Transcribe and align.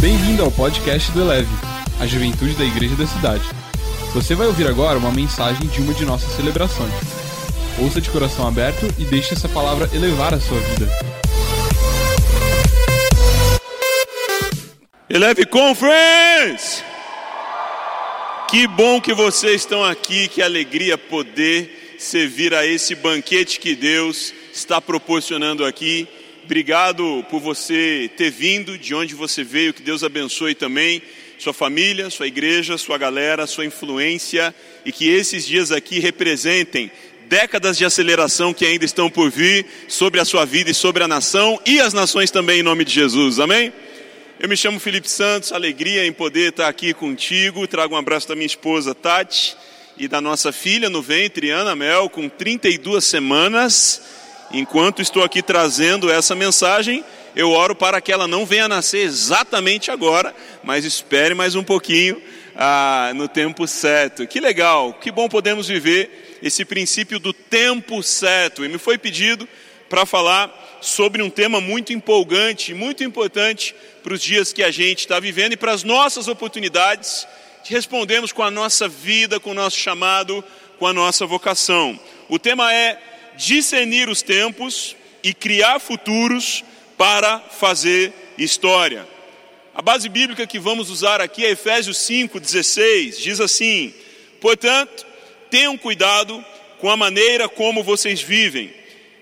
Bem-vindo 0.00 0.42
ao 0.42 0.50
podcast 0.50 1.12
do 1.12 1.20
Eleve, 1.20 1.50
a 2.00 2.06
juventude 2.06 2.54
da 2.54 2.64
igreja 2.64 2.96
da 2.96 3.06
cidade. 3.06 3.44
Você 4.14 4.34
vai 4.34 4.46
ouvir 4.46 4.66
agora 4.66 4.98
uma 4.98 5.12
mensagem 5.12 5.68
de 5.68 5.82
uma 5.82 5.92
de 5.92 6.06
nossas 6.06 6.34
celebrações. 6.36 6.90
Ouça 7.78 8.00
de 8.00 8.08
coração 8.08 8.48
aberto 8.48 8.86
e 8.98 9.04
deixe 9.04 9.34
essa 9.34 9.46
palavra 9.46 9.90
elevar 9.92 10.32
a 10.32 10.40
sua 10.40 10.58
vida. 10.58 10.88
Eleve 15.10 15.44
Conference! 15.44 16.82
Que 18.48 18.66
bom 18.66 19.02
que 19.02 19.12
vocês 19.12 19.60
estão 19.60 19.84
aqui, 19.84 20.28
que 20.28 20.40
alegria 20.40 20.96
poder 20.96 21.96
servir 21.98 22.54
a 22.54 22.66
esse 22.66 22.94
banquete 22.94 23.60
que 23.60 23.76
Deus 23.76 24.32
está 24.50 24.80
proporcionando 24.80 25.62
aqui. 25.62 26.08
Obrigado 26.50 27.24
por 27.30 27.40
você 27.40 28.10
ter 28.16 28.28
vindo, 28.28 28.76
de 28.76 28.92
onde 28.92 29.14
você 29.14 29.44
veio, 29.44 29.72
que 29.72 29.82
Deus 29.82 30.02
abençoe 30.02 30.52
também 30.52 31.00
sua 31.38 31.54
família, 31.54 32.10
sua 32.10 32.26
igreja, 32.26 32.76
sua 32.76 32.98
galera, 32.98 33.46
sua 33.46 33.64
influência 33.64 34.52
e 34.84 34.90
que 34.90 35.08
esses 35.08 35.46
dias 35.46 35.70
aqui 35.70 36.00
representem 36.00 36.90
décadas 37.28 37.78
de 37.78 37.84
aceleração 37.84 38.52
que 38.52 38.66
ainda 38.66 38.84
estão 38.84 39.08
por 39.08 39.30
vir 39.30 39.64
sobre 39.86 40.18
a 40.18 40.24
sua 40.24 40.44
vida 40.44 40.72
e 40.72 40.74
sobre 40.74 41.04
a 41.04 41.06
nação 41.06 41.56
e 41.64 41.78
as 41.78 41.94
nações 41.94 42.32
também 42.32 42.58
em 42.58 42.64
nome 42.64 42.84
de 42.84 42.92
Jesus. 42.94 43.38
Amém? 43.38 43.72
Eu 44.40 44.48
me 44.48 44.56
chamo 44.56 44.80
Felipe 44.80 45.08
Santos, 45.08 45.52
alegria 45.52 46.04
em 46.04 46.12
poder 46.12 46.48
estar 46.48 46.66
aqui 46.66 46.92
contigo. 46.92 47.64
Trago 47.68 47.94
um 47.94 47.98
abraço 47.98 48.26
da 48.26 48.34
minha 48.34 48.46
esposa 48.46 48.92
Tati 48.92 49.56
e 49.96 50.08
da 50.08 50.20
nossa 50.20 50.50
filha 50.50 50.90
no 50.90 51.00
ventre, 51.00 51.50
Ana 51.50 51.76
Mel, 51.76 52.10
com 52.10 52.28
32 52.28 53.04
semanas. 53.04 54.18
Enquanto 54.52 55.00
estou 55.00 55.22
aqui 55.22 55.42
trazendo 55.42 56.10
essa 56.10 56.34
mensagem, 56.34 57.04
eu 57.36 57.52
oro 57.52 57.74
para 57.74 58.00
que 58.00 58.10
ela 58.10 58.26
não 58.26 58.44
venha 58.44 58.66
nascer 58.66 59.04
exatamente 59.04 59.92
agora, 59.92 60.34
mas 60.64 60.84
espere 60.84 61.34
mais 61.34 61.54
um 61.54 61.62
pouquinho 61.62 62.20
ah, 62.56 63.12
no 63.14 63.28
tempo 63.28 63.68
certo. 63.68 64.26
Que 64.26 64.40
legal, 64.40 64.94
que 64.94 65.12
bom 65.12 65.28
podemos 65.28 65.68
viver 65.68 66.38
esse 66.42 66.64
princípio 66.64 67.20
do 67.20 67.32
tempo 67.32 68.02
certo. 68.02 68.64
E 68.64 68.68
me 68.68 68.76
foi 68.76 68.98
pedido 68.98 69.48
para 69.88 70.04
falar 70.04 70.78
sobre 70.80 71.22
um 71.22 71.30
tema 71.30 71.60
muito 71.60 71.92
empolgante, 71.92 72.74
muito 72.74 73.04
importante 73.04 73.74
para 74.02 74.14
os 74.14 74.20
dias 74.20 74.52
que 74.52 74.64
a 74.64 74.70
gente 74.72 75.00
está 75.00 75.20
vivendo 75.20 75.52
e 75.52 75.56
para 75.56 75.72
as 75.72 75.84
nossas 75.84 76.26
oportunidades 76.26 77.26
de 77.62 77.72
respondermos 77.72 78.32
com 78.32 78.42
a 78.42 78.50
nossa 78.50 78.88
vida, 78.88 79.38
com 79.38 79.50
o 79.50 79.54
nosso 79.54 79.76
chamado, 79.76 80.42
com 80.76 80.86
a 80.88 80.92
nossa 80.92 81.24
vocação. 81.24 81.98
O 82.28 82.38
tema 82.38 82.72
é 82.72 82.98
discernir 83.40 84.08
os 84.10 84.20
tempos 84.20 84.94
e 85.22 85.32
criar 85.32 85.80
futuros 85.80 86.62
para 86.98 87.40
fazer 87.40 88.12
história. 88.36 89.08
A 89.74 89.80
base 89.80 90.10
bíblica 90.10 90.46
que 90.46 90.58
vamos 90.58 90.90
usar 90.90 91.22
aqui 91.22 91.44
é 91.44 91.50
Efésios 91.50 91.96
5,16, 91.98 93.16
diz 93.22 93.40
assim: 93.40 93.94
Portanto, 94.40 95.06
tenham 95.50 95.78
cuidado 95.78 96.44
com 96.78 96.90
a 96.90 96.96
maneira 96.96 97.48
como 97.48 97.82
vocês 97.82 98.20
vivem, 98.20 98.70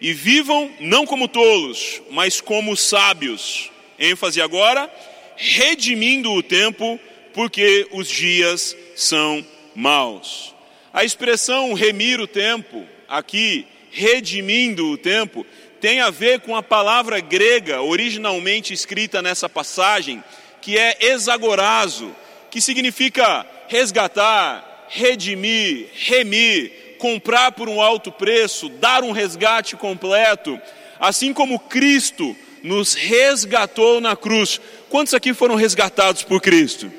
e 0.01 0.13
vivam 0.13 0.69
não 0.81 1.07
como 1.07 1.29
tolos, 1.29 2.03
mas 2.11 2.41
como 2.41 2.77
sábios 2.77 3.71
ênfase 3.99 4.41
agora, 4.41 4.93
redimindo 5.37 6.33
o 6.33 6.43
tempo, 6.43 6.99
porque 7.33 7.87
os 7.93 8.09
dias 8.09 8.77
são 8.97 9.45
maus. 9.75 10.55
A 10.93 11.05
expressão 11.05 11.73
remir 11.75 12.21
o 12.21 12.27
tempo, 12.27 12.85
aqui, 13.09 13.67
redimindo 13.99 14.87
o 14.87 14.97
tempo, 14.97 15.45
tem 15.81 16.01
a 16.01 16.09
ver 16.09 16.41
com 16.41 16.55
a 16.55 16.63
palavra 16.63 17.19
grega 17.19 17.83
originalmente 17.83 18.73
escrita 18.73 19.21
nessa 19.21 19.49
passagem, 19.49 20.23
que 20.63 20.79
é 20.79 20.97
exagorazo, 21.01 22.15
que 22.49 22.61
significa 22.61 23.45
resgatar, 23.67 24.87
redimir, 24.89 25.89
remir, 25.93 26.97
comprar 26.99 27.53
por 27.53 27.69
um 27.69 27.81
alto 27.81 28.13
preço, 28.13 28.69
dar 28.69 29.03
um 29.03 29.11
resgate 29.11 29.77
completo, 29.77 30.61
assim 31.01 31.33
como 31.33 31.59
Cristo 31.59 32.37
nos 32.63 32.95
resgatou 32.95 34.01
na 34.01 34.15
cruz. 34.15 34.61
Quantos 34.89 35.15
aqui 35.15 35.35
foram 35.35 35.57
resgatados 35.57 36.23
por 36.23 36.41
Cristo? 36.41 36.91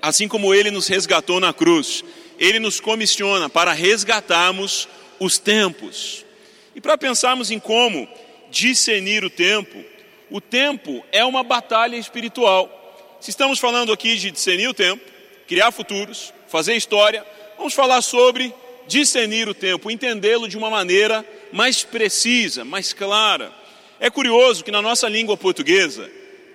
Assim 0.00 0.28
como 0.28 0.54
ele 0.54 0.70
nos 0.70 0.86
resgatou 0.86 1.40
na 1.40 1.52
cruz, 1.52 2.04
ele 2.38 2.58
nos 2.58 2.80
comissiona 2.80 3.50
para 3.50 3.72
resgatarmos 3.72 4.88
os 5.20 5.38
tempos. 5.38 6.24
E 6.74 6.80
para 6.80 6.98
pensarmos 6.98 7.50
em 7.50 7.60
como 7.60 8.08
discernir 8.50 9.22
o 9.22 9.30
tempo, 9.30 9.84
o 10.30 10.40
tempo 10.40 11.04
é 11.12 11.24
uma 11.24 11.44
batalha 11.44 11.96
espiritual. 11.96 13.18
Se 13.20 13.30
estamos 13.30 13.58
falando 13.58 13.92
aqui 13.92 14.16
de 14.16 14.30
discernir 14.30 14.68
o 14.68 14.74
tempo, 14.74 15.04
criar 15.46 15.70
futuros, 15.70 16.32
fazer 16.48 16.74
história, 16.74 17.24
vamos 17.56 17.74
falar 17.74 18.00
sobre 18.00 18.52
discernir 18.86 19.48
o 19.48 19.54
tempo, 19.54 19.90
entendê-lo 19.90 20.48
de 20.48 20.56
uma 20.56 20.70
maneira 20.70 21.24
mais 21.52 21.84
precisa, 21.84 22.64
mais 22.64 22.92
clara. 22.92 23.52
É 24.00 24.08
curioso 24.08 24.64
que 24.64 24.70
na 24.70 24.80
nossa 24.80 25.08
língua 25.08 25.36
portuguesa, 25.36 26.10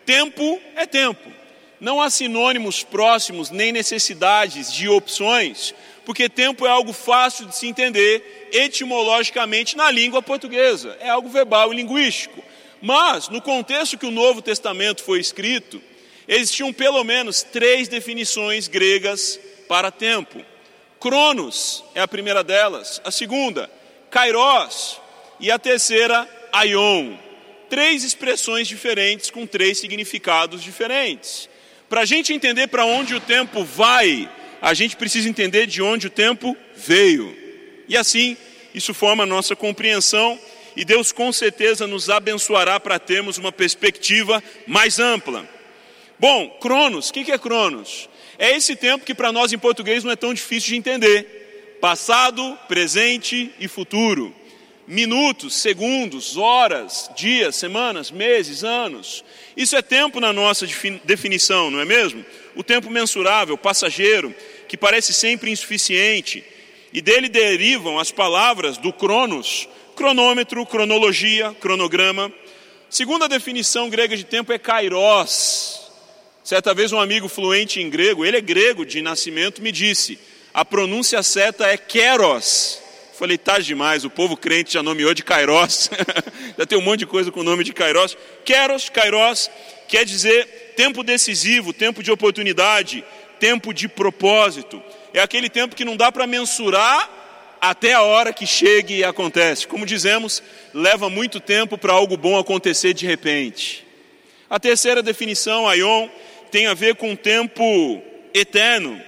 tempo 0.05 0.59
é 0.75 0.85
tempo. 0.85 1.31
Não 1.79 2.01
há 2.01 2.09
sinônimos 2.09 2.83
próximos 2.83 3.51
nem 3.51 3.71
necessidades 3.71 4.73
de 4.73 4.89
opções, 4.89 5.75
porque 6.05 6.29
tempo 6.29 6.65
é 6.65 6.69
algo 6.69 6.93
fácil 6.93 7.45
de 7.45 7.55
se 7.55 7.67
entender 7.67 8.49
etimologicamente 8.51 9.75
na 9.75 9.89
língua 9.89 10.21
portuguesa, 10.21 10.95
é 10.99 11.09
algo 11.09 11.29
verbal 11.29 11.73
e 11.73 11.75
linguístico. 11.75 12.43
Mas, 12.81 13.29
no 13.29 13.41
contexto 13.41 13.97
que 13.97 14.05
o 14.05 14.11
Novo 14.11 14.41
Testamento 14.41 15.03
foi 15.03 15.19
escrito, 15.19 15.81
existiam 16.27 16.71
pelo 16.71 17.03
menos 17.03 17.41
três 17.41 17.87
definições 17.87 18.67
gregas 18.67 19.39
para 19.67 19.91
tempo. 19.91 20.41
Cronos 20.99 21.83
é 21.95 22.01
a 22.01 22.07
primeira 22.07 22.43
delas, 22.43 23.01
a 23.03 23.11
segunda, 23.11 23.69
kairos, 24.09 25.01
e 25.39 25.51
a 25.51 25.59
terceira, 25.59 26.29
aion 26.51 27.17
três 27.69 28.03
expressões 28.03 28.67
diferentes 28.67 29.29
com 29.29 29.45
três 29.45 29.79
significados 29.79 30.63
diferentes. 30.63 31.49
Para 31.89 32.01
a 32.01 32.05
gente 32.05 32.33
entender 32.33 32.67
para 32.67 32.85
onde 32.85 33.13
o 33.13 33.19
tempo 33.19 33.63
vai, 33.63 34.29
a 34.65 34.73
gente 34.73 34.95
precisa 34.95 35.29
entender 35.29 35.67
de 35.67 35.79
onde 35.79 36.07
o 36.07 36.09
tempo 36.09 36.57
veio. 36.75 37.37
E 37.87 37.95
assim, 37.95 38.35
isso 38.73 38.95
forma 38.95 39.21
a 39.21 39.27
nossa 39.27 39.55
compreensão 39.55 40.39
e 40.75 40.83
Deus 40.83 41.11
com 41.11 41.31
certeza 41.31 41.85
nos 41.85 42.09
abençoará 42.09 42.79
para 42.79 42.97
termos 42.97 43.37
uma 43.37 43.51
perspectiva 43.51 44.43
mais 44.65 44.97
ampla. 44.97 45.47
Bom, 46.17 46.49
Cronos, 46.59 47.11
o 47.11 47.13
que 47.13 47.31
é 47.31 47.37
Cronos? 47.37 48.09
É 48.39 48.57
esse 48.57 48.75
tempo 48.75 49.05
que 49.05 49.13
para 49.13 49.31
nós 49.31 49.53
em 49.53 49.57
português 49.59 50.03
não 50.03 50.11
é 50.11 50.15
tão 50.15 50.33
difícil 50.33 50.69
de 50.69 50.77
entender: 50.77 51.77
passado, 51.79 52.57
presente 52.67 53.51
e 53.59 53.67
futuro 53.67 54.33
minutos, 54.87 55.55
segundos, 55.55 56.37
horas, 56.37 57.09
dias, 57.15 57.55
semanas, 57.55 58.11
meses, 58.11 58.63
anos. 58.63 59.23
Isso 59.55 59.75
é 59.75 59.81
tempo 59.81 60.19
na 60.19 60.31
nossa 60.31 60.67
definição, 61.03 61.71
não 61.71 61.79
é 61.79 61.85
mesmo? 61.85 62.23
O 62.55 62.63
tempo 62.63 62.89
mensurável, 62.89 63.57
passageiro, 63.57 64.33
que 64.75 64.81
parece 64.81 65.13
sempre 65.13 65.49
insuficiente. 65.49 66.43
E 66.91 67.01
dele 67.01 67.29
derivam 67.29 67.97
as 67.97 68.11
palavras 68.11 68.77
do 68.77 68.91
cronos, 68.91 69.69
cronômetro, 69.95 70.65
cronologia, 70.65 71.55
cronograma. 71.61 72.31
Segunda 72.89 73.29
definição 73.29 73.89
grega 73.89 74.17
de 74.17 74.25
tempo 74.25 74.51
é 74.51 74.59
kairos. 74.59 75.81
Certa 76.43 76.73
vez 76.73 76.91
um 76.91 76.99
amigo 76.99 77.29
fluente 77.29 77.81
em 77.81 77.89
grego, 77.89 78.25
ele 78.25 78.37
é 78.37 78.41
grego 78.41 78.85
de 78.85 79.01
nascimento, 79.01 79.61
me 79.61 79.71
disse: 79.71 80.19
a 80.53 80.65
pronúncia 80.65 81.23
certa 81.23 81.67
é 81.67 81.77
keros 81.77 82.83
Falei, 83.17 83.37
tá 83.37 83.59
demais, 83.59 84.03
o 84.03 84.09
povo 84.09 84.35
crente 84.35 84.73
já 84.73 84.83
nomeou 84.83 85.13
de 85.13 85.23
Kairos. 85.23 85.89
já 86.59 86.65
tem 86.65 86.77
um 86.77 86.81
monte 86.81 86.99
de 86.99 87.05
coisa 87.05 87.31
com 87.31 87.39
o 87.39 87.43
nome 87.45 87.63
de 87.63 87.71
Kairos. 87.71 88.17
Keros, 88.43 88.89
Kairos, 88.89 89.49
quer 89.87 90.03
dizer 90.03 90.73
tempo 90.75 91.01
decisivo, 91.01 91.71
tempo 91.71 92.03
de 92.03 92.11
oportunidade, 92.11 93.05
tempo 93.45 93.71
de 93.71 93.87
propósito. 93.87 94.81
É 95.13 95.19
aquele 95.19 95.49
tempo 95.51 95.75
que 95.75 95.85
não 95.85 95.95
dá 95.95 96.11
para 96.11 96.25
mensurar 96.25 97.07
até 97.61 97.93
a 97.93 98.01
hora 98.01 98.33
que 98.33 98.47
chegue 98.47 98.95
e 98.95 99.03
acontece. 99.03 99.67
Como 99.67 99.85
dizemos, 99.85 100.41
leva 100.73 101.11
muito 101.11 101.39
tempo 101.39 101.77
para 101.77 101.93
algo 101.93 102.17
bom 102.17 102.39
acontecer 102.39 102.95
de 102.95 103.05
repente. 103.05 103.85
A 104.49 104.59
terceira 104.59 105.03
definição, 105.03 105.67
Aion, 105.67 106.09
tem 106.49 106.65
a 106.65 106.73
ver 106.73 106.95
com 106.95 107.15
tempo 107.15 108.01
eterno, 108.33 108.99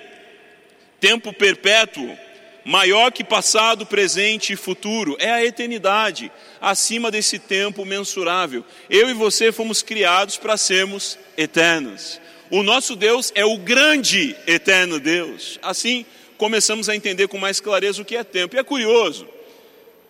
tempo 0.99 1.33
perpétuo 1.33 2.15
maior 2.63 3.11
que 3.11 3.23
passado, 3.23 3.85
presente 3.85 4.53
e 4.53 4.57
futuro, 4.57 5.15
é 5.19 5.31
a 5.31 5.43
eternidade, 5.43 6.29
acima 6.61 7.09
desse 7.09 7.39
tempo 7.39 7.85
mensurável. 7.85 8.63
Eu 8.87 9.09
e 9.09 9.13
você 9.13 9.51
fomos 9.53 9.81
criados 9.81 10.35
para 10.37 10.57
sermos 10.57 11.17
eternos. 11.37 12.19
O 12.49 12.63
nosso 12.63 12.95
Deus 12.95 13.31
é 13.35 13.45
o 13.45 13.57
grande 13.57 14.35
eterno 14.47 14.99
Deus. 14.99 15.59
Assim, 15.61 16.05
começamos 16.37 16.87
a 16.87 16.95
entender 16.95 17.27
com 17.27 17.37
mais 17.37 17.59
clareza 17.59 18.01
o 18.01 18.05
que 18.05 18.15
é 18.15 18.23
tempo. 18.23 18.55
E 18.55 18.59
é 18.59 18.63
curioso 18.63 19.27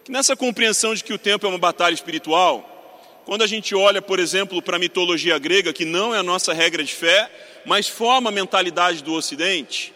que 0.07 0.11
nessa 0.11 0.37
compreensão 0.37 0.95
de 0.95 1.03
que 1.03 1.11
o 1.11 1.17
tempo 1.17 1.45
é 1.45 1.49
uma 1.49 1.57
batalha 1.57 1.93
espiritual, 1.93 2.77
quando 3.25 3.41
a 3.41 3.47
gente 3.47 3.75
olha, 3.75 4.01
por 4.01 4.19
exemplo, 4.19 4.61
para 4.61 4.77
a 4.77 4.79
mitologia 4.79 5.37
grega, 5.37 5.73
que 5.73 5.83
não 5.83 6.15
é 6.15 6.19
a 6.19 6.23
nossa 6.23 6.53
regra 6.53 6.81
de 6.81 6.93
fé, 6.93 7.29
mas 7.65 7.89
forma 7.89 8.29
a 8.29 8.31
mentalidade 8.31 9.03
do 9.03 9.11
Ocidente, 9.11 9.93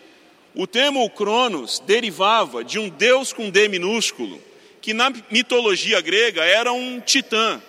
o 0.53 0.67
termo 0.67 1.09
Cronos 1.11 1.81
derivava 1.85 2.61
de 2.61 2.77
um 2.77 2.89
deus 2.89 3.31
com 3.31 3.49
D 3.49 3.69
minúsculo, 3.69 4.41
que 4.81 4.93
na 4.93 5.13
mitologia 5.29 6.01
grega 6.01 6.43
era 6.43 6.73
um 6.73 6.99
titã. 6.99 7.61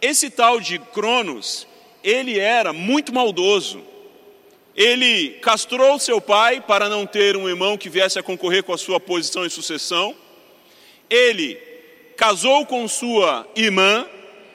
Esse 0.00 0.30
tal 0.30 0.58
de 0.60 0.78
Cronos, 0.78 1.66
ele 2.02 2.38
era 2.38 2.72
muito 2.72 3.12
maldoso. 3.12 3.84
Ele 4.78 5.30
castrou 5.42 5.98
seu 5.98 6.20
pai 6.20 6.60
para 6.60 6.88
não 6.88 7.04
ter 7.04 7.36
um 7.36 7.48
irmão 7.48 7.76
que 7.76 7.90
viesse 7.90 8.16
a 8.16 8.22
concorrer 8.22 8.62
com 8.62 8.72
a 8.72 8.78
sua 8.78 9.00
posição 9.00 9.44
e 9.44 9.50
sucessão. 9.50 10.14
Ele 11.10 11.56
casou 12.16 12.64
com 12.64 12.86
sua 12.86 13.44
irmã, 13.56 14.06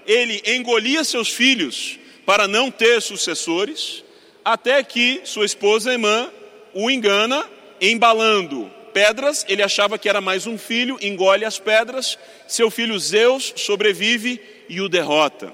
ele 0.08 0.42
engolia 0.46 1.04
seus 1.04 1.28
filhos 1.28 2.00
para 2.26 2.48
não 2.48 2.72
ter 2.72 3.02
sucessores, 3.02 4.02
até 4.46 4.82
que 4.82 5.20
sua 5.26 5.46
esposa 5.46 5.92
irmã 5.92 6.32
o 6.74 6.90
engana, 6.90 7.46
embalando 7.82 8.72
pedras, 8.94 9.46
ele 9.50 9.62
achava 9.62 9.98
que 9.98 10.08
era 10.08 10.22
mais 10.22 10.48
um 10.48 10.58
filho, 10.58 10.98
engole 11.02 11.44
as 11.44 11.60
pedras, 11.60 12.18
seu 12.48 12.72
filho 12.72 12.98
Zeus 12.98 13.52
sobrevive 13.58 14.40
e 14.70 14.80
o 14.80 14.88
derrota. 14.88 15.54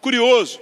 Curioso, 0.00 0.60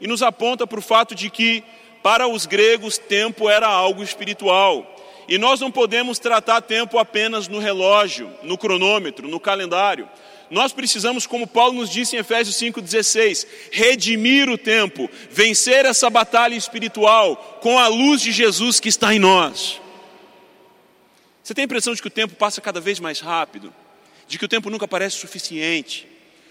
e 0.00 0.06
nos 0.06 0.22
aponta 0.22 0.66
para 0.66 0.78
o 0.78 0.82
fato 0.82 1.14
de 1.14 1.28
que, 1.28 1.62
para 2.04 2.28
os 2.28 2.44
gregos, 2.44 2.98
tempo 2.98 3.48
era 3.48 3.66
algo 3.66 4.02
espiritual. 4.02 4.94
E 5.26 5.38
nós 5.38 5.58
não 5.58 5.70
podemos 5.70 6.18
tratar 6.18 6.60
tempo 6.60 6.98
apenas 6.98 7.48
no 7.48 7.58
relógio, 7.58 8.30
no 8.42 8.58
cronômetro, 8.58 9.26
no 9.26 9.40
calendário. 9.40 10.06
Nós 10.50 10.70
precisamos, 10.70 11.26
como 11.26 11.46
Paulo 11.46 11.80
nos 11.80 11.88
disse 11.88 12.14
em 12.14 12.18
Efésios 12.18 12.56
5,16, 12.56 13.46
redimir 13.72 14.50
o 14.50 14.58
tempo, 14.58 15.08
vencer 15.30 15.86
essa 15.86 16.10
batalha 16.10 16.54
espiritual 16.54 17.58
com 17.62 17.78
a 17.78 17.88
luz 17.88 18.20
de 18.20 18.32
Jesus 18.32 18.78
que 18.78 18.90
está 18.90 19.14
em 19.14 19.18
nós. 19.18 19.80
Você 21.42 21.54
tem 21.54 21.62
a 21.62 21.64
impressão 21.64 21.94
de 21.94 22.02
que 22.02 22.08
o 22.08 22.10
tempo 22.10 22.34
passa 22.34 22.60
cada 22.60 22.82
vez 22.82 23.00
mais 23.00 23.18
rápido, 23.18 23.72
de 24.28 24.38
que 24.38 24.44
o 24.44 24.48
tempo 24.48 24.68
nunca 24.68 24.86
parece 24.86 25.16
suficiente, 25.16 26.06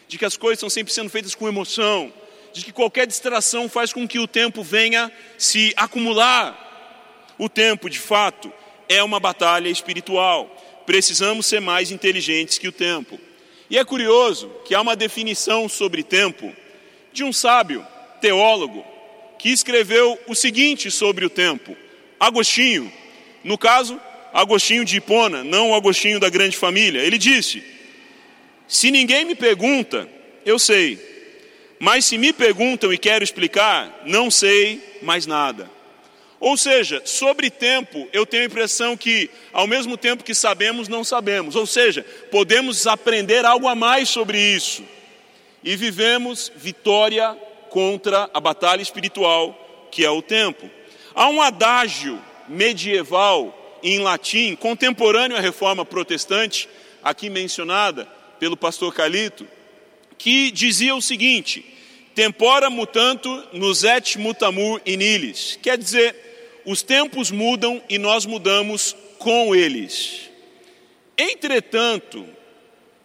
de 0.07 0.17
que 0.17 0.25
as 0.25 0.35
coisas 0.35 0.57
estão 0.57 0.69
sempre 0.69 0.91
sendo 0.91 1.11
feitas 1.11 1.35
com 1.35 1.47
emoção, 1.47 2.11
de 2.53 2.63
que 2.63 2.71
qualquer 2.71 3.07
distração 3.07 3.67
faz 3.67 3.91
com 3.91 4.07
que 4.07 4.19
o 4.19 4.27
tempo 4.27 4.63
venha 4.63 5.11
se 5.37 5.73
acumular. 5.75 7.33
O 7.37 7.49
tempo, 7.49 7.89
de 7.89 7.99
fato, 7.99 8.53
é 8.87 9.03
uma 9.03 9.19
batalha 9.19 9.69
espiritual. 9.69 10.55
Precisamos 10.85 11.47
ser 11.47 11.59
mais 11.59 11.91
inteligentes 11.91 12.59
que 12.59 12.67
o 12.67 12.71
tempo. 12.71 13.19
E 13.69 13.77
é 13.77 13.83
curioso 13.83 14.49
que 14.65 14.75
há 14.75 14.81
uma 14.81 14.95
definição 14.95 15.67
sobre 15.67 16.03
tempo 16.03 16.53
de 17.11 17.23
um 17.23 17.33
sábio 17.33 17.85
teólogo 18.21 18.85
que 19.39 19.49
escreveu 19.49 20.19
o 20.27 20.35
seguinte 20.35 20.91
sobre 20.91 21.25
o 21.25 21.29
tempo: 21.29 21.75
Agostinho, 22.19 22.91
no 23.43 23.57
caso, 23.57 23.99
Agostinho 24.31 24.85
de 24.85 24.97
Hipona, 24.97 25.43
não 25.43 25.71
o 25.71 25.75
Agostinho 25.75 26.19
da 26.19 26.29
grande 26.29 26.55
família. 26.55 27.01
Ele 27.01 27.17
disse: 27.17 27.63
Se 28.67 28.91
ninguém 28.91 29.25
me 29.25 29.33
pergunta, 29.33 30.07
eu 30.45 30.59
sei. 30.59 31.12
Mas 31.83 32.05
se 32.05 32.17
me 32.17 32.31
perguntam 32.31 32.93
e 32.93 32.97
quero 32.97 33.25
explicar, 33.25 34.03
não 34.05 34.31
sei 34.31 34.81
mais 35.01 35.25
nada. 35.25 35.69
Ou 36.39 36.55
seja, 36.55 37.01
sobre 37.03 37.49
tempo, 37.49 38.07
eu 38.13 38.25
tenho 38.25 38.43
a 38.43 38.45
impressão 38.45 38.95
que, 38.95 39.29
ao 39.51 39.67
mesmo 39.67 39.97
tempo 39.97 40.23
que 40.23 40.33
sabemos, 40.33 40.87
não 40.87 41.03
sabemos. 41.03 41.57
Ou 41.57 41.67
seja, 41.67 42.05
podemos 42.31 42.87
aprender 42.87 43.43
algo 43.43 43.67
a 43.67 43.75
mais 43.75 44.07
sobre 44.07 44.39
isso. 44.39 44.81
E 45.61 45.75
vivemos 45.75 46.53
vitória 46.55 47.37
contra 47.69 48.29
a 48.33 48.39
batalha 48.39 48.81
espiritual, 48.81 49.89
que 49.91 50.05
é 50.05 50.09
o 50.09 50.21
tempo. 50.21 50.71
Há 51.13 51.27
um 51.27 51.41
adágio 51.41 52.17
medieval 52.47 53.81
em 53.83 53.99
latim, 53.99 54.55
contemporâneo 54.55 55.35
à 55.35 55.41
reforma 55.41 55.83
protestante, 55.83 56.69
aqui 57.03 57.29
mencionada 57.29 58.07
pelo 58.39 58.55
pastor 58.55 58.93
Calito, 58.93 59.45
que 60.17 60.49
dizia 60.49 60.95
o 60.95 61.01
seguinte: 61.01 61.72
Tempora 62.15 62.69
mutanto 62.69 63.43
nos 63.53 63.83
et 63.83 64.17
mutamur 64.17 64.81
in 64.85 65.01
illis. 65.01 65.57
Quer 65.61 65.77
dizer, 65.77 66.61
os 66.65 66.81
tempos 66.81 67.31
mudam 67.31 67.81
e 67.89 67.97
nós 67.97 68.25
mudamos 68.25 68.95
com 69.17 69.55
eles. 69.55 70.29
Entretanto, 71.17 72.25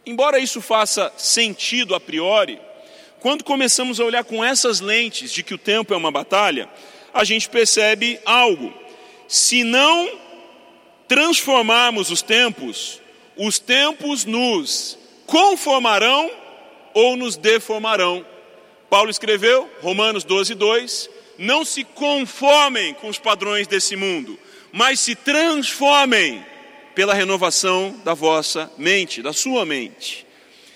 embora 0.05 0.39
isso 0.39 0.61
faça 0.61 1.13
sentido 1.17 1.95
a 1.95 2.01
priori, 2.01 2.59
quando 3.21 3.45
começamos 3.45 3.99
a 3.99 4.05
olhar 4.05 4.25
com 4.25 4.45
essas 4.45 4.81
lentes 4.81 5.33
de 5.33 5.43
que 5.43 5.55
o 5.55 5.59
tempo 5.59 5.93
é 5.93 5.97
uma 5.97 6.11
batalha, 6.11 6.69
a 7.13 7.25
gente 7.25 7.49
percebe 7.49 8.21
algo. 8.25 8.73
Se 9.27 9.65
não 9.65 10.11
transformarmos 11.09 12.11
os 12.11 12.23
tempos, 12.23 13.01
os 13.37 13.59
tempos 13.59 14.25
nos 14.25 14.99
conformarão 15.27 16.31
ou 16.95 17.17
nos 17.17 17.37
deformarão. 17.37 18.25
Paulo 18.91 19.11
escreveu, 19.11 19.71
Romanos 19.81 20.25
12, 20.25 20.55
2: 20.55 21.11
Não 21.39 21.65
se 21.65 21.85
conformem 21.85 22.95
com 22.95 23.09
os 23.09 23.19
padrões 23.19 23.67
desse 23.67 23.97
mundo, 23.97 24.39
mas 24.73 25.01
se 25.01 25.15
transformem 25.15 26.45
pela 26.95 27.15
renovação 27.15 27.95
da 28.05 28.15
vossa 28.15 28.71
mente, 28.77 29.23
da 29.23 29.33
sua 29.33 29.65
mente. 29.65 30.27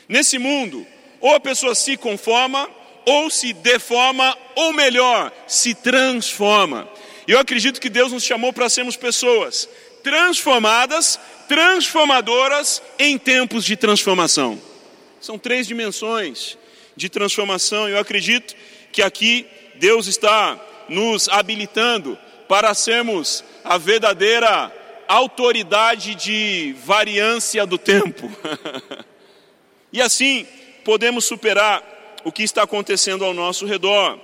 Nesse 0.08 0.38
mundo, 0.38 0.86
ou 1.20 1.34
a 1.34 1.40
pessoa 1.40 1.74
se 1.74 1.96
conforma, 1.96 2.68
ou 3.06 3.30
se 3.30 3.52
deforma, 3.52 4.36
ou 4.54 4.72
melhor, 4.72 5.32
se 5.46 5.74
transforma. 5.74 6.88
E 7.26 7.32
eu 7.32 7.38
acredito 7.38 7.80
que 7.80 7.88
Deus 7.88 8.12
nos 8.12 8.24
chamou 8.24 8.52
para 8.52 8.68
sermos 8.68 8.96
pessoas 8.96 9.68
transformadas, 10.02 11.18
transformadoras 11.48 12.82
em 12.98 13.16
tempos 13.16 13.64
de 13.64 13.76
transformação. 13.76 14.60
São 15.20 15.38
três 15.38 15.66
dimensões 15.66 16.58
de 16.96 17.08
transformação. 17.08 17.88
Eu 17.88 17.98
acredito 17.98 18.54
que 18.90 19.02
aqui 19.02 19.46
Deus 19.76 20.06
está 20.06 20.60
nos 20.88 21.28
habilitando 21.28 22.18
para 22.48 22.74
sermos 22.74 23.44
a 23.64 23.78
verdadeira 23.78 24.72
autoridade 25.08 26.14
de 26.14 26.74
variância 26.84 27.66
do 27.66 27.78
tempo. 27.78 28.30
e 29.92 30.00
assim 30.00 30.46
podemos 30.84 31.24
superar 31.24 31.82
o 32.24 32.32
que 32.32 32.42
está 32.42 32.62
acontecendo 32.62 33.24
ao 33.24 33.34
nosso 33.34 33.66
redor. 33.66 34.18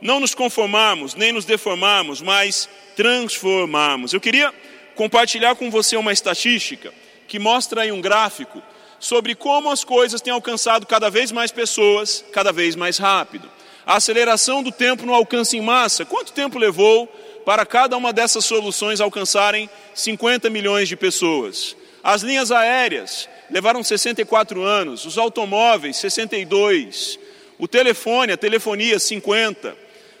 Não 0.00 0.20
nos 0.20 0.34
conformarmos, 0.34 1.14
nem 1.14 1.32
nos 1.32 1.44
deformarmos, 1.44 2.20
mas 2.20 2.68
transformarmos. 2.94 4.12
Eu 4.12 4.20
queria 4.20 4.52
compartilhar 4.94 5.54
com 5.54 5.70
você 5.70 5.96
uma 5.96 6.12
estatística 6.12 6.92
que 7.28 7.38
mostra 7.38 7.82
aí 7.82 7.92
um 7.92 8.00
gráfico 8.00 8.62
sobre 8.98 9.34
como 9.34 9.70
as 9.70 9.84
coisas 9.84 10.20
têm 10.20 10.32
alcançado 10.32 10.86
cada 10.86 11.10
vez 11.10 11.30
mais 11.32 11.50
pessoas, 11.50 12.24
cada 12.32 12.52
vez 12.52 12.74
mais 12.74 12.98
rápido. 12.98 13.50
A 13.84 13.96
aceleração 13.96 14.62
do 14.62 14.72
tempo 14.72 15.06
no 15.06 15.14
alcance 15.14 15.56
em 15.56 15.60
massa, 15.60 16.04
quanto 16.04 16.32
tempo 16.32 16.58
levou 16.58 17.06
para 17.44 17.64
cada 17.64 17.96
uma 17.96 18.12
dessas 18.12 18.44
soluções 18.44 19.00
alcançarem 19.00 19.70
50 19.94 20.50
milhões 20.50 20.88
de 20.88 20.96
pessoas? 20.96 21.76
As 22.02 22.22
linhas 22.22 22.50
aéreas 22.50 23.28
levaram 23.50 23.82
64 23.82 24.62
anos, 24.62 25.04
os 25.04 25.18
automóveis 25.18 25.96
62, 25.98 27.18
o 27.58 27.68
telefone, 27.68 28.32
a 28.32 28.36
telefonia 28.36 28.98
50, 28.98 29.76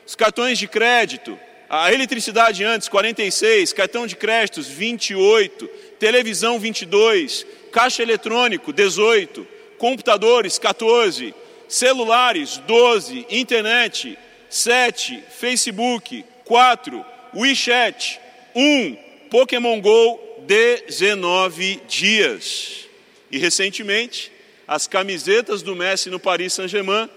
os 0.06 0.14
cartões 0.14 0.58
de 0.58 0.68
crédito, 0.68 1.38
a 1.68 1.92
eletricidade 1.92 2.62
antes 2.62 2.88
46, 2.88 3.72
cartão 3.72 4.06
de 4.06 4.14
créditos 4.14 4.68
28, 4.68 5.66
televisão 5.98 6.58
22, 6.58 7.44
caixa 7.76 8.02
eletrônico 8.02 8.72
18, 8.72 9.46
computadores 9.76 10.58
14, 10.58 11.34
celulares 11.68 12.56
12, 12.66 13.26
internet 13.28 14.18
7, 14.48 15.22
Facebook 15.28 16.24
4, 16.46 17.04
WeChat 17.34 18.18
1, 18.54 18.96
Pokémon 19.28 19.78
Go 19.82 20.18
19 20.46 21.82
dias. 21.86 22.88
E 23.30 23.36
recentemente, 23.36 24.32
as 24.66 24.86
camisetas 24.86 25.60
do 25.60 25.76
Messi 25.76 26.08
no 26.08 26.18
Paris 26.18 26.54
Saint-Germain 26.54 27.10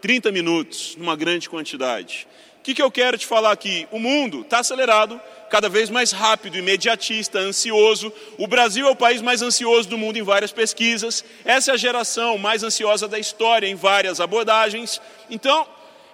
30 0.00 0.32
minutos, 0.32 0.96
numa 0.96 1.14
grande 1.14 1.46
quantidade. 1.46 2.26
O 2.60 2.62
que, 2.62 2.72
que 2.72 2.82
eu 2.82 2.90
quero 2.90 3.18
te 3.18 3.26
falar 3.26 3.52
aqui? 3.52 3.86
O 3.90 3.98
mundo 3.98 4.40
está 4.40 4.60
acelerado, 4.60 5.20
cada 5.48 5.68
vez 5.68 5.90
mais 5.90 6.12
rápido, 6.12 6.56
imediatista, 6.58 7.38
ansioso. 7.38 8.12
O 8.38 8.46
Brasil 8.46 8.86
é 8.86 8.90
o 8.90 8.96
país 8.96 9.22
mais 9.22 9.42
ansioso 9.42 9.88
do 9.88 9.98
mundo 9.98 10.18
em 10.18 10.22
várias 10.22 10.52
pesquisas. 10.52 11.24
Essa 11.44 11.72
é 11.72 11.74
a 11.74 11.78
geração 11.78 12.38
mais 12.38 12.62
ansiosa 12.62 13.06
da 13.06 13.18
história 13.18 13.66
em 13.66 13.74
várias 13.74 14.20
abordagens. 14.20 15.00
Então, 15.30 15.66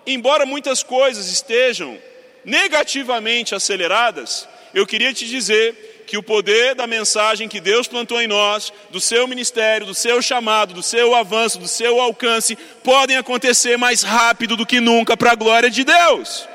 embora 0.07 0.47
muitas 0.47 0.83
coisas 0.83 1.29
estejam 1.29 1.99
negativamente 2.45 3.55
aceleradas, 3.55 4.49
eu 4.75 4.87
queria 4.87 5.13
te 5.13 5.27
dizer 5.27 6.05
que 6.07 6.17
o 6.17 6.23
poder 6.23 6.75
da 6.75 6.87
mensagem 6.87 7.49
que 7.49 7.61
Deus 7.61 7.87
plantou 7.89 8.21
em 8.21 8.27
nós, 8.27 8.73
do 8.91 9.01
seu 9.01 9.27
ministério, 9.27 9.87
do 9.87 9.95
seu 9.95 10.21
chamado, 10.21 10.75
do 10.75 10.83
seu 10.83 11.15
avanço, 11.15 11.59
do 11.59 11.69
seu 11.69 12.01
alcance, 12.01 12.57
podem 12.83 13.17
acontecer 13.17 13.79
mais 13.79 14.03
rápido 14.03 14.57
do 14.57 14.67
que 14.67 14.81
nunca 14.81 15.17
para 15.17 15.33
a 15.33 15.37
glória 15.37 15.71
de 15.71 15.85
Deus. 15.85 16.52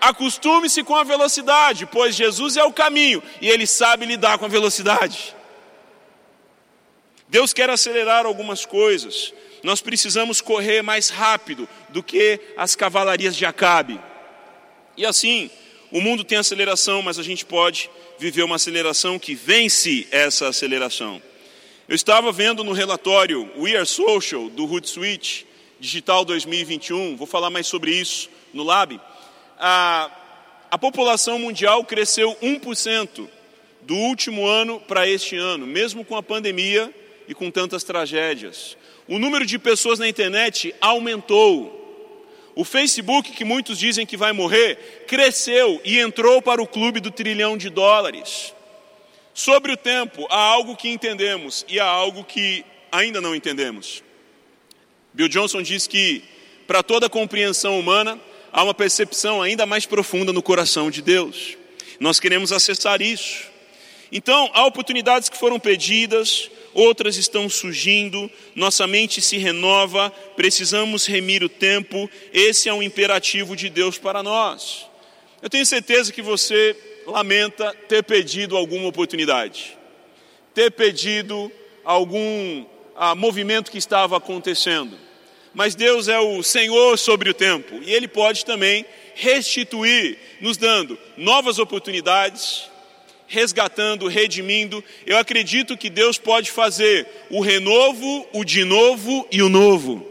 Acostume-se 0.00 0.82
com 0.82 0.96
a 0.96 1.04
velocidade, 1.04 1.84
pois 1.84 2.14
Jesus 2.14 2.56
é 2.56 2.64
o 2.64 2.72
caminho 2.72 3.22
e 3.40 3.48
ele 3.48 3.66
sabe 3.66 4.06
lidar 4.06 4.38
com 4.38 4.46
a 4.46 4.48
velocidade. 4.48 5.36
Deus 7.28 7.52
quer 7.52 7.68
acelerar 7.68 8.24
algumas 8.24 8.64
coisas. 8.64 9.32
Nós 9.62 9.82
precisamos 9.82 10.40
correr 10.40 10.82
mais 10.82 11.10
rápido 11.10 11.68
do 11.90 12.02
que 12.02 12.40
as 12.56 12.74
cavalarias 12.74 13.36
de 13.36 13.44
Acabe. 13.44 14.00
E 14.96 15.04
assim, 15.04 15.50
o 15.92 16.00
mundo 16.00 16.24
tem 16.24 16.38
aceleração, 16.38 17.02
mas 17.02 17.18
a 17.18 17.22
gente 17.22 17.44
pode 17.44 17.90
viver 18.18 18.42
uma 18.42 18.56
aceleração 18.56 19.18
que 19.18 19.34
vence 19.34 20.08
essa 20.10 20.48
aceleração. 20.48 21.20
Eu 21.86 21.94
estava 21.94 22.32
vendo 22.32 22.64
no 22.64 22.72
relatório 22.72 23.50
We 23.56 23.76
Are 23.76 23.86
Social 23.86 24.48
do 24.48 24.64
Hootsuite 24.64 25.46
Digital 25.78 26.24
2021, 26.24 27.16
vou 27.16 27.26
falar 27.26 27.50
mais 27.50 27.66
sobre 27.66 27.92
isso 27.92 28.28
no 28.52 28.62
Lab 28.62 29.00
a, 29.60 30.10
a 30.70 30.78
população 30.78 31.38
mundial 31.38 31.84
cresceu 31.84 32.34
1% 32.42 33.28
do 33.82 33.94
último 33.94 34.46
ano 34.46 34.80
para 34.80 35.06
este 35.06 35.36
ano, 35.36 35.66
mesmo 35.66 36.04
com 36.04 36.16
a 36.16 36.22
pandemia 36.22 36.92
e 37.28 37.34
com 37.34 37.50
tantas 37.50 37.84
tragédias. 37.84 38.76
O 39.06 39.18
número 39.18 39.44
de 39.44 39.58
pessoas 39.58 39.98
na 39.98 40.08
internet 40.08 40.74
aumentou. 40.80 41.76
O 42.54 42.64
Facebook, 42.64 43.32
que 43.32 43.44
muitos 43.44 43.78
dizem 43.78 44.06
que 44.06 44.16
vai 44.16 44.32
morrer, 44.32 45.04
cresceu 45.06 45.80
e 45.84 45.98
entrou 45.98 46.40
para 46.40 46.62
o 46.62 46.66
clube 46.66 47.00
do 47.00 47.10
trilhão 47.10 47.56
de 47.56 47.68
dólares. 47.68 48.54
Sobre 49.34 49.72
o 49.72 49.76
tempo, 49.76 50.26
há 50.30 50.40
algo 50.40 50.76
que 50.76 50.88
entendemos 50.88 51.64
e 51.68 51.78
há 51.78 51.86
algo 51.86 52.24
que 52.24 52.64
ainda 52.90 53.20
não 53.20 53.34
entendemos. 53.34 54.02
Bill 55.12 55.28
Johnson 55.28 55.62
diz 55.62 55.86
que, 55.86 56.22
para 56.66 56.82
toda 56.82 57.08
compreensão 57.08 57.78
humana, 57.78 58.18
há 58.52 58.62
uma 58.62 58.74
percepção 58.74 59.42
ainda 59.42 59.66
mais 59.66 59.86
profunda 59.86 60.32
no 60.32 60.42
coração 60.42 60.90
de 60.90 61.02
Deus. 61.02 61.56
Nós 61.98 62.18
queremos 62.18 62.52
acessar 62.52 63.00
isso. 63.02 63.44
Então, 64.12 64.50
há 64.54 64.66
oportunidades 64.66 65.28
que 65.28 65.36
foram 65.36 65.60
pedidas, 65.60 66.50
outras 66.74 67.16
estão 67.16 67.48
surgindo, 67.48 68.30
nossa 68.54 68.86
mente 68.86 69.20
se 69.20 69.36
renova, 69.36 70.10
precisamos 70.34 71.06
remir 71.06 71.44
o 71.44 71.48
tempo, 71.48 72.10
esse 72.32 72.68
é 72.68 72.74
um 72.74 72.82
imperativo 72.82 73.54
de 73.54 73.68
Deus 73.68 73.98
para 73.98 74.22
nós. 74.22 74.86
Eu 75.40 75.48
tenho 75.48 75.64
certeza 75.64 76.12
que 76.12 76.22
você 76.22 76.76
lamenta 77.06 77.74
ter 77.88 78.02
pedido 78.02 78.56
alguma 78.56 78.88
oportunidade, 78.88 79.78
ter 80.54 80.72
pedido 80.72 81.50
algum 81.84 82.64
ah, 82.96 83.14
movimento 83.14 83.70
que 83.70 83.78
estava 83.78 84.16
acontecendo 84.16 85.09
mas 85.54 85.74
Deus 85.74 86.08
é 86.08 86.18
o 86.18 86.42
Senhor 86.42 86.98
sobre 86.98 87.30
o 87.30 87.34
tempo 87.34 87.80
e 87.82 87.92
Ele 87.92 88.08
pode 88.08 88.44
também 88.44 88.84
restituir, 89.14 90.18
nos 90.40 90.56
dando 90.56 90.98
novas 91.16 91.58
oportunidades, 91.58 92.70
resgatando, 93.26 94.08
redimindo. 94.08 94.82
Eu 95.06 95.18
acredito 95.18 95.76
que 95.76 95.90
Deus 95.90 96.18
pode 96.18 96.50
fazer 96.50 97.06
o 97.30 97.40
renovo, 97.40 98.26
o 98.32 98.44
de 98.44 98.64
novo 98.64 99.26
e 99.30 99.42
o 99.42 99.48
novo. 99.48 100.06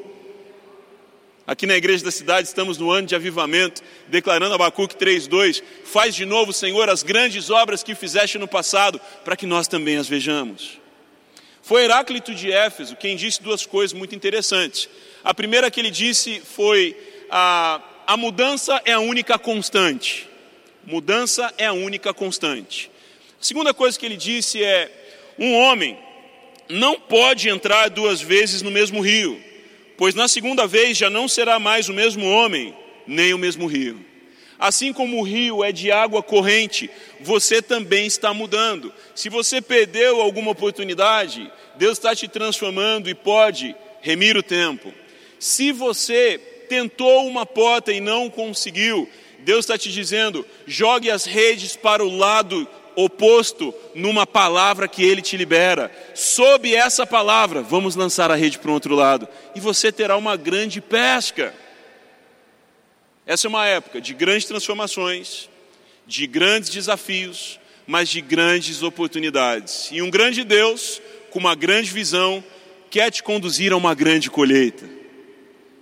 Aqui 1.50 1.65
na 1.65 1.75
igreja 1.75 2.03
da 2.03 2.12
cidade 2.12 2.48
estamos 2.48 2.77
no 2.77 2.91
ano 2.91 3.08
de 3.08 3.15
avivamento, 3.15 3.81
declarando 4.08 4.53
Abacuque 4.53 4.96
3:2, 4.96 5.63
faz 5.84 6.13
de 6.13 6.24
novo, 6.24 6.53
Senhor, 6.53 6.88
as 6.89 7.01
grandes 7.01 7.50
obras 7.50 7.81
que 7.81 7.96
fizeste 7.96 8.38
no 8.38 8.48
passado, 8.48 9.01
para 9.25 9.36
que 9.36 9.48
nós 9.48 9.67
também 9.67 9.98
as 9.98 10.08
vejamos. 10.08 10.79
Foi 11.63 11.84
Heráclito 11.84 12.36
de 12.36 12.51
Éfeso 12.51 12.96
quem 12.96 13.15
disse 13.15 13.41
duas 13.41 13.65
coisas 13.65 13.98
muito 13.98 14.13
interessantes. 14.15 14.88
A 15.30 15.34
primeira 15.36 15.70
que 15.70 15.80
ele 15.80 15.92
disse 15.92 16.40
foi: 16.40 16.98
a, 17.30 17.80
a 18.08 18.18
mudança 18.18 18.82
é 18.84 18.94
a 18.94 19.00
única 19.00 19.38
constante. 19.38 20.28
Mudança 20.84 21.54
é 21.56 21.68
a 21.68 21.72
única 21.72 22.12
constante. 22.16 22.90
A 23.40 23.44
segunda 23.44 23.72
coisa 23.72 24.00
que 24.00 24.08
ele 24.08 24.18
disse 24.18 24.64
é: 24.64 24.92
um 25.38 25.54
homem 25.54 25.96
não 26.68 27.00
pode 27.00 27.48
entrar 27.48 27.92
duas 27.92 28.20
vezes 28.20 28.64
no 28.64 28.72
mesmo 28.72 29.02
rio, 29.02 29.40
pois 30.00 30.16
na 30.16 30.28
segunda 30.28 30.66
vez 30.66 30.98
já 30.98 31.12
não 31.12 31.28
será 31.28 31.60
mais 31.60 31.88
o 31.90 31.94
mesmo 31.94 32.28
homem, 32.28 32.76
nem 33.06 33.32
o 33.32 33.38
mesmo 33.38 33.68
rio. 33.68 34.04
Assim 34.58 34.92
como 34.92 35.20
o 35.20 35.24
rio 35.24 35.64
é 35.64 35.72
de 35.72 35.92
água 35.92 36.24
corrente, 36.24 36.90
você 37.20 37.62
também 37.62 38.08
está 38.08 38.34
mudando. 38.34 38.92
Se 39.14 39.30
você 39.30 39.62
perdeu 39.62 40.22
alguma 40.22 40.50
oportunidade, 40.50 41.52
Deus 41.76 42.00
está 42.00 42.16
te 42.16 42.28
transformando 42.28 43.08
e 43.08 43.14
pode 43.14 43.76
remir 44.02 44.36
o 44.36 44.42
tempo. 44.42 44.92
Se 45.39 45.72
você 45.72 46.38
tentou 46.67 47.25
uma 47.25 47.46
porta 47.46 47.91
e 47.91 48.00
não 48.00 48.29
conseguiu, 48.29 49.10
Deus 49.39 49.65
está 49.65 49.77
te 49.77 49.91
dizendo: 49.91 50.46
jogue 50.67 51.10
as 51.10 51.25
redes 51.25 51.75
para 51.75 52.03
o 52.03 52.15
lado 52.15 52.67
oposto 52.96 53.74
numa 53.96 54.27
palavra 54.27 54.88
que 54.88 55.03
Ele 55.03 55.22
te 55.22 55.38
libera. 55.38 55.91
Sob 56.13 56.74
essa 56.74 57.08
palavra, 57.08 57.62
vamos 57.62 57.96
lançar 57.96 58.29
a 58.29 58.36
rede 58.36 58.60
para 58.60 58.69
o 58.69 58.74
outro 58.74 58.93
lado 58.93 59.27
e 59.55 59.60
você 59.60 59.91
terá 59.91 60.17
uma 60.17 60.36
grande 60.36 60.81
pesca. 60.81 61.53
Essa 63.25 63.48
é 63.48 63.50
uma 63.50 63.65
época 63.65 64.01
de 64.01 64.13
grandes 64.13 64.46
transformações, 64.46 65.50
de 66.05 66.25
grandes 66.25 66.69
desafios, 66.69 67.60
mas 67.88 68.10
de 68.10 68.22
grandes 68.22 68.81
oportunidades. 68.81 69.89
E 69.91 70.01
um 70.01 70.10
grande 70.10 70.43
Deus, 70.43 71.01
com 71.29 71.39
uma 71.39 71.55
grande 71.55 71.91
visão, 71.91 72.43
quer 72.89 73.12
te 73.12 73.22
conduzir 73.22 73.72
a 73.72 73.77
uma 73.77 73.93
grande 73.93 74.29
colheita. 74.29 74.99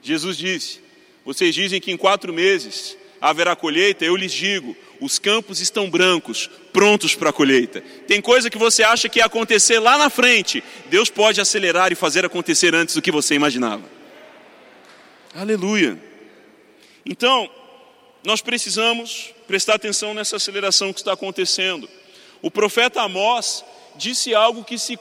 Jesus 0.08 0.38
disse: 0.38 0.80
Vocês 1.26 1.54
dizem 1.54 1.82
que 1.82 1.92
em 1.92 1.98
quatro 1.98 2.34
meses 2.34 2.98
haverá 3.20 3.56
colheita, 3.56 4.06
eu 4.06 4.16
lhes 4.16 4.32
digo: 4.32 4.76
os 5.02 5.20
campos 5.20 5.60
estão 5.60 5.90
brancos, 5.90 6.50
prontos 6.72 7.14
para 7.14 7.30
a 7.30 7.34
colheita. 7.34 7.82
Tem 8.08 8.22
coisa 8.22 8.50
que 8.50 8.58
você 8.58 8.84
acha 8.84 9.10
que 9.10 9.20
ia 9.20 9.26
acontecer 9.26 9.80
lá 9.80 9.98
na 9.98 10.10
frente, 10.10 10.64
Deus 10.90 11.10
pode 11.10 11.42
acelerar 11.42 11.92
e 11.92 11.96
fazer 11.96 12.26
acontecer 12.26 12.74
antes 12.74 12.96
do 12.96 13.02
que 13.02 13.12
você 13.12 13.36
imaginava. 13.36 13.84
Aleluia. 15.36 16.00
Então, 17.06 17.50
nós 18.24 18.42
precisamos 18.42 19.34
prestar 19.48 19.76
atenção 19.76 20.14
nessa 20.14 20.38
aceleração 20.38 20.92
que 20.92 21.00
está 21.00 21.14
acontecendo. 21.14 21.88
O 22.42 22.50
profeta 22.50 23.02
Amós 23.02 23.64
disse 23.96 24.34
algo 24.34 24.64
que 24.64 24.78
se 24.78 24.98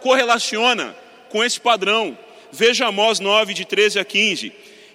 correlaciona 0.00 0.94
com 1.28 1.42
esse 1.42 1.60
padrão. 1.60 2.16
Veja 2.52 2.86
Amós 2.86 3.20
9, 3.20 3.54
de 3.54 3.64
13 3.64 3.98
a 3.98 4.04
15. 4.04 4.52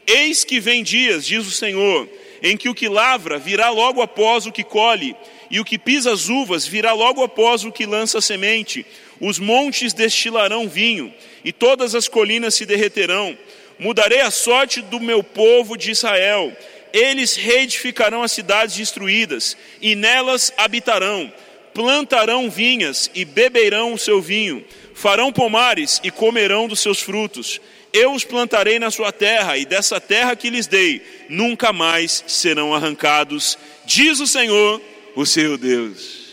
Eis 0.08 0.44
que 0.44 0.60
vem 0.60 0.84
dias, 0.84 1.26
diz 1.26 1.48
o 1.48 1.52
Senhor, 1.52 2.08
em 2.42 2.56
que 2.56 2.70
o 2.70 2.76
que 2.76 2.88
lavra 2.88 3.38
virá 3.40 3.70
logo 3.70 4.02
após 4.02 4.46
o 4.46 4.52
que 4.52 4.64
colhe, 4.64 5.16
e 5.50 5.60
o 5.60 5.66
que 5.66 5.78
pisa 5.78 6.12
as 6.12 6.30
uvas 6.30 6.68
virá 6.68 6.94
logo 6.94 7.24
após 7.24 7.64
o 7.64 7.72
que 7.72 7.86
lança 7.86 8.20
a 8.20 8.22
semente. 8.22 8.86
Os 9.20 9.40
montes 9.40 9.94
destilarão 9.94 10.68
vinho, 10.68 11.14
e 11.44 11.52
todas 11.52 11.96
as 11.96 12.08
colinas 12.08 12.56
se 12.56 12.66
derreterão. 12.66 13.38
Mudarei 13.80 14.22
a 14.22 14.32
sorte 14.32 14.82
do 14.82 15.00
meu 15.00 15.24
povo 15.24 15.78
de 15.78 15.92
Israel. 15.92 16.56
Eles 16.94 17.36
reedificarão 17.36 18.22
as 18.22 18.32
cidades 18.32 18.76
destruídas, 18.76 19.58
e 19.82 19.96
nelas 19.96 20.54
habitarão. 20.58 21.32
Plantarão 21.74 22.50
vinhas 22.50 23.12
e 23.14 23.26
beberão 23.26 23.94
o 23.94 23.98
seu 23.98 24.22
vinho 24.22 24.64
farão 24.96 25.32
pomares 25.32 26.00
e 26.04 26.10
comerão 26.10 26.68
dos 26.70 26.80
seus 26.80 27.02
frutos. 27.02 27.60
Eu 27.92 28.14
os 28.14 28.24
plantarei 28.24 28.80
na 28.80 28.90
sua 28.90 29.12
terra, 29.12 29.58
e 29.58 29.66
dessa 29.66 30.00
terra 30.00 30.36
que 30.36 30.50
lhes 30.50 30.68
dei, 30.68 31.02
nunca 31.30 31.72
mais 31.72 32.24
serão 32.28 32.74
arrancados, 32.74 33.58
diz 33.86 34.20
o 34.20 34.26
Senhor, 34.26 34.82
o 35.16 35.26
seu 35.26 35.58
Deus. 35.58 36.26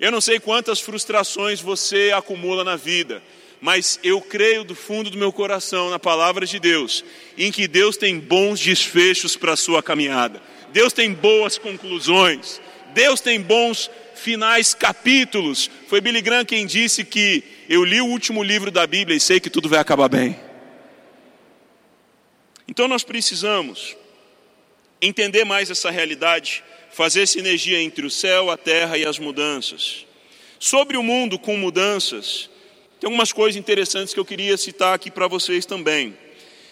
Eu 0.00 0.10
não 0.10 0.20
sei 0.20 0.40
quantas 0.40 0.80
frustrações 0.80 1.60
você 1.60 2.10
acumula 2.14 2.64
na 2.64 2.74
vida, 2.74 3.22
mas 3.60 4.00
eu 4.02 4.20
creio 4.20 4.64
do 4.64 4.74
fundo 4.74 5.10
do 5.10 5.18
meu 5.18 5.32
coração 5.32 5.90
na 5.90 5.98
palavra 5.98 6.46
de 6.46 6.58
Deus, 6.58 7.04
em 7.36 7.52
que 7.52 7.68
Deus 7.68 7.96
tem 7.96 8.18
bons 8.18 8.60
desfechos 8.60 9.36
para 9.36 9.52
a 9.52 9.56
sua 9.56 9.82
caminhada, 9.82 10.40
Deus 10.72 10.92
tem 10.92 11.12
boas 11.12 11.58
conclusões, 11.58 12.60
Deus 12.94 13.20
tem 13.20 13.40
bons 13.40 13.90
finais 14.14 14.74
capítulos. 14.74 15.70
Foi 15.86 16.00
Billy 16.00 16.20
Graham 16.20 16.44
quem 16.44 16.66
disse 16.66 17.04
que 17.04 17.57
eu 17.68 17.84
li 17.84 18.00
o 18.00 18.06
último 18.06 18.42
livro 18.42 18.70
da 18.70 18.86
Bíblia 18.86 19.14
e 19.14 19.20
sei 19.20 19.38
que 19.38 19.50
tudo 19.50 19.68
vai 19.68 19.78
acabar 19.78 20.08
bem. 20.08 20.40
Então 22.66 22.88
nós 22.88 23.04
precisamos 23.04 23.94
entender 25.02 25.44
mais 25.44 25.70
essa 25.70 25.90
realidade, 25.90 26.64
fazer 26.90 27.26
sinergia 27.26 27.80
entre 27.80 28.06
o 28.06 28.10
céu, 28.10 28.50
a 28.50 28.56
terra 28.56 28.96
e 28.96 29.04
as 29.04 29.18
mudanças. 29.18 30.06
Sobre 30.58 30.96
o 30.96 31.02
mundo 31.02 31.38
com 31.38 31.58
mudanças, 31.58 32.48
tem 32.98 33.06
algumas 33.06 33.32
coisas 33.32 33.58
interessantes 33.58 34.14
que 34.14 34.20
eu 34.20 34.24
queria 34.24 34.56
citar 34.56 34.94
aqui 34.94 35.10
para 35.10 35.28
vocês 35.28 35.66
também. 35.66 36.16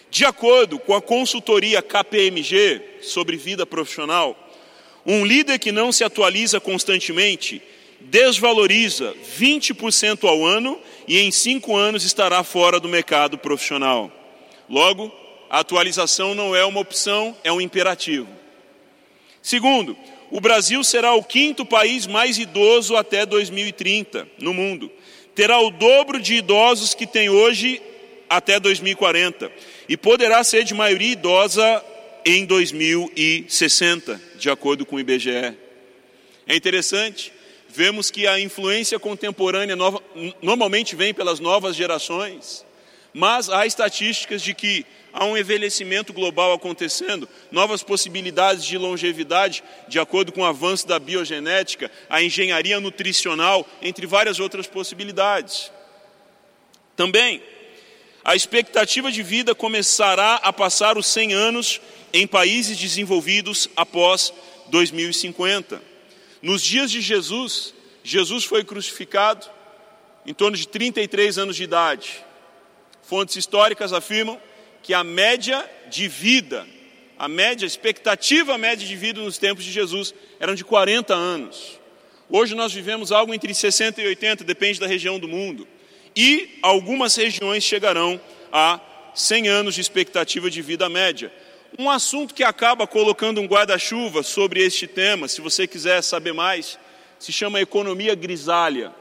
De 0.09 0.25
acordo 0.25 0.79
com 0.79 0.95
a 0.95 1.01
consultoria 1.01 1.81
KPMG 1.81 3.01
sobre 3.01 3.37
vida 3.37 3.67
profissional, 3.67 4.35
um 5.05 5.23
líder 5.23 5.59
que 5.59 5.71
não 5.71 5.91
se 5.91 6.03
atualiza 6.03 6.59
constantemente 6.59 7.61
desvaloriza 8.01 9.13
20% 9.39 10.27
ao 10.27 10.45
ano 10.45 10.79
e 11.07 11.19
em 11.19 11.31
cinco 11.31 11.75
anos 11.75 12.03
estará 12.03 12.43
fora 12.43 12.79
do 12.79 12.87
mercado 12.87 13.37
profissional. 13.37 14.11
Logo, 14.69 15.11
a 15.49 15.59
atualização 15.59 16.35
não 16.35 16.55
é 16.55 16.65
uma 16.65 16.79
opção, 16.79 17.35
é 17.43 17.51
um 17.51 17.61
imperativo. 17.61 18.27
Segundo, 19.41 19.95
o 20.29 20.41
Brasil 20.41 20.83
será 20.83 21.13
o 21.13 21.23
quinto 21.23 21.65
país 21.65 22.05
mais 22.05 22.37
idoso 22.37 22.95
até 22.95 23.25
2030 23.25 24.27
no 24.39 24.53
mundo. 24.53 24.91
Terá 25.33 25.59
o 25.59 25.69
dobro 25.69 26.19
de 26.19 26.35
idosos 26.35 26.93
que 26.93 27.07
tem 27.07 27.29
hoje 27.29 27.81
até 28.29 28.59
2040 28.59 29.49
e 29.87 29.95
poderá 29.95 30.43
ser 30.43 30.63
de 30.63 30.73
maioria 30.73 31.13
idosa 31.13 31.83
em 32.25 32.45
2060, 32.45 34.21
de 34.37 34.49
acordo 34.49 34.85
com 34.85 34.97
o 34.97 34.99
IBGE. 34.99 35.55
É 36.45 36.55
interessante, 36.55 37.31
vemos 37.77 38.09
que 38.09 38.25
a 38.25 38.39
influência 38.39 38.97
contemporânea 38.97 39.75
nova, 39.75 40.01
normalmente 40.41 40.95
vem 40.95 41.13
pelas 41.13 41.39
novas 41.39 41.75
gerações, 41.75 42.65
mas 43.13 43.51
há 43.51 43.67
estatísticas 43.67 44.41
de 44.41 44.55
que 44.55 44.83
há 45.13 45.23
um 45.25 45.37
envelhecimento 45.37 46.11
global 46.11 46.53
acontecendo, 46.53 47.29
novas 47.51 47.83
possibilidades 47.83 48.65
de 48.65 48.79
longevidade, 48.79 49.63
de 49.87 49.99
acordo 49.99 50.31
com 50.31 50.41
o 50.41 50.45
avanço 50.45 50.87
da 50.87 50.97
biogenética, 50.97 51.91
a 52.09 52.19
engenharia 52.19 52.79
nutricional, 52.79 53.63
entre 53.79 54.07
várias 54.07 54.39
outras 54.39 54.65
possibilidades. 54.65 55.71
Também, 56.95 57.43
a 58.25 58.35
expectativa 58.35 59.11
de 59.11 59.21
vida 59.21 59.53
começará 59.53 60.35
a 60.37 60.51
passar 60.51 60.97
os 60.97 61.05
100 61.05 61.33
anos 61.33 61.79
em 62.11 62.25
países 62.25 62.75
desenvolvidos 62.75 63.69
após 63.75 64.33
2050. 64.69 65.96
Nos 66.41 66.61
dias 66.61 66.91
de 66.91 67.01
Jesus, 67.01 67.73
Jesus 68.03 68.43
foi 68.43 68.63
crucificado 68.63 69.47
em 70.25 70.33
torno 70.33 70.57
de 70.57 70.67
33 70.67 71.37
anos 71.37 71.55
de 71.55 71.63
idade. 71.63 72.25
Fontes 73.01 73.35
históricas 73.35 73.93
afirmam 73.93 74.39
que 74.83 74.93
a 74.93 75.03
média 75.03 75.69
de 75.89 76.07
vida, 76.07 76.67
a 77.17 77.27
média, 77.27 77.65
a 77.65 77.67
expectativa 77.67 78.57
média 78.57 78.85
de 78.85 78.95
vida 78.95 79.21
nos 79.21 79.37
tempos 79.37 79.63
de 79.63 79.71
Jesus 79.71 80.13
eram 80.39 80.53
de 80.53 80.63
40 80.63 81.13
anos. 81.13 81.79
Hoje 82.29 82.53
nós 82.55 82.73
vivemos 82.73 83.11
algo 83.11 83.33
entre 83.33 83.53
60 83.53 84.01
e 84.01 84.07
80, 84.07 84.43
depende 84.43 84.79
da 84.79 84.87
região 84.87 85.17
do 85.17 85.27
mundo. 85.27 85.67
E 86.15 86.59
algumas 86.61 87.15
regiões 87.15 87.63
chegarão 87.63 88.19
a 88.51 88.79
100 89.15 89.47
anos 89.47 89.75
de 89.75 89.81
expectativa 89.81 90.49
de 90.49 90.61
vida 90.61 90.89
média. 90.89 91.31
Um 91.79 91.91
assunto 91.91 92.33
que 92.33 92.43
acaba 92.43 92.87
colocando 92.87 93.39
um 93.39 93.45
guarda-chuva 93.45 94.23
sobre 94.23 94.63
este 94.63 94.87
tema, 94.87 95.27
se 95.27 95.41
você 95.41 95.67
quiser 95.67 96.01
saber 96.01 96.33
mais, 96.33 96.79
se 97.19 97.31
chama 97.31 97.61
economia 97.61 98.15
grisalha, 98.15 98.91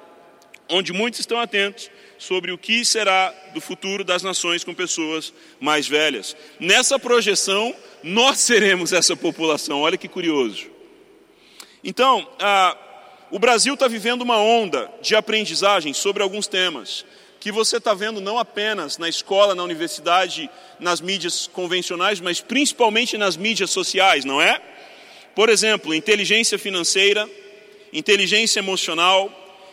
onde 0.68 0.92
muitos 0.92 1.20
estão 1.20 1.40
atentos 1.40 1.90
sobre 2.18 2.52
o 2.52 2.58
que 2.58 2.84
será 2.84 3.32
do 3.54 3.62
futuro 3.62 4.04
das 4.04 4.22
nações 4.22 4.62
com 4.62 4.74
pessoas 4.74 5.32
mais 5.58 5.88
velhas. 5.88 6.36
Nessa 6.60 6.98
projeção, 6.98 7.74
nós 8.02 8.40
seremos 8.44 8.92
essa 8.92 9.16
população, 9.16 9.80
olha 9.80 9.96
que 9.96 10.08
curioso. 10.08 10.66
Então, 11.82 12.28
a, 12.38 12.76
o 13.30 13.38
Brasil 13.38 13.72
está 13.72 13.88
vivendo 13.88 14.20
uma 14.20 14.38
onda 14.38 14.92
de 15.00 15.16
aprendizagem 15.16 15.94
sobre 15.94 16.22
alguns 16.22 16.46
temas 16.46 17.06
que 17.46 17.52
você 17.52 17.76
está 17.76 17.94
vendo 17.94 18.20
não 18.20 18.40
apenas 18.40 18.98
na 18.98 19.08
escola, 19.08 19.54
na 19.54 19.62
universidade, 19.62 20.50
nas 20.80 21.00
mídias 21.00 21.46
convencionais, 21.46 22.18
mas 22.18 22.40
principalmente 22.40 23.16
nas 23.16 23.36
mídias 23.36 23.70
sociais, 23.70 24.24
não 24.24 24.42
é? 24.42 24.60
Por 25.32 25.48
exemplo, 25.48 25.94
inteligência 25.94 26.58
financeira, 26.58 27.30
inteligência 27.92 28.58
emocional, 28.58 29.30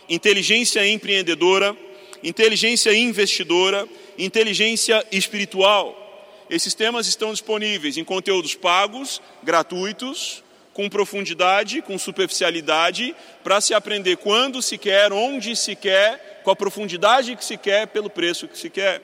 inteligência 0.08 0.86
empreendedora, 0.86 1.76
inteligência 2.22 2.94
investidora, 2.94 3.88
inteligência 4.16 5.04
espiritual. 5.10 6.46
Esses 6.48 6.74
temas 6.74 7.08
estão 7.08 7.32
disponíveis 7.32 7.96
em 7.96 8.04
conteúdos 8.04 8.54
pagos, 8.54 9.20
gratuitos, 9.42 10.43
com 10.74 10.90
profundidade, 10.90 11.80
com 11.80 11.96
superficialidade, 11.96 13.14
para 13.42 13.60
se 13.60 13.72
aprender 13.72 14.16
quando 14.16 14.60
se 14.60 14.76
quer, 14.76 15.12
onde 15.12 15.56
se 15.56 15.74
quer 15.74 16.42
com 16.42 16.50
a 16.50 16.56
profundidade 16.56 17.34
que 17.36 17.44
se 17.44 17.56
quer, 17.56 17.86
pelo 17.86 18.10
preço 18.10 18.48
que 18.48 18.58
se 18.58 18.68
quer. 18.68 19.00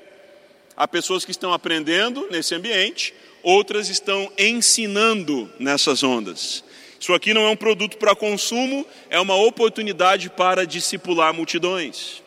Há 0.76 0.86
pessoas 0.86 1.24
que 1.24 1.30
estão 1.30 1.52
aprendendo 1.52 2.28
nesse 2.30 2.54
ambiente, 2.54 3.14
outras 3.42 3.88
estão 3.88 4.30
ensinando 4.36 5.50
nessas 5.58 6.02
ondas. 6.02 6.64
Isso 6.98 7.14
aqui 7.14 7.32
não 7.32 7.42
é 7.42 7.48
um 7.48 7.56
produto 7.56 7.96
para 7.96 8.14
consumo, 8.14 8.84
é 9.08 9.18
uma 9.18 9.36
oportunidade 9.36 10.28
para 10.28 10.66
discipular 10.66 11.32
multidões. 11.32 12.22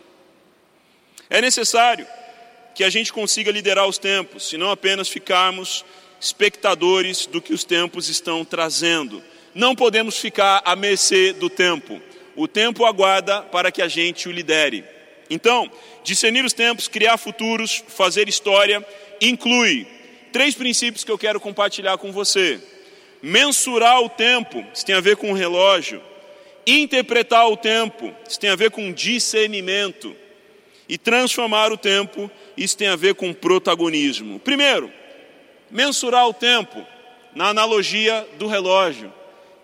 É 1.30 1.42
necessário 1.42 2.08
que 2.74 2.84
a 2.84 2.90
gente 2.90 3.14
consiga 3.14 3.52
liderar 3.52 3.88
os 3.88 3.98
tempos, 3.98 4.52
e 4.54 4.58
não 4.58 4.72
apenas 4.72 5.10
ficarmos 5.10 5.86
espectadores 6.20 7.26
do 7.26 7.42
que 7.42 7.54
os 7.54 7.64
tempos 7.64 8.08
estão 8.08 8.46
trazendo. 8.46 9.22
Não 9.54 9.76
podemos 9.76 10.18
ficar 10.18 10.62
à 10.66 10.76
mercê 10.76 11.34
do 11.34 11.50
tempo. 11.50 12.02
O 12.36 12.48
tempo 12.48 12.86
aguarda 12.86 13.42
para 13.42 13.72
que 13.72 13.82
a 13.82 13.88
gente 13.88 14.28
o 14.28 14.32
lidere. 14.32 14.84
Então, 15.30 15.72
discernir 16.04 16.44
os 16.44 16.54
tempos, 16.54 16.88
criar 16.88 17.18
futuros, 17.18 17.84
fazer 17.88 18.28
história, 18.28 18.86
inclui 19.22 19.88
três 20.32 20.56
princípios 20.56 21.04
que 21.04 21.12
eu 21.12 21.18
quero 21.18 21.40
compartilhar 21.40 21.98
com 21.98 22.12
você. 22.12 22.60
Mensurar 23.22 24.02
o 24.02 24.10
tempo, 24.10 24.66
isso 24.74 24.86
tem 24.86 24.96
a 24.96 25.00
ver 25.00 25.16
com 25.16 25.32
o 25.32 25.36
relógio. 25.36 26.02
Interpretar 26.66 27.48
o 27.50 27.56
tempo, 27.56 28.14
isso 28.28 28.40
tem 28.40 28.50
a 28.50 28.56
ver 28.56 28.72
com 28.72 28.92
discernimento. 28.92 30.16
E 30.90 30.98
transformar 30.98 31.72
o 31.72 31.78
tempo, 31.78 32.30
isso 32.58 32.78
tem 32.78 32.88
a 32.88 32.96
ver 32.96 33.16
com 33.16 33.34
protagonismo. 33.34 34.40
Primeiro, 34.40 34.92
mensurar 35.70 36.28
o 36.28 36.34
tempo, 36.34 36.86
na 37.34 37.50
analogia 37.50 38.28
do 38.38 38.48
relógio, 38.48 39.12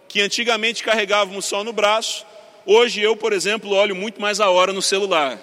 que 0.10 0.19
antigamente 0.22 0.84
carregávamos 0.84 1.45
só 1.45 1.63
no 1.63 1.72
braço, 1.72 2.26
hoje 2.65 3.00
eu, 3.00 3.15
por 3.15 3.32
exemplo, 3.32 3.69
olho 3.69 3.95
muito 3.95 4.19
mais 4.19 4.41
a 4.41 4.50
hora 4.50 4.74
no 4.74 4.82
celular. 4.82 5.39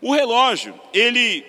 O 0.00 0.12
relógio, 0.12 0.74
ele 0.92 1.44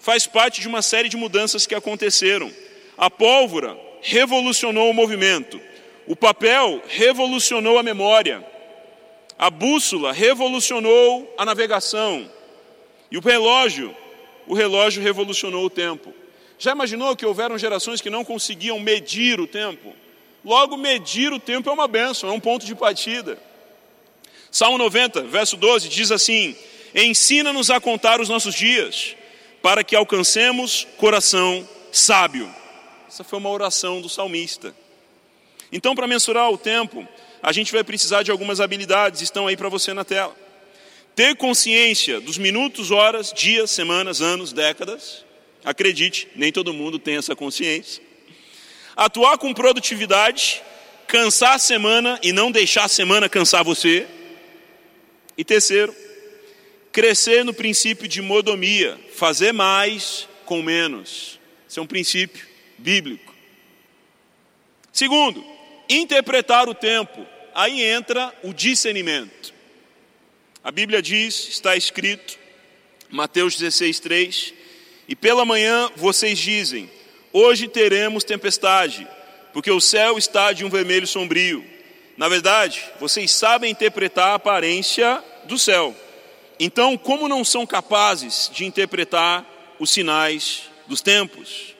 faz 0.00 0.26
parte 0.26 0.60
de 0.60 0.68
uma 0.68 0.82
série 0.82 1.08
de 1.08 1.16
mudanças 1.16 1.66
que 1.66 1.74
aconteceram. 1.74 2.52
A 2.98 3.08
pólvora 3.08 3.78
revolucionou 4.02 4.90
o 4.90 4.94
movimento. 4.94 5.60
O 6.06 6.16
papel 6.16 6.82
revolucionou 6.88 7.78
a 7.78 7.82
memória. 7.82 8.44
A 9.38 9.50
bússola 9.50 10.12
revolucionou 10.12 11.32
a 11.38 11.44
navegação. 11.44 12.30
E 13.10 13.16
o 13.16 13.20
relógio, 13.20 13.96
o 14.46 14.54
relógio 14.54 15.02
revolucionou 15.02 15.64
o 15.64 15.70
tempo. 15.70 16.12
Já 16.58 16.72
imaginou 16.72 17.16
que 17.16 17.26
houveram 17.26 17.56
gerações 17.56 18.00
que 18.00 18.10
não 18.10 18.24
conseguiam 18.24 18.78
medir 18.80 19.40
o 19.40 19.46
tempo? 19.46 19.94
Logo, 20.44 20.76
medir 20.76 21.32
o 21.32 21.40
tempo 21.40 21.70
é 21.70 21.72
uma 21.72 21.88
benção, 21.88 22.28
é 22.28 22.32
um 22.32 22.40
ponto 22.40 22.66
de 22.66 22.74
partida. 22.74 23.38
Salmo 24.50 24.76
90, 24.76 25.22
verso 25.22 25.56
12, 25.56 25.88
diz 25.88 26.12
assim: 26.12 26.54
Ensina-nos 26.94 27.70
a 27.70 27.80
contar 27.80 28.20
os 28.20 28.28
nossos 28.28 28.54
dias, 28.54 29.16
para 29.62 29.82
que 29.82 29.96
alcancemos 29.96 30.86
coração 30.98 31.66
sábio. 31.90 32.48
Essa 33.08 33.24
foi 33.24 33.38
uma 33.38 33.50
oração 33.50 34.00
do 34.00 34.08
salmista. 34.08 34.74
Então, 35.72 35.94
para 35.94 36.06
mensurar 36.06 36.50
o 36.50 36.58
tempo, 36.58 37.08
a 37.42 37.50
gente 37.50 37.72
vai 37.72 37.82
precisar 37.82 38.22
de 38.22 38.30
algumas 38.30 38.60
habilidades, 38.60 39.22
estão 39.22 39.46
aí 39.46 39.56
para 39.56 39.68
você 39.68 39.92
na 39.92 40.04
tela. 40.04 40.36
Ter 41.16 41.34
consciência 41.36 42.20
dos 42.20 42.38
minutos, 42.38 42.90
horas, 42.90 43.32
dias, 43.32 43.70
semanas, 43.70 44.20
anos, 44.20 44.52
décadas. 44.52 45.24
Acredite, 45.64 46.28
nem 46.36 46.52
todo 46.52 46.74
mundo 46.74 46.98
tem 46.98 47.16
essa 47.16 47.34
consciência. 47.34 48.03
Atuar 48.96 49.38
com 49.38 49.52
produtividade, 49.52 50.62
cansar 51.06 51.54
a 51.54 51.58
semana 51.58 52.18
e 52.22 52.32
não 52.32 52.50
deixar 52.50 52.84
a 52.84 52.88
semana 52.88 53.28
cansar 53.28 53.64
você. 53.64 54.06
E 55.36 55.44
terceiro, 55.44 55.94
crescer 56.92 57.44
no 57.44 57.52
princípio 57.52 58.06
de 58.06 58.22
modomia, 58.22 58.98
fazer 59.14 59.52
mais 59.52 60.28
com 60.44 60.62
menos. 60.62 61.40
Esse 61.68 61.78
é 61.78 61.82
um 61.82 61.86
princípio 61.86 62.46
bíblico. 62.78 63.34
Segundo, 64.92 65.44
interpretar 65.88 66.68
o 66.68 66.74
tempo. 66.74 67.26
Aí 67.52 67.82
entra 67.82 68.32
o 68.42 68.52
discernimento. 68.52 69.52
A 70.62 70.70
Bíblia 70.70 71.02
diz, 71.02 71.48
está 71.48 71.76
escrito, 71.76 72.38
Mateus 73.10 73.56
16, 73.56 74.00
3: 74.00 74.54
E 75.08 75.16
pela 75.16 75.44
manhã 75.44 75.90
vocês 75.96 76.38
dizem: 76.38 76.88
Hoje 77.34 77.68
teremos 77.68 78.24
tempestade, 78.24 79.06
porque 79.52 79.70
o 79.70 79.80
céu 79.80 80.16
está 80.16 80.54
de 80.54 80.64
um 80.64 80.70
vermelho 80.70 81.06
sombrio. 81.06 81.62
Na 82.16 82.30
verdade, 82.30 82.82
vocês 82.98 83.30
sabem 83.30 83.70
interpretar 83.70 84.28
a 84.28 84.34
aparência 84.36 85.22
do 85.44 85.58
céu 85.58 85.94
então, 86.58 86.96
como 86.96 87.28
não 87.28 87.44
são 87.44 87.66
capazes 87.66 88.50
de 88.52 88.64
interpretar 88.64 89.44
os 89.78 89.90
sinais 89.90 90.64
dos 90.86 91.00
tempos? 91.00 91.74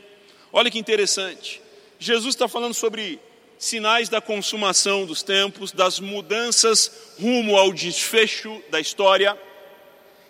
Olha 0.53 0.71
que 0.71 0.79
interessante. 0.79 1.61
Jesus 1.99 2.35
está 2.35 2.49
falando 2.49 2.75
sobre 2.75 3.21
sinais 3.59 4.09
da 4.09 4.21
consumação 4.21 5.07
dos 5.07 5.23
tempos, 5.23 5.71
das 5.73 6.01
mudanças 6.01 6.91
rumo 7.21 7.57
ao 7.57 7.73
desfecho 7.73 8.61
da 8.71 8.81
história. 8.81 9.39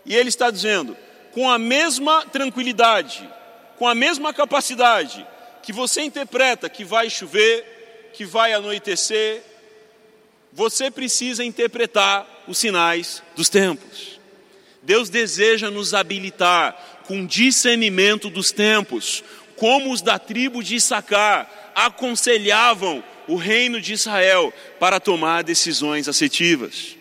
E 0.04 0.14
ele 0.14 0.28
está 0.28 0.50
dizendo: 0.50 0.96
com 1.32 1.50
a 1.50 1.58
mesma 1.58 2.26
tranquilidade, 2.26 3.28
com 3.76 3.88
a 3.88 3.94
mesma 3.94 4.32
capacidade 4.32 5.26
que 5.62 5.72
você 5.72 6.02
interpreta 6.02 6.68
que 6.68 6.84
vai 6.84 7.08
chover, 7.08 8.10
que 8.12 8.24
vai 8.24 8.52
anoitecer, 8.52 9.42
você 10.52 10.90
precisa 10.90 11.44
interpretar 11.44 12.44
os 12.46 12.58
sinais 12.58 13.22
dos 13.34 13.48
tempos. 13.48 14.20
Deus 14.82 15.08
deseja 15.08 15.70
nos 15.70 15.94
habilitar 15.94 17.02
com 17.06 17.26
discernimento 17.26 18.28
dos 18.28 18.52
tempos, 18.52 19.24
como 19.56 19.92
os 19.92 20.02
da 20.02 20.18
tribo 20.18 20.62
de 20.62 20.76
Issacar 20.76 21.72
aconselhavam 21.74 23.02
o 23.26 23.36
reino 23.36 23.80
de 23.80 23.94
Israel 23.94 24.52
para 24.78 25.00
tomar 25.00 25.42
decisões 25.42 26.08
assertivas. 26.08 26.96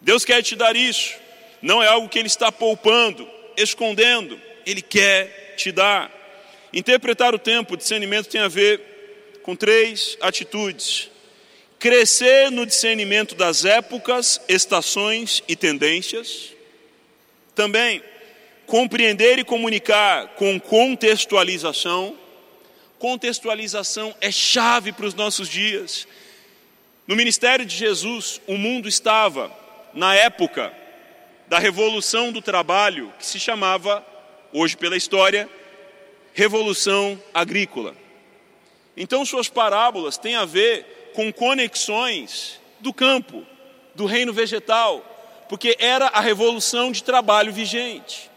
Deus 0.00 0.24
quer 0.24 0.42
te 0.42 0.56
dar 0.56 0.74
isso, 0.74 1.14
não 1.62 1.82
é 1.82 1.86
algo 1.86 2.08
que 2.08 2.18
Ele 2.18 2.26
está 2.26 2.50
poupando, 2.50 3.28
escondendo, 3.56 4.40
Ele 4.66 4.82
quer 4.82 5.54
te 5.56 5.72
dar. 5.72 6.10
Interpretar 6.72 7.34
o 7.34 7.38
tempo, 7.38 7.76
discernimento 7.76 8.28
tem 8.28 8.40
a 8.40 8.48
ver 8.48 9.40
com 9.42 9.54
três 9.54 10.16
atitudes: 10.20 11.10
crescer 11.78 12.50
no 12.50 12.64
discernimento 12.64 13.34
das 13.34 13.64
épocas, 13.64 14.40
estações 14.48 15.42
e 15.46 15.54
tendências. 15.54 16.52
Também 17.54 18.02
compreender 18.66 19.38
e 19.38 19.44
comunicar 19.44 20.28
com 20.28 20.58
contextualização. 20.58 22.16
Contextualização 22.98 24.14
é 24.20 24.30
chave 24.30 24.92
para 24.92 25.06
os 25.06 25.14
nossos 25.14 25.48
dias. 25.48 26.06
No 27.06 27.16
ministério 27.16 27.66
de 27.66 27.76
Jesus, 27.76 28.40
o 28.46 28.56
mundo 28.56 28.88
estava, 28.88 29.52
na 29.92 30.14
época 30.14 30.72
da 31.48 31.58
revolução 31.58 32.32
do 32.32 32.40
trabalho, 32.40 33.12
que 33.18 33.26
se 33.26 33.38
chamava, 33.38 34.06
hoje 34.52 34.76
pela 34.76 34.96
história, 34.96 35.48
revolução 36.32 37.20
agrícola. 37.32 37.94
Então, 38.96 39.24
suas 39.24 39.48
parábolas 39.48 40.18
têm 40.18 40.36
a 40.36 40.44
ver 40.44 41.10
com 41.14 41.32
conexões 41.32 42.60
do 42.80 42.92
campo, 42.92 43.46
do 43.94 44.06
reino 44.06 44.32
vegetal, 44.32 45.04
porque 45.48 45.76
era 45.78 46.06
a 46.08 46.20
revolução 46.20 46.92
de 46.92 47.02
trabalho 47.02 47.52
vigente. 47.52 48.30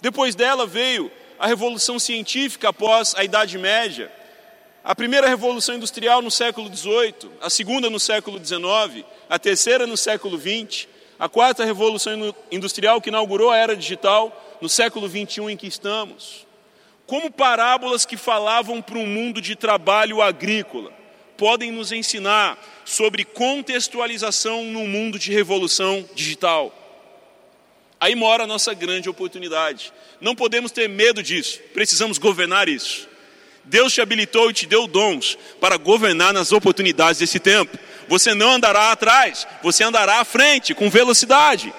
Depois 0.00 0.34
dela 0.34 0.66
veio 0.66 1.10
a 1.38 1.46
revolução 1.46 1.98
científica 1.98 2.68
após 2.68 3.14
a 3.16 3.24
Idade 3.24 3.58
Média, 3.58 4.10
a 4.84 4.94
primeira 4.94 5.28
revolução 5.28 5.76
industrial 5.76 6.20
no 6.20 6.30
século 6.30 6.74
XVIII, 6.74 7.30
a 7.40 7.48
segunda 7.48 7.88
no 7.88 8.00
século 8.00 8.38
XIX, 8.44 9.04
a 9.28 9.38
terceira 9.38 9.86
no 9.86 9.96
século 9.96 10.38
XX, 10.38 10.88
a 11.22 11.28
quarta 11.28 11.64
revolução 11.64 12.34
industrial 12.50 13.00
que 13.00 13.08
inaugurou 13.08 13.50
a 13.50 13.56
era 13.56 13.76
digital 13.76 14.58
no 14.60 14.68
século 14.68 15.08
XXI 15.08 15.52
em 15.52 15.56
que 15.56 15.68
estamos 15.68 16.44
como 17.12 17.30
parábolas 17.30 18.06
que 18.06 18.16
falavam 18.16 18.80
para 18.80 18.96
um 18.96 19.06
mundo 19.06 19.38
de 19.38 19.54
trabalho 19.54 20.22
agrícola, 20.22 20.90
podem 21.36 21.70
nos 21.70 21.92
ensinar 21.92 22.58
sobre 22.86 23.22
contextualização 23.22 24.64
no 24.64 24.86
mundo 24.86 25.18
de 25.18 25.30
revolução 25.30 26.08
digital. 26.14 26.74
Aí 28.00 28.14
mora 28.14 28.44
a 28.44 28.46
nossa 28.46 28.72
grande 28.72 29.10
oportunidade. 29.10 29.92
Não 30.22 30.34
podemos 30.34 30.72
ter 30.72 30.88
medo 30.88 31.22
disso, 31.22 31.60
precisamos 31.74 32.16
governar 32.16 32.66
isso. 32.66 33.06
Deus 33.64 33.92
te 33.92 34.00
habilitou 34.00 34.50
e 34.50 34.54
te 34.54 34.66
deu 34.66 34.86
dons 34.86 35.36
para 35.60 35.76
governar 35.76 36.32
nas 36.32 36.50
oportunidades 36.50 37.18
desse 37.18 37.38
tempo. 37.38 37.78
Você 38.08 38.34
não 38.34 38.52
andará 38.52 38.92
atrás, 38.92 39.46
você 39.62 39.84
andará 39.84 40.20
à 40.20 40.24
frente 40.24 40.74
com 40.74 40.90
velocidade. 40.90 41.72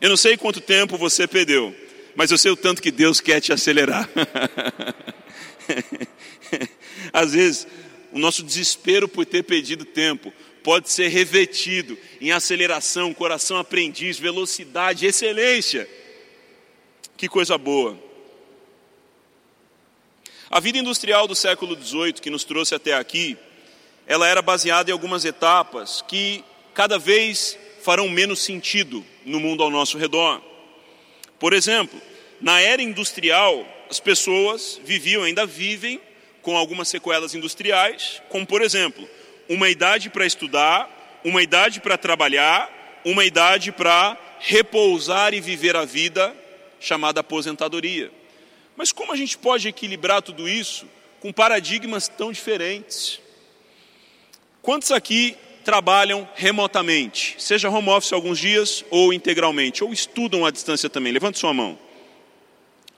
Eu 0.00 0.08
não 0.08 0.16
sei 0.16 0.36
quanto 0.36 0.60
tempo 0.60 0.96
você 0.96 1.26
perdeu, 1.26 1.74
mas 2.14 2.30
eu 2.30 2.38
sei 2.38 2.52
o 2.52 2.56
tanto 2.56 2.80
que 2.80 2.90
Deus 2.90 3.20
quer 3.20 3.40
te 3.40 3.52
acelerar. 3.52 4.08
Às 7.12 7.32
vezes, 7.32 7.66
o 8.12 8.18
nosso 8.18 8.42
desespero 8.42 9.08
por 9.08 9.26
ter 9.26 9.42
perdido 9.42 9.84
tempo 9.84 10.32
pode 10.62 10.90
ser 10.90 11.08
revestido 11.08 11.98
em 12.20 12.30
aceleração, 12.30 13.14
coração 13.14 13.56
aprendiz, 13.56 14.18
velocidade, 14.18 15.06
excelência. 15.06 15.88
Que 17.16 17.28
coisa 17.28 17.58
boa. 17.58 17.98
A 20.50 20.60
vida 20.60 20.78
industrial 20.78 21.26
do 21.26 21.34
século 21.34 21.76
XVIII, 21.76 22.14
que 22.14 22.30
nos 22.30 22.44
trouxe 22.44 22.74
até 22.74 22.94
aqui, 22.94 23.36
ela 24.08 24.26
era 24.26 24.40
baseada 24.40 24.90
em 24.90 24.92
algumas 24.92 25.26
etapas 25.26 26.02
que 26.08 26.42
cada 26.72 26.98
vez 26.98 27.58
farão 27.82 28.08
menos 28.08 28.40
sentido 28.40 29.04
no 29.24 29.38
mundo 29.38 29.62
ao 29.62 29.70
nosso 29.70 29.98
redor. 29.98 30.40
Por 31.38 31.52
exemplo, 31.52 32.00
na 32.40 32.58
era 32.58 32.82
industrial, 32.82 33.66
as 33.90 34.00
pessoas 34.00 34.80
viviam, 34.82 35.22
ainda 35.22 35.44
vivem, 35.44 36.00
com 36.40 36.56
algumas 36.56 36.88
sequelas 36.88 37.34
industriais, 37.34 38.22
como 38.30 38.46
por 38.46 38.62
exemplo, 38.62 39.06
uma 39.48 39.68
idade 39.68 40.08
para 40.08 40.24
estudar, 40.24 41.20
uma 41.22 41.42
idade 41.42 41.78
para 41.78 41.98
trabalhar, 41.98 43.00
uma 43.04 43.24
idade 43.24 43.70
para 43.70 44.16
repousar 44.40 45.34
e 45.34 45.40
viver 45.40 45.76
a 45.76 45.84
vida, 45.84 46.34
chamada 46.80 47.20
aposentadoria. 47.20 48.10
Mas 48.74 48.90
como 48.90 49.12
a 49.12 49.16
gente 49.16 49.36
pode 49.36 49.68
equilibrar 49.68 50.22
tudo 50.22 50.48
isso 50.48 50.88
com 51.20 51.32
paradigmas 51.32 52.08
tão 52.08 52.32
diferentes? 52.32 53.20
Quantos 54.62 54.90
aqui 54.90 55.36
trabalham 55.64 56.28
remotamente, 56.34 57.36
seja 57.38 57.68
home 57.68 57.88
office 57.90 58.12
alguns 58.12 58.38
dias 58.38 58.84
ou 58.90 59.12
integralmente, 59.12 59.84
ou 59.84 59.92
estudam 59.92 60.46
à 60.46 60.50
distância 60.50 60.88
também? 60.88 61.12
Levante 61.12 61.38
sua 61.38 61.52
mão. 61.52 61.78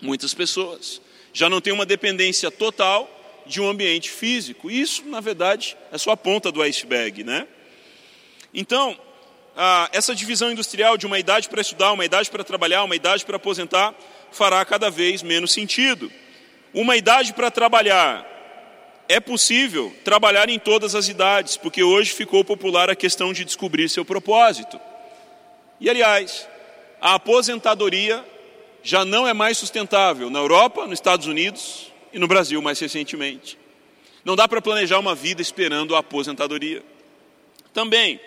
Muitas 0.01 0.33
pessoas 0.33 1.01
já 1.33 1.49
não 1.49 1.61
têm 1.61 1.73
uma 1.73 1.85
dependência 1.87 2.51
total 2.51 3.09
de 3.46 3.61
um 3.61 3.68
ambiente 3.68 4.11
físico. 4.11 4.70
Isso, 4.70 5.05
na 5.07 5.20
verdade, 5.20 5.77
é 5.92 5.99
só 5.99 6.12
a 6.12 6.16
ponta 6.16 6.51
do 6.51 6.62
iceberg, 6.62 7.25
né? 7.25 7.46
Então, 8.55 8.99
essa 9.92 10.14
divisão 10.14 10.51
industrial 10.51 10.96
de 10.96 11.07
uma 11.07 11.18
idade 11.18 11.49
para 11.49 11.61
estudar, 11.61 11.92
uma 11.92 12.05
idade 12.05 12.31
para 12.31 12.42
trabalhar, 12.42 12.83
uma 12.85 12.96
idade 12.96 13.25
para 13.25 13.37
aposentar, 13.37 13.94
fará 14.33 14.64
cada 14.64 14.90
vez 14.90 15.23
menos 15.23 15.53
sentido. 15.53 16.11
Uma 16.73 16.96
idade 16.96 17.33
para 17.33 17.51
trabalhar. 17.51 18.27
É 19.11 19.18
possível 19.18 19.92
trabalhar 20.05 20.49
em 20.49 20.57
todas 20.57 20.94
as 20.94 21.09
idades, 21.09 21.57
porque 21.57 21.83
hoje 21.83 22.12
ficou 22.12 22.44
popular 22.44 22.88
a 22.88 22.94
questão 22.94 23.33
de 23.33 23.44
descobrir 23.44 23.88
seu 23.88 24.05
propósito. 24.05 24.79
E, 25.81 25.90
aliás, 25.90 26.46
a 27.01 27.14
aposentadoria 27.14 28.25
já 28.85 29.05
não 29.05 29.27
é 29.27 29.35
mais 29.35 29.59
sustentável 29.59 30.31
na 30.31 30.38
Europa, 30.38 30.87
nos 30.87 31.01
Estados 31.01 31.27
Unidos 31.27 31.90
e 32.12 32.20
no 32.20 32.29
Brasil 32.29 32.62
mais 32.62 32.79
recentemente. 32.79 33.59
Não 34.25 34.37
dá 34.37 34.46
para 34.46 34.62
planejar 34.62 35.01
uma 35.01 35.16
vida 35.16 35.42
esperando 35.42 35.96
a 35.96 35.99
aposentadoria. 35.99 36.81
Também, 37.75 38.20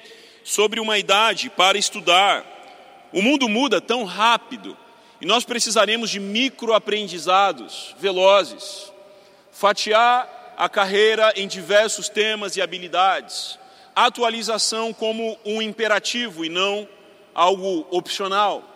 sobre 0.44 0.82
uma 0.82 1.00
idade 1.00 1.50
para 1.50 1.78
estudar, 1.78 2.46
o 3.14 3.22
mundo 3.22 3.48
muda 3.48 3.80
tão 3.80 4.04
rápido 4.04 4.78
e 5.22 5.26
nós 5.26 5.46
precisaremos 5.46 6.10
de 6.10 6.20
microaprendizados 6.20 7.96
velozes, 8.02 8.92
fatiar 9.50 10.43
a 10.58 10.70
carreira 10.70 11.34
em 11.36 11.48
diversos 11.48 12.10
temas 12.10 12.56
e 12.56 12.62
habilidades, 12.62 13.58
atualização 13.96 14.94
como 14.94 15.38
um 15.46 15.62
imperativo 15.62 16.44
e 16.44 16.50
não 16.50 16.88
algo 17.34 17.88
opcional. 17.92 18.70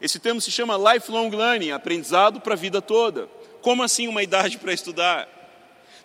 Esse 0.00 0.18
termo 0.18 0.40
se 0.40 0.50
chama 0.50 0.94
lifelong 0.94 1.30
learning, 1.30 1.72
aprendizado 1.72 2.40
para 2.40 2.54
a 2.54 2.56
vida 2.56 2.80
toda. 2.80 3.28
Como 3.60 3.82
assim 3.82 4.08
uma 4.08 4.22
idade 4.22 4.56
para 4.56 4.72
estudar? 4.72 5.28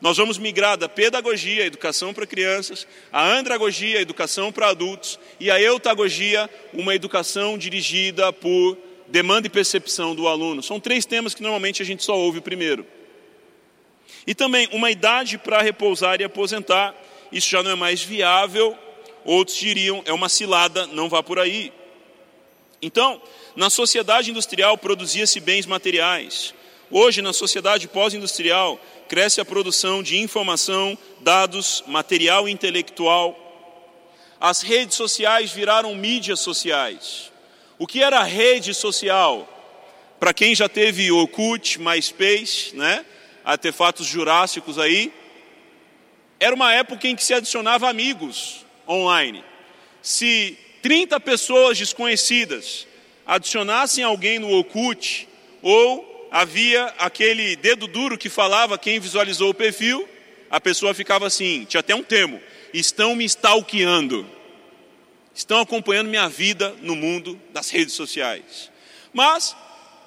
Nós 0.01 0.17
vamos 0.17 0.38
migrar 0.38 0.77
da 0.77 0.89
pedagogia, 0.89 1.65
educação 1.65 2.13
para 2.13 2.27
crianças, 2.27 2.86
a 3.12 3.25
andragogia, 3.25 4.01
educação 4.01 4.51
para 4.51 4.67
adultos, 4.67 5.17
e 5.39 5.49
a 5.49 5.60
eutagogia, 5.60 6.49
uma 6.73 6.93
educação 6.93 7.58
dirigida 7.58 8.34
por 8.34 8.77
demanda 9.08 9.47
e 9.47 9.49
percepção 9.49 10.13
do 10.13 10.27
aluno. 10.27 10.62
São 10.62 10.79
três 10.79 11.05
temas 11.05 11.34
que 11.34 11.41
normalmente 11.41 11.81
a 11.81 11.86
gente 11.86 12.03
só 12.03 12.17
ouve 12.17 12.41
primeiro. 12.41 12.86
E 14.25 14.33
também 14.33 14.67
uma 14.71 14.89
idade 14.89 15.38
para 15.38 15.61
repousar 15.61 16.19
e 16.19 16.23
aposentar. 16.23 16.95
Isso 17.31 17.49
já 17.49 17.61
não 17.61 17.71
é 17.71 17.75
mais 17.75 18.01
viável. 18.01 18.77
Outros 19.23 19.57
diriam, 19.57 20.01
é 20.05 20.13
uma 20.13 20.29
cilada, 20.29 20.88
não 20.88 21.09
vá 21.09 21.21
por 21.21 21.39
aí. 21.39 21.71
Então, 22.81 23.21
na 23.55 23.69
sociedade 23.69 24.29
industrial 24.29 24.77
produzia-se 24.77 25.39
bens 25.39 25.65
materiais. 25.65 26.53
Hoje, 26.91 27.21
na 27.21 27.33
sociedade 27.33 27.88
pós-industrial, 27.88 28.79
cresce 29.07 29.41
a 29.41 29.45
produção 29.45 30.03
de 30.03 30.17
informação, 30.17 30.97
dados, 31.21 31.83
material 31.88 32.47
intelectual. 32.47 33.41
As 34.39 34.61
redes 34.61 34.95
sociais 34.95 35.51
viraram 35.51 35.95
mídias 35.95 36.39
sociais. 36.39 37.31
O 37.79 37.88
que 37.88 38.03
era 38.03 38.21
rede 38.23 38.73
social? 38.73 39.49
Para 40.19 40.33
quem 40.33 40.53
já 40.53 40.69
teve 40.69 41.11
Orkut, 41.11 41.79
MySpace, 41.79 42.75
né? 42.75 43.05
Artefatos 43.45 44.08
jurássicos 44.08 44.79
aí. 44.79 45.13
Era 46.39 46.55
uma 46.55 46.73
época 46.73 47.08
em 47.08 47.15
que 47.15 47.23
se 47.23 47.34
adicionava 47.34 47.88
amigos 47.88 48.65
online. 48.88 49.43
Se 50.01 50.58
30 50.81 51.19
pessoas 51.19 51.77
desconhecidas 51.77 52.88
adicionassem 53.25 54.03
alguém 54.03 54.39
no 54.39 54.51
Okut, 54.60 55.27
ou 55.62 56.27
havia 56.31 56.86
aquele 56.97 57.55
dedo 57.55 57.88
duro 57.88 58.17
que 58.17 58.29
falava 58.29 58.77
quem 58.77 58.99
visualizou 58.99 59.51
o 59.51 59.53
perfil, 59.53 60.08
a 60.49 60.60
pessoa 60.60 60.93
ficava 60.93 61.25
assim, 61.25 61.65
tinha 61.65 61.79
até 61.79 61.95
um 61.95 62.03
termo, 62.03 62.41
estão 62.73 63.15
me 63.15 63.25
stalkeando, 63.25 64.29
estão 65.34 65.60
acompanhando 65.60 66.10
minha 66.10 66.29
vida 66.29 66.75
no 66.81 66.95
mundo 66.95 67.39
das 67.51 67.69
redes 67.69 67.93
sociais. 67.93 68.69
Mas 69.12 69.55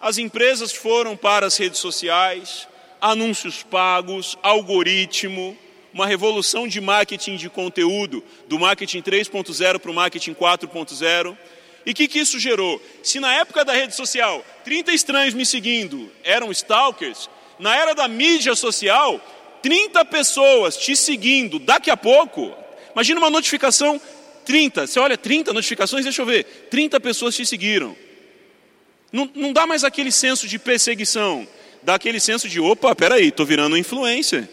as 0.00 0.18
empresas 0.18 0.72
foram 0.72 1.16
para 1.16 1.46
as 1.46 1.56
redes 1.56 1.80
sociais, 1.80 2.68
anúncios 3.00 3.62
pagos, 3.62 4.36
algoritmo, 4.42 5.56
uma 5.92 6.06
revolução 6.06 6.68
de 6.68 6.80
marketing 6.80 7.36
de 7.36 7.48
conteúdo, 7.48 8.22
do 8.46 8.58
marketing 8.58 9.02
3.0 9.02 9.78
para 9.78 9.90
o 9.90 9.94
marketing 9.94 10.34
4.0. 10.34 11.36
E 11.86 11.92
o 11.92 11.94
que, 11.94 12.06
que 12.06 12.18
isso 12.18 12.38
gerou? 12.38 12.82
Se 13.02 13.18
na 13.18 13.34
época 13.34 13.64
da 13.64 13.72
rede 13.72 13.94
social 13.94 14.44
30 14.64 14.92
estranhos 14.92 15.34
me 15.34 15.46
seguindo 15.46 16.10
eram 16.22 16.50
stalkers, 16.52 17.30
na 17.58 17.76
era 17.76 17.94
da 17.94 18.06
mídia 18.06 18.54
social, 18.54 19.20
30 19.62 20.04
pessoas 20.04 20.76
te 20.76 20.94
seguindo, 20.94 21.58
daqui 21.58 21.90
a 21.90 21.96
pouco, 21.96 22.54
imagina 22.92 23.18
uma 23.18 23.30
notificação 23.30 24.00
30, 24.44 24.86
você 24.86 25.00
olha 25.00 25.16
30 25.16 25.52
notificações, 25.52 26.04
deixa 26.04 26.22
eu 26.22 26.26
ver, 26.26 26.44
30 26.70 27.00
pessoas 27.00 27.34
te 27.34 27.44
seguiram. 27.44 27.96
Não, 29.12 29.30
não 29.34 29.52
dá 29.52 29.66
mais 29.66 29.84
aquele 29.84 30.12
senso 30.12 30.46
de 30.46 30.58
perseguição, 30.58 31.46
dá 31.88 31.94
aquele 31.94 32.20
senso 32.20 32.46
de, 32.50 32.60
opa, 32.60 32.94
peraí, 32.94 33.28
estou 33.28 33.46
virando 33.46 33.74
influência. 33.74 34.46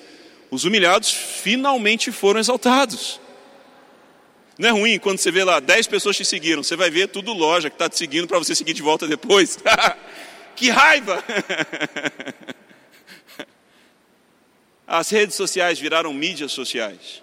Os 0.49 0.63
humilhados 0.63 1.11
finalmente 1.11 2.09
foram 2.09 2.39
exaltados. 2.39 3.19
Não 4.57 4.69
é 4.69 4.71
ruim 4.71 4.97
quando 4.97 5.17
você 5.17 5.29
vê 5.31 5.43
lá 5.43 5.59
10 5.59 5.87
pessoas 5.87 6.15
te 6.15 6.23
seguiram, 6.23 6.63
você 6.63 6.77
vai 6.77 6.89
ver 6.89 7.09
tudo 7.09 7.33
loja 7.33 7.69
que 7.69 7.75
está 7.75 7.89
te 7.89 7.97
seguindo 7.97 8.25
para 8.25 8.39
você 8.39 8.55
seguir 8.55 8.71
de 8.71 8.81
volta 8.81 9.05
depois. 9.05 9.59
que 10.55 10.69
raiva! 10.69 11.21
As 14.87 15.09
redes 15.09 15.35
sociais 15.35 15.77
viraram 15.77 16.13
mídias 16.13 16.53
sociais. 16.53 17.21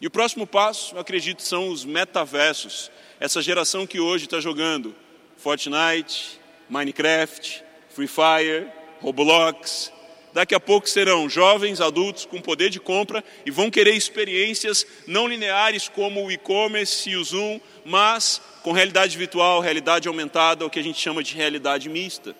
E 0.00 0.08
o 0.08 0.10
próximo 0.10 0.44
passo, 0.44 0.96
eu 0.96 1.00
acredito, 1.00 1.40
são 1.40 1.68
os 1.68 1.84
metaversos. 1.84 2.90
Essa 3.20 3.40
geração 3.40 3.86
que 3.86 4.00
hoje 4.00 4.24
está 4.24 4.40
jogando 4.40 4.92
Fortnite, 5.36 6.40
Minecraft, 6.68 7.62
Free 7.94 8.08
Fire, 8.08 8.79
Roblox, 9.00 9.92
daqui 10.32 10.54
a 10.54 10.60
pouco 10.60 10.88
serão 10.88 11.28
jovens 11.28 11.80
adultos 11.80 12.24
com 12.24 12.40
poder 12.40 12.70
de 12.70 12.78
compra 12.78 13.24
e 13.44 13.50
vão 13.50 13.70
querer 13.70 13.94
experiências 13.94 14.86
não 15.06 15.26
lineares 15.26 15.88
como 15.88 16.24
o 16.24 16.30
e-commerce 16.30 17.08
e 17.10 17.16
o 17.16 17.24
Zoom, 17.24 17.60
mas 17.84 18.40
com 18.62 18.72
realidade 18.72 19.16
virtual, 19.16 19.60
realidade 19.60 20.06
aumentada, 20.06 20.64
o 20.64 20.70
que 20.70 20.78
a 20.78 20.82
gente 20.82 21.00
chama 21.00 21.22
de 21.22 21.34
realidade 21.34 21.88
mista. 21.88 22.34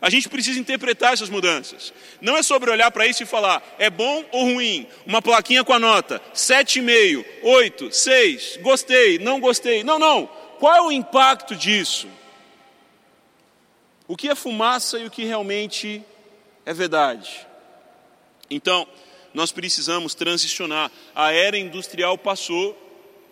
A 0.00 0.10
gente 0.10 0.28
precisa 0.28 0.60
interpretar 0.60 1.14
essas 1.14 1.30
mudanças. 1.30 1.92
Não 2.20 2.36
é 2.36 2.42
sobre 2.42 2.70
olhar 2.70 2.90
para 2.90 3.06
isso 3.06 3.22
e 3.22 3.26
falar, 3.26 3.62
é 3.78 3.88
bom 3.88 4.24
ou 4.30 4.44
ruim? 4.44 4.86
Uma 5.06 5.22
plaquinha 5.22 5.64
com 5.64 5.72
a 5.72 5.78
nota, 5.78 6.20
7,5, 6.34 7.24
8, 7.42 7.92
6, 7.92 8.58
gostei, 8.62 9.18
não 9.18 9.40
gostei. 9.40 9.82
Não, 9.82 9.98
não. 9.98 10.28
Qual 10.58 10.74
é 10.74 10.82
o 10.82 10.92
impacto 10.92 11.56
disso? 11.56 12.08
O 14.08 14.16
que 14.16 14.28
é 14.28 14.34
fumaça 14.34 14.98
e 14.98 15.06
o 15.06 15.10
que 15.10 15.24
realmente 15.24 16.02
é 16.64 16.72
verdade. 16.72 17.46
Então, 18.48 18.86
nós 19.34 19.52
precisamos 19.52 20.14
transicionar. 20.14 20.90
A 21.14 21.32
era 21.32 21.58
industrial 21.58 22.16
passou, 22.16 22.76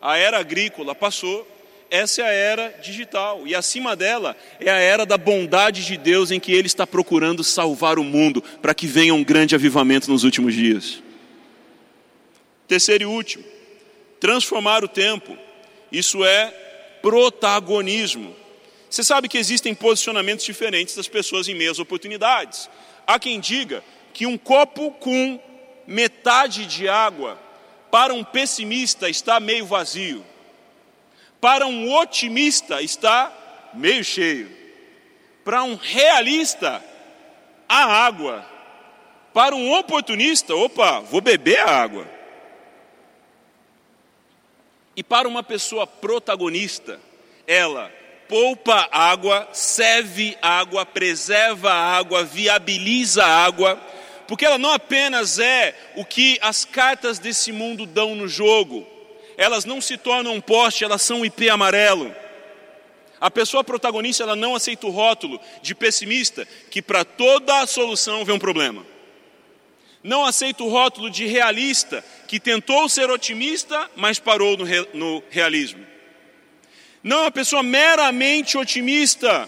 a 0.01 0.17
era 0.19 0.39
agrícola 0.39 0.95
passou, 0.95 1.47
essa 1.91 2.23
é 2.23 2.25
a 2.25 2.33
era 2.33 2.69
digital. 2.83 3.47
E 3.47 3.55
acima 3.55 3.95
dela 3.95 4.37
é 4.59 4.71
a 4.71 4.79
era 4.79 5.07
da 5.07 5.17
bondade 5.17 5.85
de 5.85 5.97
Deus 5.97 6.31
em 6.31 6.41
que 6.41 6.53
Ele 6.53 6.67
está 6.67 6.87
procurando 6.87 7.45
salvar 7.45 7.99
o 7.99 8.05
mundo 8.05 8.43
para 8.61 8.75
que 8.75 8.87
venha 8.87 9.15
um 9.15 9.23
grande 9.23 9.55
avivamento 9.55 10.11
nos 10.11 10.25
últimos 10.25 10.55
dias. 10.55 11.03
Terceiro 12.67 13.05
e 13.05 13.07
último, 13.07 13.45
transformar 14.19 14.83
o 14.83 14.89
tempo. 14.89 15.37
Isso 15.93 16.25
é 16.25 16.47
protagonismo. 17.01 18.35
Você 18.95 19.03
sabe 19.03 19.29
que 19.29 19.37
existem 19.37 19.75
posicionamentos 19.75 20.45
diferentes 20.45 20.95
das 20.95 21.09
pessoas 21.09 21.49
em 21.49 21.55
meias 21.57 21.81
oportunidades. 21.81 22.71
Há 23.05 23.19
quem 23.19 23.41
diga 23.41 23.83
que 24.13 24.25
um 24.25 24.39
copo 24.39 24.93
com 24.93 25.41
metade 25.85 26.65
de 26.67 26.89
água, 26.89 27.37
para 27.91 28.15
um 28.15 28.23
pessimista, 28.23 29.11
está 29.11 29.41
meio 29.41 29.67
vazio, 29.67 30.25
para 31.41 31.67
um 31.67 31.93
otimista, 31.93 32.81
está 32.81 33.33
meio 33.75 34.05
cheio, 34.05 34.49
para 35.45 35.65
um 35.65 35.75
realista, 35.75 36.81
há 37.69 38.07
água, 38.07 38.49
para 39.33 39.57
um 39.57 39.73
oportunista, 39.73 40.55
opa, 40.55 41.01
vou 41.01 41.21
beber 41.21 41.59
a 41.59 41.83
água. 41.83 42.09
E 44.95 45.03
para 45.03 45.27
uma 45.27 45.43
pessoa 45.43 45.85
protagonista, 45.85 47.01
ela 47.45 48.04
poupa 48.29 48.89
água, 48.91 49.49
serve 49.53 50.37
água, 50.41 50.85
preserva 50.85 51.73
a 51.73 51.97
água, 51.97 52.25
viabiliza 52.25 53.25
a 53.25 53.45
água, 53.45 53.81
porque 54.27 54.45
ela 54.45 54.59
não 54.59 54.71
apenas 54.71 55.39
é 55.39 55.75
o 55.97 56.05
que 56.05 56.39
as 56.41 56.65
cartas 56.65 57.19
desse 57.19 57.53
mundo 57.53 57.87
dão 57.87 58.15
no 58.15 58.27
jogo, 58.27 58.87
elas 59.37 59.65
não 59.65 59.81
se 59.81 59.97
tornam 59.97 60.35
um 60.35 60.41
poste, 60.41 60.85
elas 60.85 61.03
são 61.03 61.21
um 61.21 61.25
IP 61.25 61.49
amarelo. 61.49 62.15
A 63.21 63.31
pessoa 63.31 63.65
protagonista 63.65 64.23
ela 64.23 64.37
não 64.37 64.55
aceita 64.55 64.87
o 64.87 64.91
rótulo 64.91 65.41
de 65.63 65.75
pessimista, 65.75 66.47
que 66.71 66.83
para 66.83 67.05
toda 67.05 67.61
a 67.61 67.67
solução 67.67 68.25
vem 68.25 68.35
um 68.35 68.39
problema. 68.39 68.85
Não 70.03 70.25
aceita 70.25 70.63
o 70.63 70.69
rótulo 70.69 71.09
de 71.09 71.27
realista, 71.27 72.05
que 72.29 72.39
tentou 72.39 72.89
ser 72.89 73.11
otimista, 73.11 73.91
mas 73.97 74.19
parou 74.19 74.57
no, 74.57 74.65
re, 74.65 74.87
no 74.93 75.23
realismo 75.31 75.94
não 77.05 77.19
é 77.19 77.21
uma 77.25 77.31
pessoa 77.31 77.63
meramente 77.63 78.57
otimista, 78.57 79.47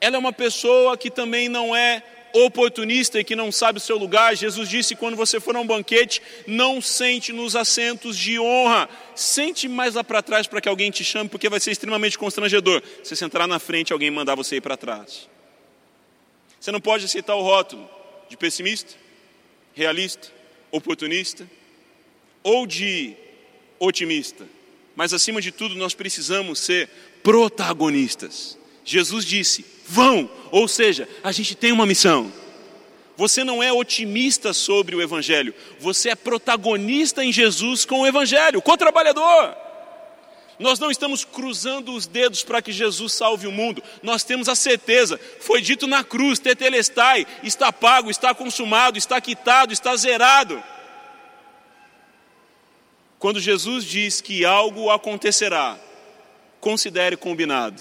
ela 0.00 0.16
é 0.16 0.18
uma 0.18 0.32
pessoa 0.32 0.98
que 0.98 1.08
também 1.08 1.48
não 1.48 1.74
é 1.76 2.02
oportunista 2.32 3.20
e 3.20 3.24
que 3.24 3.36
não 3.36 3.52
sabe 3.52 3.78
o 3.78 3.80
seu 3.80 3.96
lugar. 3.96 4.34
Jesus 4.34 4.68
disse: 4.68 4.96
quando 4.96 5.16
você 5.16 5.38
for 5.38 5.54
a 5.54 5.60
um 5.60 5.66
banquete, 5.66 6.20
não 6.44 6.82
sente 6.82 7.32
nos 7.32 7.54
assentos 7.54 8.18
de 8.18 8.36
honra, 8.40 8.88
sente 9.14 9.68
mais 9.68 9.94
lá 9.94 10.02
para 10.02 10.20
trás 10.20 10.48
para 10.48 10.60
que 10.60 10.68
alguém 10.68 10.90
te 10.90 11.04
chame, 11.04 11.30
porque 11.30 11.48
vai 11.48 11.60
ser 11.60 11.70
extremamente 11.70 12.18
constrangedor. 12.18 12.82
Você 13.02 13.14
sentar 13.14 13.46
na 13.46 13.60
frente 13.60 13.92
alguém 13.92 14.10
mandar 14.10 14.34
você 14.34 14.56
ir 14.56 14.60
para 14.60 14.76
trás. 14.76 15.28
Você 16.58 16.72
não 16.72 16.80
pode 16.80 17.04
aceitar 17.04 17.36
o 17.36 17.42
rótulo 17.42 17.88
de 18.28 18.36
pessimista, 18.36 18.94
realista, 19.72 20.32
oportunista 20.72 21.48
ou 22.42 22.66
de 22.66 23.14
otimista 23.78 24.44
mas 24.96 25.12
acima 25.12 25.40
de 25.40 25.50
tudo 25.50 25.74
nós 25.74 25.94
precisamos 25.94 26.58
ser 26.58 26.88
protagonistas. 27.22 28.58
Jesus 28.84 29.24
disse: 29.24 29.64
vão, 29.86 30.30
ou 30.50 30.68
seja, 30.68 31.08
a 31.22 31.32
gente 31.32 31.54
tem 31.54 31.72
uma 31.72 31.86
missão. 31.86 32.32
Você 33.16 33.44
não 33.44 33.62
é 33.62 33.72
otimista 33.72 34.52
sobre 34.52 34.96
o 34.96 35.00
Evangelho, 35.00 35.54
você 35.78 36.10
é 36.10 36.14
protagonista 36.16 37.24
em 37.24 37.32
Jesus 37.32 37.84
com 37.84 38.00
o 38.00 38.06
Evangelho, 38.06 38.60
co-trabalhador. 38.60 39.56
Nós 40.58 40.78
não 40.78 40.90
estamos 40.90 41.24
cruzando 41.24 41.92
os 41.92 42.06
dedos 42.06 42.44
para 42.44 42.62
que 42.62 42.70
Jesus 42.70 43.12
salve 43.12 43.46
o 43.46 43.52
mundo, 43.52 43.82
nós 44.02 44.22
temos 44.22 44.48
a 44.48 44.54
certeza, 44.54 45.18
foi 45.40 45.60
dito 45.60 45.86
na 45.86 46.04
cruz: 46.04 46.38
Tetelestai, 46.38 47.26
está 47.42 47.72
pago, 47.72 48.10
está 48.10 48.34
consumado, 48.34 48.98
está 48.98 49.20
quitado, 49.20 49.72
está 49.72 49.96
zerado. 49.96 50.62
Quando 53.24 53.40
Jesus 53.40 53.86
diz 53.86 54.20
que 54.20 54.44
algo 54.44 54.90
acontecerá, 54.90 55.80
considere 56.60 57.16
combinado, 57.16 57.80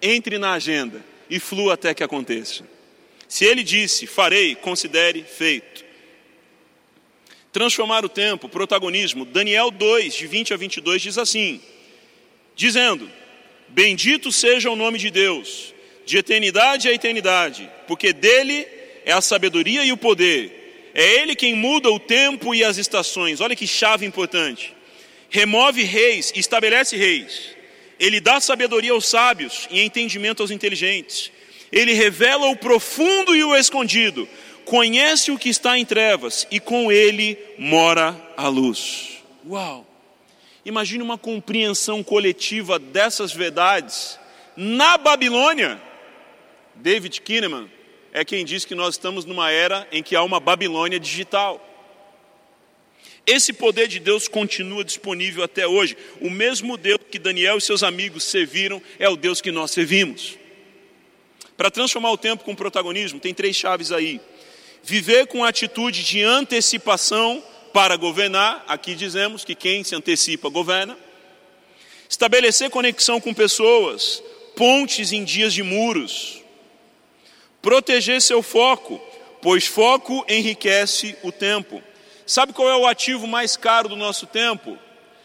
entre 0.00 0.38
na 0.38 0.52
agenda 0.52 1.04
e 1.28 1.40
flua 1.40 1.74
até 1.74 1.92
que 1.92 2.04
aconteça. 2.04 2.64
Se 3.26 3.44
ele 3.44 3.64
disse, 3.64 4.06
farei, 4.06 4.54
considere 4.54 5.24
feito. 5.24 5.84
Transformar 7.50 8.04
o 8.04 8.08
tempo, 8.08 8.48
protagonismo. 8.48 9.24
Daniel 9.24 9.72
2, 9.72 10.14
de 10.14 10.28
20 10.28 10.54
a 10.54 10.56
22, 10.56 11.02
diz 11.02 11.18
assim: 11.18 11.60
dizendo: 12.54 13.10
Bendito 13.66 14.30
seja 14.30 14.70
o 14.70 14.76
nome 14.76 15.00
de 15.00 15.10
Deus, 15.10 15.74
de 16.04 16.16
eternidade 16.16 16.88
a 16.88 16.92
eternidade, 16.92 17.68
porque 17.88 18.12
dele 18.12 18.64
é 19.04 19.10
a 19.10 19.20
sabedoria 19.20 19.84
e 19.84 19.90
o 19.90 19.96
poder. 19.96 20.92
É 20.94 21.20
ele 21.20 21.34
quem 21.34 21.56
muda 21.56 21.90
o 21.90 21.98
tempo 21.98 22.54
e 22.54 22.62
as 22.62 22.78
estações. 22.78 23.40
Olha 23.40 23.56
que 23.56 23.66
chave 23.66 24.06
importante 24.06 24.75
remove 25.30 25.82
reis 25.82 26.32
e 26.34 26.40
estabelece 26.40 26.96
reis. 26.96 27.56
Ele 27.98 28.20
dá 28.20 28.40
sabedoria 28.40 28.92
aos 28.92 29.06
sábios 29.06 29.66
e 29.70 29.80
entendimento 29.80 30.42
aos 30.42 30.50
inteligentes. 30.50 31.30
Ele 31.72 31.92
revela 31.92 32.46
o 32.46 32.56
profundo 32.56 33.34
e 33.34 33.42
o 33.42 33.54
escondido. 33.54 34.28
conhece 34.64 35.30
o 35.30 35.38
que 35.38 35.48
está 35.48 35.78
em 35.78 35.84
trevas 35.84 36.46
e 36.50 36.58
com 36.58 36.90
ele 36.90 37.38
mora 37.56 38.14
a 38.36 38.48
luz. 38.48 39.22
Uau! 39.48 39.86
Imagine 40.64 41.04
uma 41.04 41.16
compreensão 41.16 42.02
coletiva 42.02 42.76
dessas 42.76 43.32
verdades 43.32 44.18
na 44.56 44.98
Babilônia. 44.98 45.80
David 46.74 47.20
Kinnaman 47.20 47.70
é 48.12 48.24
quem 48.24 48.44
diz 48.44 48.64
que 48.64 48.74
nós 48.74 48.94
estamos 48.94 49.24
numa 49.24 49.50
era 49.52 49.86
em 49.92 50.02
que 50.02 50.16
há 50.16 50.22
uma 50.22 50.40
Babilônia 50.40 50.98
digital. 50.98 51.64
Esse 53.26 53.52
poder 53.52 53.88
de 53.88 53.98
Deus 53.98 54.28
continua 54.28 54.84
disponível 54.84 55.42
até 55.42 55.66
hoje. 55.66 55.96
O 56.20 56.30
mesmo 56.30 56.76
Deus 56.76 57.00
que 57.10 57.18
Daniel 57.18 57.58
e 57.58 57.60
seus 57.60 57.82
amigos 57.82 58.22
serviram 58.22 58.80
é 59.00 59.08
o 59.08 59.16
Deus 59.16 59.40
que 59.40 59.50
nós 59.50 59.72
servimos. 59.72 60.38
Para 61.56 61.70
transformar 61.70 62.12
o 62.12 62.18
tempo 62.18 62.44
com 62.44 62.54
protagonismo, 62.54 63.18
tem 63.18 63.34
três 63.34 63.56
chaves 63.56 63.90
aí. 63.90 64.20
Viver 64.84 65.26
com 65.26 65.44
atitude 65.44 66.04
de 66.04 66.22
antecipação 66.22 67.42
para 67.72 67.96
governar, 67.96 68.64
aqui 68.68 68.94
dizemos 68.94 69.44
que 69.44 69.54
quem 69.54 69.82
se 69.82 69.96
antecipa 69.96 70.48
governa. 70.48 70.96
Estabelecer 72.08 72.70
conexão 72.70 73.20
com 73.20 73.34
pessoas, 73.34 74.22
pontes 74.54 75.10
em 75.12 75.24
dias 75.24 75.52
de 75.52 75.64
muros. 75.64 76.40
Proteger 77.60 78.22
seu 78.22 78.42
foco, 78.42 79.02
pois 79.42 79.66
foco 79.66 80.24
enriquece 80.28 81.16
o 81.24 81.32
tempo. 81.32 81.82
Sabe 82.26 82.52
qual 82.52 82.68
é 82.68 82.76
o 82.76 82.86
ativo 82.86 83.24
mais 83.26 83.56
caro 83.56 83.88
do 83.88 83.94
nosso 83.94 84.26
tempo? 84.26 84.76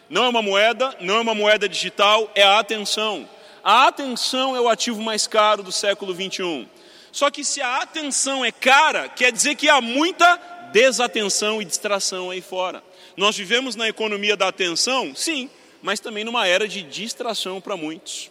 Não 0.08 0.24
é 0.24 0.28
uma 0.28 0.40
moeda, 0.40 0.96
não 1.00 1.16
é 1.16 1.20
uma 1.20 1.34
moeda 1.34 1.68
digital, 1.68 2.30
é 2.32 2.44
a 2.44 2.60
atenção. 2.60 3.28
A 3.64 3.88
atenção 3.88 4.54
é 4.54 4.60
o 4.60 4.68
ativo 4.68 5.02
mais 5.02 5.26
caro 5.26 5.64
do 5.64 5.72
século 5.72 6.14
21. 6.14 6.68
Só 7.10 7.28
que 7.28 7.44
se 7.44 7.60
a 7.60 7.78
atenção 7.78 8.44
é 8.44 8.52
cara, 8.52 9.08
quer 9.08 9.32
dizer 9.32 9.56
que 9.56 9.68
há 9.68 9.80
muita 9.80 10.36
desatenção 10.72 11.60
e 11.60 11.64
distração 11.64 12.30
aí 12.30 12.40
fora. 12.40 12.84
Nós 13.16 13.36
vivemos 13.36 13.74
na 13.74 13.88
economia 13.88 14.36
da 14.36 14.46
atenção? 14.46 15.14
Sim, 15.14 15.50
mas 15.82 15.98
também 15.98 16.22
numa 16.22 16.46
era 16.46 16.68
de 16.68 16.82
distração 16.82 17.60
para 17.60 17.76
muitos. 17.76 18.30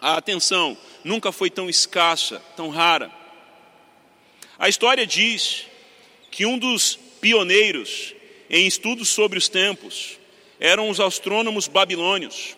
A 0.00 0.16
atenção 0.16 0.76
nunca 1.04 1.30
foi 1.30 1.48
tão 1.48 1.70
escassa, 1.70 2.42
tão 2.56 2.70
rara. 2.70 3.10
A 4.58 4.68
história 4.68 5.06
diz 5.06 5.66
que 6.30 6.44
um 6.44 6.58
dos 6.58 6.98
pioneiros 7.20 8.14
em 8.48 8.66
estudos 8.66 9.08
sobre 9.08 9.38
os 9.38 9.48
tempos 9.48 10.18
eram 10.60 10.88
os 10.90 11.00
astrônomos 11.00 11.68
babilônios, 11.68 12.56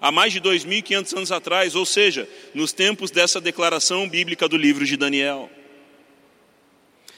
há 0.00 0.12
mais 0.12 0.32
de 0.32 0.40
2.500 0.40 1.16
anos 1.16 1.32
atrás, 1.32 1.74
ou 1.74 1.84
seja, 1.84 2.28
nos 2.54 2.72
tempos 2.72 3.10
dessa 3.10 3.40
declaração 3.40 4.08
bíblica 4.08 4.48
do 4.48 4.56
livro 4.56 4.84
de 4.84 4.96
Daniel. 4.96 5.50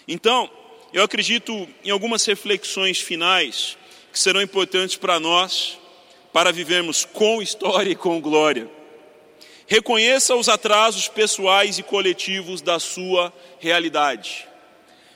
Então, 0.06 0.50
eu 0.92 1.02
acredito 1.02 1.68
em 1.84 1.90
algumas 1.90 2.24
reflexões 2.24 3.00
finais 3.00 3.76
que 4.12 4.18
serão 4.18 4.40
importantes 4.40 4.96
para 4.96 5.18
nós, 5.18 5.78
para 6.32 6.52
vivermos 6.52 7.04
com 7.04 7.42
história 7.42 7.90
e 7.90 7.96
com 7.96 8.20
glória. 8.20 8.68
Reconheça 9.66 10.36
os 10.36 10.48
atrasos 10.48 11.08
pessoais 11.08 11.78
e 11.78 11.82
coletivos 11.82 12.60
da 12.60 12.78
sua 12.78 13.32
realidade. 13.58 14.46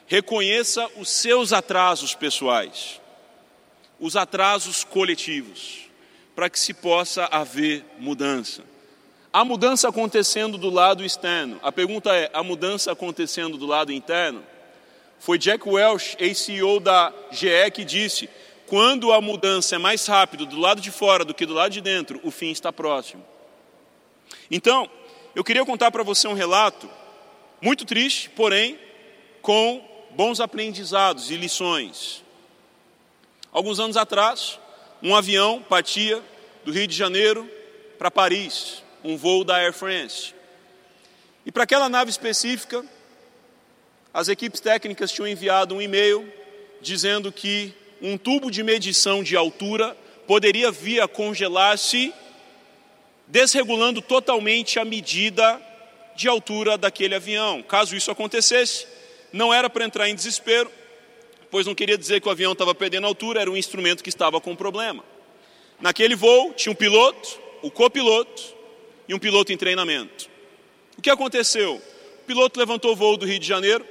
Reconheça 0.08 0.88
os 0.96 1.10
seus 1.10 1.52
atrasos 1.52 2.14
pessoais, 2.14 2.98
os 4.00 4.16
atrasos 4.16 4.82
coletivos, 4.82 5.80
para 6.34 6.48
que 6.48 6.58
se 6.58 6.72
possa 6.72 7.26
haver 7.26 7.84
mudança. 7.98 8.64
A 9.30 9.44
mudança 9.44 9.86
acontecendo 9.86 10.56
do 10.56 10.70
lado 10.70 11.04
externo. 11.04 11.60
A 11.62 11.70
pergunta 11.70 12.16
é: 12.16 12.30
a 12.32 12.42
mudança 12.42 12.90
acontecendo 12.90 13.58
do 13.58 13.66
lado 13.66 13.92
interno? 13.92 14.42
Foi 15.18 15.36
Jack 15.36 15.68
Welch, 15.68 16.16
ex-CEO 16.18 16.80
da 16.80 17.12
GE, 17.30 17.70
que 17.74 17.84
disse: 17.84 18.30
quando 18.66 19.12
a 19.12 19.20
mudança 19.20 19.74
é 19.74 19.78
mais 19.78 20.06
rápida 20.06 20.46
do 20.46 20.58
lado 20.58 20.80
de 20.80 20.90
fora 20.90 21.22
do 21.22 21.34
que 21.34 21.44
do 21.44 21.52
lado 21.52 21.72
de 21.72 21.82
dentro, 21.82 22.18
o 22.24 22.30
fim 22.30 22.50
está 22.50 22.72
próximo. 22.72 23.22
Então, 24.50 24.88
eu 25.34 25.44
queria 25.44 25.66
contar 25.66 25.90
para 25.90 26.02
você 26.02 26.26
um 26.26 26.34
relato 26.34 26.88
muito 27.60 27.84
triste, 27.84 28.30
porém 28.30 28.78
com 29.42 29.87
bons 30.10 30.40
aprendizados 30.40 31.30
e 31.30 31.36
lições. 31.36 32.24
Alguns 33.52 33.80
anos 33.80 33.96
atrás, 33.96 34.58
um 35.02 35.14
avião 35.14 35.62
partia 35.62 36.22
do 36.64 36.72
Rio 36.72 36.86
de 36.86 36.94
Janeiro 36.94 37.48
para 37.98 38.10
Paris, 38.10 38.82
um 39.02 39.16
voo 39.16 39.44
da 39.44 39.56
Air 39.56 39.72
France. 39.72 40.34
E 41.46 41.52
para 41.52 41.64
aquela 41.64 41.88
nave 41.88 42.10
específica, 42.10 42.84
as 44.12 44.28
equipes 44.28 44.60
técnicas 44.60 45.12
tinham 45.12 45.28
enviado 45.28 45.74
um 45.74 45.82
e-mail 45.82 46.30
dizendo 46.80 47.32
que 47.32 47.72
um 48.00 48.16
tubo 48.16 48.50
de 48.50 48.62
medição 48.62 49.22
de 49.22 49.36
altura 49.36 49.96
poderia 50.26 50.70
vir 50.70 51.00
a 51.00 51.08
congelar-se, 51.08 52.12
desregulando 53.26 54.02
totalmente 54.02 54.78
a 54.78 54.84
medida 54.84 55.60
de 56.14 56.28
altura 56.28 56.76
daquele 56.76 57.14
avião. 57.14 57.62
Caso 57.62 57.96
isso 57.96 58.10
acontecesse, 58.10 58.86
não 59.32 59.52
era 59.52 59.68
para 59.68 59.84
entrar 59.84 60.08
em 60.08 60.14
desespero, 60.14 60.70
pois 61.50 61.66
não 61.66 61.74
queria 61.74 61.96
dizer 61.96 62.20
que 62.20 62.28
o 62.28 62.30
avião 62.30 62.52
estava 62.52 62.74
perdendo 62.74 63.06
altura, 63.06 63.40
era 63.40 63.50
um 63.50 63.56
instrumento 63.56 64.02
que 64.02 64.08
estava 64.08 64.40
com 64.40 64.54
problema. 64.54 65.04
Naquele 65.80 66.14
voo 66.14 66.52
tinha 66.54 66.72
um 66.72 66.74
piloto, 66.74 67.38
o 67.62 67.70
copiloto 67.70 68.42
e 69.08 69.14
um 69.14 69.18
piloto 69.18 69.52
em 69.52 69.56
treinamento. 69.56 70.28
O 70.96 71.02
que 71.02 71.10
aconteceu? 71.10 71.76
O 72.22 72.26
piloto 72.26 72.58
levantou 72.58 72.92
o 72.92 72.96
voo 72.96 73.16
do 73.16 73.26
Rio 73.26 73.38
de 73.38 73.46
Janeiro, 73.46 73.84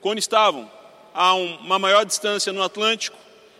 quando 0.00 0.18
estavam 0.18 0.70
a 1.14 1.34
uma 1.34 1.78
maior 1.78 2.04
distância 2.04 2.52
no 2.52 2.62
Atlântico, 2.62 3.16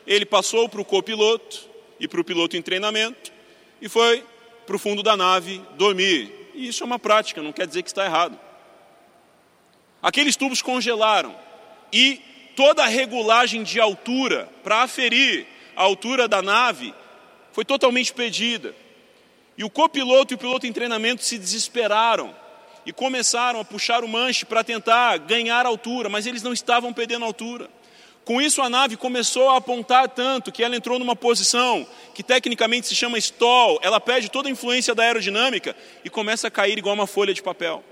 ele 0.07 0.27
passou 0.27 0.69
para 0.69 0.81
o 0.81 0.85
copiloto 0.85 1.69
e 1.99 2.07
para 2.07 2.21
o 2.21 2.25
piloto 2.25 2.57
em 2.57 2.63
treinamento 2.63 3.33
e 3.81 3.89
foi 3.89 4.23
para 4.67 4.77
o 4.77 4.79
fundo 4.79 5.03
da 5.03 5.17
nave 5.17 5.63
dormir. 5.77 6.51
E 6.55 6.69
isso 6.69 6.83
é 6.83 6.87
uma 6.87 6.99
prática, 6.99 7.43
não 7.43 7.53
quer 7.53 7.67
dizer 7.67 7.83
que 7.83 7.89
está 7.89 8.05
errado. 8.05 8.39
Aqueles 10.07 10.37
tubos 10.37 10.63
congelaram 10.63 11.35
e 11.93 12.21
toda 12.55 12.85
a 12.85 12.87
regulagem 12.87 13.65
de 13.65 13.81
altura 13.81 14.49
para 14.63 14.85
aferir 14.85 15.45
a 15.75 15.83
altura 15.83 16.29
da 16.29 16.41
nave 16.41 16.95
foi 17.53 17.65
totalmente 17.65 18.13
perdida. 18.13 18.73
E 19.59 19.65
o 19.65 19.69
copiloto 19.69 20.33
e 20.33 20.37
o 20.37 20.39
piloto 20.39 20.65
em 20.65 20.73
treinamento 20.73 21.25
se 21.25 21.37
desesperaram 21.37 22.33
e 22.87 22.93
começaram 22.93 23.59
a 23.59 23.65
puxar 23.65 24.05
o 24.05 24.09
manche 24.09 24.45
para 24.45 24.63
tentar 24.63 25.19
ganhar 25.19 25.67
altura, 25.67 26.09
mas 26.09 26.25
eles 26.25 26.41
não 26.41 26.53
estavam 26.53 26.93
perdendo 26.93 27.25
altura. 27.25 27.69
Com 28.25 28.41
isso, 28.41 28.63
a 28.63 28.71
nave 28.71 28.97
começou 28.97 29.51
a 29.51 29.57
apontar 29.57 30.09
tanto 30.11 30.53
que 30.53 30.63
ela 30.63 30.77
entrou 30.77 31.01
numa 31.01 31.17
posição 31.17 31.85
que 32.15 32.23
tecnicamente 32.23 32.87
se 32.87 32.95
chama 32.95 33.19
stall, 33.19 33.81
ela 33.83 33.99
perde 33.99 34.31
toda 34.31 34.49
a 34.49 34.53
influência 34.53 34.95
da 34.95 35.03
aerodinâmica 35.03 35.75
e 36.05 36.09
começa 36.09 36.47
a 36.47 36.51
cair 36.51 36.79
igual 36.79 36.95
uma 36.95 37.09
folha 37.09 37.35
de 37.35 37.43
papel. 37.43 37.83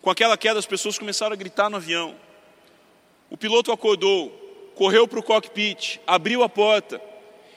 Com 0.00 0.10
aquela 0.10 0.36
queda, 0.36 0.58
as 0.58 0.66
pessoas 0.66 0.98
começaram 0.98 1.32
a 1.32 1.36
gritar 1.36 1.68
no 1.68 1.76
avião. 1.76 2.14
O 3.28 3.36
piloto 3.36 3.72
acordou, 3.72 4.30
correu 4.74 5.08
para 5.08 5.18
o 5.18 5.22
cockpit, 5.22 6.00
abriu 6.06 6.42
a 6.42 6.48
porta. 6.48 7.00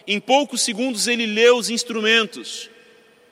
Em 0.07 0.19
poucos 0.19 0.61
segundos, 0.61 1.07
ele 1.07 1.25
leu 1.25 1.57
os 1.57 1.69
instrumentos. 1.69 2.69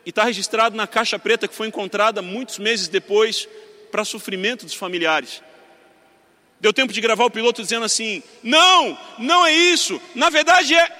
E 0.05 0.09
está 0.09 0.23
registrado 0.23 0.75
na 0.75 0.87
caixa 0.87 1.17
preta 1.19 1.47
que 1.47 1.55
foi 1.55 1.67
encontrada 1.67 2.21
muitos 2.21 2.59
meses 2.59 2.87
depois 2.87 3.47
para 3.91 4.05
sofrimento 4.05 4.65
dos 4.65 4.75
familiares. 4.75 5.41
Deu 6.59 6.71
tempo 6.71 6.93
de 6.93 7.01
gravar 7.01 7.25
o 7.25 7.31
piloto 7.31 7.61
dizendo 7.61 7.85
assim: 7.85 8.21
Não, 8.43 8.97
não 9.17 9.45
é 9.45 9.53
isso, 9.53 9.99
na 10.13 10.29
verdade 10.29 10.75
é. 10.75 10.95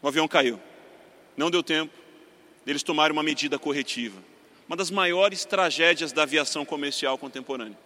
O 0.00 0.08
avião 0.08 0.28
caiu. 0.28 0.60
Não 1.36 1.50
deu 1.50 1.62
tempo 1.62 1.92
deles 2.64 2.82
tomarem 2.82 3.12
uma 3.12 3.22
medida 3.22 3.58
corretiva 3.58 4.29
uma 4.70 4.76
das 4.76 4.88
maiores 4.88 5.44
tragédias 5.44 6.12
da 6.12 6.22
aviação 6.22 6.64
comercial 6.64 7.18
contemporânea. 7.18 7.76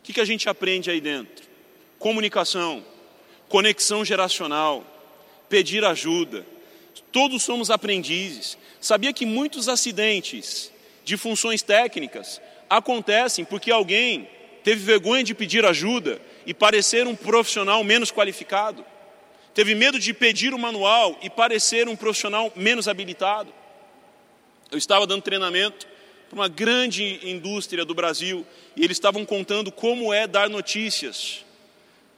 O 0.00 0.02
que, 0.02 0.12
que 0.12 0.20
a 0.20 0.24
gente 0.24 0.48
aprende 0.48 0.90
aí 0.90 1.00
dentro? 1.00 1.46
Comunicação, 2.00 2.84
conexão 3.48 4.04
geracional, 4.04 4.84
pedir 5.48 5.84
ajuda. 5.84 6.44
Todos 7.12 7.44
somos 7.44 7.70
aprendizes. 7.70 8.58
Sabia 8.80 9.12
que 9.12 9.24
muitos 9.24 9.68
acidentes 9.68 10.72
de 11.04 11.16
funções 11.16 11.62
técnicas 11.62 12.40
acontecem 12.68 13.44
porque 13.44 13.70
alguém 13.70 14.28
teve 14.64 14.84
vergonha 14.84 15.22
de 15.22 15.32
pedir 15.32 15.64
ajuda 15.64 16.20
e 16.44 16.52
parecer 16.52 17.06
um 17.06 17.14
profissional 17.14 17.84
menos 17.84 18.10
qualificado? 18.10 18.84
Teve 19.54 19.76
medo 19.76 19.96
de 19.96 20.12
pedir 20.12 20.54
o 20.54 20.58
manual 20.58 21.16
e 21.22 21.30
parecer 21.30 21.86
um 21.86 21.94
profissional 21.94 22.52
menos 22.56 22.88
habilitado? 22.88 23.54
Eu 24.72 24.78
estava 24.78 25.06
dando 25.06 25.22
treinamento 25.22 25.88
para 26.30 26.38
uma 26.38 26.48
grande 26.48 27.18
indústria 27.24 27.84
do 27.84 27.92
Brasil 27.92 28.46
e 28.76 28.84
eles 28.84 28.96
estavam 28.96 29.26
contando 29.26 29.72
como 29.72 30.14
é 30.14 30.28
dar 30.28 30.48
notícias 30.48 31.44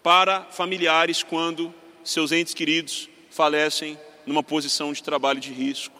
para 0.02 0.42
familiares 0.50 1.22
quando 1.22 1.74
seus 2.04 2.30
entes 2.30 2.52
queridos 2.52 3.08
falecem 3.30 3.98
numa 4.26 4.42
posição 4.42 4.92
de 4.92 5.02
trabalho 5.02 5.40
de 5.40 5.50
risco. 5.50 5.98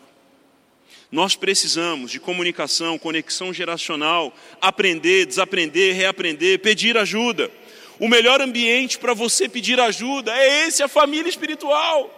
Nós 1.10 1.34
precisamos 1.34 2.10
de 2.10 2.20
comunicação, 2.20 2.98
conexão 2.98 3.50
geracional, 3.50 4.34
aprender, 4.60 5.24
desaprender, 5.24 5.96
reaprender, 5.96 6.58
pedir 6.58 6.98
ajuda. 6.98 7.50
O 7.98 8.08
melhor 8.08 8.42
ambiente 8.42 8.98
para 8.98 9.14
você 9.14 9.48
pedir 9.48 9.80
ajuda 9.80 10.36
é 10.36 10.66
esse, 10.66 10.82
a 10.82 10.88
família 10.88 11.30
espiritual. 11.30 12.10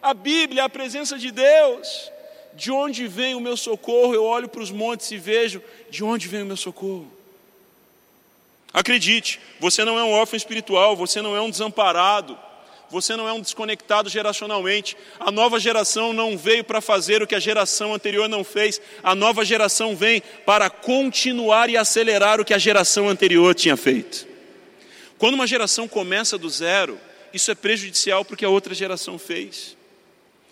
A 0.00 0.14
Bíblia, 0.14 0.64
a 0.64 0.68
presença 0.68 1.18
de 1.18 1.32
Deus. 1.32 2.12
De 2.58 2.72
onde 2.72 3.06
vem 3.06 3.36
o 3.36 3.40
meu 3.40 3.56
socorro? 3.56 4.12
Eu 4.12 4.24
olho 4.24 4.48
para 4.48 4.60
os 4.60 4.72
montes 4.72 5.08
e 5.12 5.16
vejo 5.16 5.62
de 5.88 6.02
onde 6.02 6.26
vem 6.26 6.42
o 6.42 6.46
meu 6.46 6.56
socorro. 6.56 7.08
Acredite, 8.74 9.38
você 9.60 9.84
não 9.84 9.96
é 9.96 10.02
um 10.02 10.10
órfão 10.10 10.36
espiritual, 10.36 10.96
você 10.96 11.22
não 11.22 11.36
é 11.36 11.40
um 11.40 11.50
desamparado, 11.50 12.36
você 12.90 13.14
não 13.14 13.28
é 13.28 13.32
um 13.32 13.40
desconectado 13.40 14.08
geracionalmente. 14.08 14.96
A 15.20 15.30
nova 15.30 15.60
geração 15.60 16.12
não 16.12 16.36
veio 16.36 16.64
para 16.64 16.80
fazer 16.80 17.22
o 17.22 17.28
que 17.28 17.36
a 17.36 17.40
geração 17.40 17.94
anterior 17.94 18.28
não 18.28 18.42
fez, 18.42 18.80
a 19.04 19.14
nova 19.14 19.44
geração 19.44 19.94
vem 19.94 20.20
para 20.44 20.68
continuar 20.68 21.70
e 21.70 21.76
acelerar 21.76 22.40
o 22.40 22.44
que 22.44 22.52
a 22.52 22.58
geração 22.58 23.08
anterior 23.08 23.54
tinha 23.54 23.76
feito. 23.76 24.26
Quando 25.16 25.34
uma 25.34 25.46
geração 25.46 25.86
começa 25.86 26.36
do 26.36 26.50
zero, 26.50 26.98
isso 27.32 27.52
é 27.52 27.54
prejudicial 27.54 28.24
porque 28.24 28.44
a 28.44 28.50
outra 28.50 28.74
geração 28.74 29.16
fez. 29.16 29.77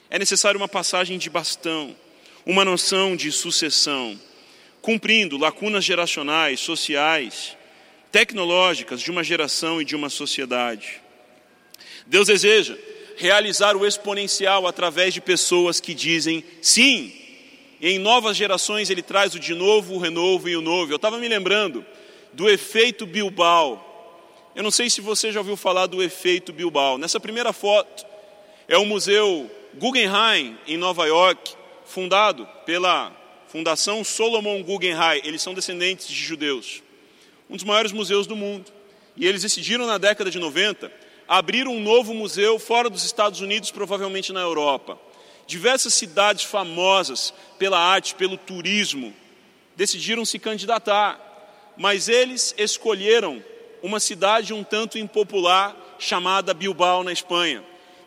É 0.09 0.19
necessário 0.19 0.59
uma 0.59 0.69
passagem 0.69 1.19
de 1.19 1.29
bastão, 1.29 1.97
uma 2.45 2.65
noção 2.65 3.17
de 3.17 3.33
sucessão, 3.33 4.19
cumprindo 4.81 5.37
lacunas 5.37 5.85
geracionais, 5.85 6.61
sociais, 6.61 7.57
tecnológicas 8.13 9.01
de 9.01 9.11
uma 9.11 9.25
geração 9.25 9.83
e 9.83 9.85
de 9.85 9.97
uma 9.97 10.09
sociedade. 10.09 11.01
Deus 12.07 12.29
deseja 12.29 12.77
realizar 13.17 13.77
o 13.77 13.87
exponencial 13.87 14.67
através 14.67 15.13
de 15.13 15.21
pessoas 15.21 15.81
que 15.81 15.93
dizem 15.93 16.45
sim. 16.63 17.13
E 17.81 17.91
em 17.91 17.99
novas 17.99 18.37
gerações 18.37 18.91
ele 18.91 19.03
traz 19.03 19.35
o 19.35 19.41
de 19.41 19.55
novo, 19.55 19.95
o 19.95 19.99
renovo 19.99 20.49
e 20.49 20.57
o 20.57 20.61
novo. 20.61 20.93
Eu 20.93 20.97
estava 20.97 21.19
me 21.19 21.27
lembrando 21.27 21.85
do 22.33 22.49
efeito 22.49 23.07
Bilbao. 23.07 23.83
Eu 24.55 24.63
não 24.63 24.71
sei 24.71 24.89
se 24.89 25.01
você 25.01 25.33
já 25.33 25.41
ouviu 25.41 25.57
falar 25.57 25.87
do 25.87 26.03
efeito 26.03 26.53
Bilbao. 26.53 26.97
Nessa 26.97 27.19
primeira 27.19 27.53
foto 27.53 28.07
é 28.69 28.79
o 28.79 28.87
Museu 28.87 29.51
Guggenheim 29.79 30.59
em 30.67 30.77
Nova 30.77 31.07
York, 31.07 31.55
fundado 31.85 32.49
pela 32.65 33.15
Fundação 33.49 34.03
Solomon 34.03 34.63
Guggenheim. 34.63 35.21
Eles 35.23 35.43
são 35.43 35.53
descendentes 35.53 36.09
de 36.09 36.15
judeus. 36.15 36.83
Um 37.49 37.57
dos 37.57 37.65
maiores 37.65 37.93
museus 37.93 38.27
do 38.27 38.35
mundo. 38.35 38.73
E 39.17 39.27
eles 39.27 39.43
decidiram 39.43 39.87
na 39.87 39.99
década 39.99 40.31
de 40.31 40.39
90 40.39 40.91
abrir 41.29 41.69
um 41.69 41.81
novo 41.81 42.15
museu 42.15 42.59
fora 42.59 42.89
dos 42.89 43.05
Estados 43.05 43.41
Unidos, 43.41 43.71
provavelmente 43.71 44.33
na 44.33 44.41
Europa. 44.41 44.99
Diversas 45.47 45.95
cidades 45.95 46.45
famosas 46.45 47.35
pela 47.59 47.79
arte, 47.79 48.15
pelo 48.15 48.37
turismo, 48.37 49.15
decidiram 49.77 50.25
se 50.25 50.39
candidatar, 50.39 51.21
mas 51.77 52.09
eles 52.09 52.55
escolheram 52.57 53.45
uma 53.83 54.01
cidade 54.01 54.55
um 54.55 54.65
tanto 54.65 54.99
impopular 54.99 55.77
chamada 55.99 56.55
Bilbao, 56.55 57.05
na 57.05 57.13
Espanha, 57.13 57.63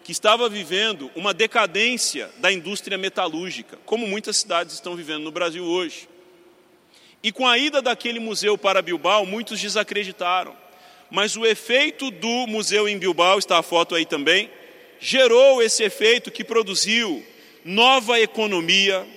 que 0.09 0.13
estava 0.13 0.49
vivendo 0.49 1.11
uma 1.15 1.35
decadência 1.35 2.31
da 2.39 2.51
indústria 2.51 2.97
metalúrgica, 2.97 3.77
como 3.85 4.07
muitas 4.07 4.37
cidades 4.37 4.73
estão 4.73 4.95
vivendo 4.95 5.21
no 5.21 5.31
Brasil 5.31 5.63
hoje. 5.63 6.09
E 7.21 7.31
com 7.31 7.47
a 7.47 7.59
ida 7.59 7.79
daquele 7.79 8.19
museu 8.19 8.57
para 8.57 8.81
Bilbao, 8.81 9.23
muitos 9.23 9.61
desacreditaram 9.61 10.57
mas 11.11 11.35
o 11.35 11.45
efeito 11.45 12.09
do 12.09 12.47
museu 12.47 12.89
em 12.89 12.97
Bilbao, 12.97 13.37
está 13.37 13.59
a 13.59 13.63
foto 13.63 13.93
aí 13.93 14.03
também, 14.03 14.49
gerou 14.99 15.61
esse 15.61 15.83
efeito 15.83 16.31
que 16.31 16.43
produziu 16.43 17.23
nova 17.63 18.19
economia, 18.19 19.07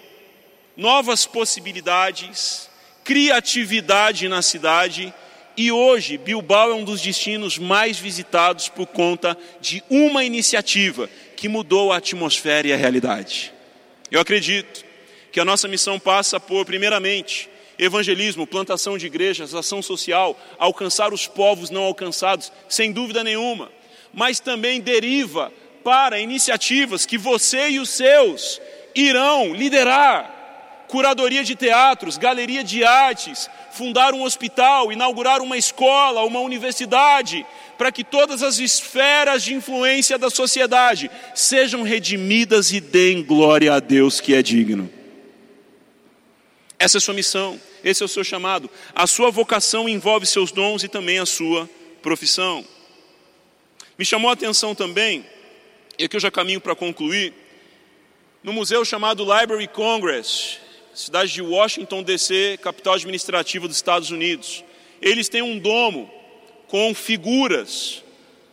novas 0.76 1.24
possibilidades, 1.24 2.68
criatividade 3.02 4.28
na 4.28 4.42
cidade. 4.42 5.12
E 5.56 5.70
hoje, 5.70 6.16
Bilbao 6.16 6.70
é 6.70 6.74
um 6.74 6.84
dos 6.84 7.00
destinos 7.00 7.58
mais 7.58 7.98
visitados 7.98 8.68
por 8.68 8.86
conta 8.86 9.36
de 9.60 9.82
uma 9.90 10.24
iniciativa 10.24 11.08
que 11.36 11.48
mudou 11.48 11.92
a 11.92 11.98
atmosfera 11.98 12.68
e 12.68 12.72
a 12.72 12.76
realidade. 12.76 13.52
Eu 14.10 14.20
acredito 14.20 14.84
que 15.30 15.40
a 15.40 15.44
nossa 15.44 15.68
missão 15.68 15.98
passa 15.98 16.40
por, 16.40 16.64
primeiramente, 16.64 17.50
evangelismo, 17.78 18.46
plantação 18.46 18.96
de 18.96 19.06
igrejas, 19.06 19.54
ação 19.54 19.82
social, 19.82 20.38
alcançar 20.58 21.12
os 21.12 21.26
povos 21.26 21.70
não 21.70 21.82
alcançados, 21.82 22.52
sem 22.68 22.92
dúvida 22.92 23.24
nenhuma, 23.24 23.70
mas 24.12 24.40
também 24.40 24.80
deriva 24.80 25.52
para 25.82 26.20
iniciativas 26.20 27.04
que 27.04 27.18
você 27.18 27.70
e 27.70 27.80
os 27.80 27.90
seus 27.90 28.60
irão 28.94 29.54
liderar. 29.54 30.41
Curadoria 30.92 31.42
de 31.42 31.56
teatros, 31.56 32.18
galeria 32.18 32.62
de 32.62 32.84
artes, 32.84 33.48
fundar 33.70 34.12
um 34.12 34.24
hospital, 34.24 34.92
inaugurar 34.92 35.40
uma 35.40 35.56
escola, 35.56 36.22
uma 36.22 36.40
universidade, 36.40 37.46
para 37.78 37.90
que 37.90 38.04
todas 38.04 38.42
as 38.42 38.58
esferas 38.58 39.42
de 39.42 39.54
influência 39.54 40.18
da 40.18 40.28
sociedade 40.28 41.10
sejam 41.34 41.82
redimidas 41.82 42.72
e 42.72 42.78
deem 42.78 43.24
glória 43.24 43.72
a 43.72 43.80
Deus 43.80 44.20
que 44.20 44.34
é 44.34 44.42
digno. 44.42 44.92
Essa 46.78 46.98
é 46.98 47.00
a 47.00 47.00
sua 47.00 47.14
missão, 47.14 47.58
esse 47.82 48.02
é 48.02 48.04
o 48.04 48.08
seu 48.08 48.22
chamado. 48.22 48.68
A 48.94 49.06
sua 49.06 49.30
vocação 49.30 49.88
envolve 49.88 50.26
seus 50.26 50.52
dons 50.52 50.84
e 50.84 50.88
também 50.88 51.18
a 51.18 51.24
sua 51.24 51.70
profissão. 52.02 52.62
Me 53.96 54.04
chamou 54.04 54.28
a 54.28 54.34
atenção 54.34 54.74
também, 54.74 55.24
e 55.98 56.04
aqui 56.04 56.16
eu 56.16 56.20
já 56.20 56.30
caminho 56.30 56.60
para 56.60 56.76
concluir, 56.76 57.32
no 58.42 58.52
museu 58.52 58.84
chamado 58.84 59.24
Library 59.24 59.68
Congress, 59.68 60.60
cidade 60.94 61.32
de 61.32 61.42
Washington 61.42 62.02
DC, 62.02 62.58
capital 62.62 62.94
administrativa 62.94 63.66
dos 63.66 63.76
Estados 63.76 64.10
Unidos. 64.10 64.64
Eles 65.00 65.28
têm 65.28 65.42
um 65.42 65.58
domo 65.58 66.10
com 66.68 66.94
figuras 66.94 68.02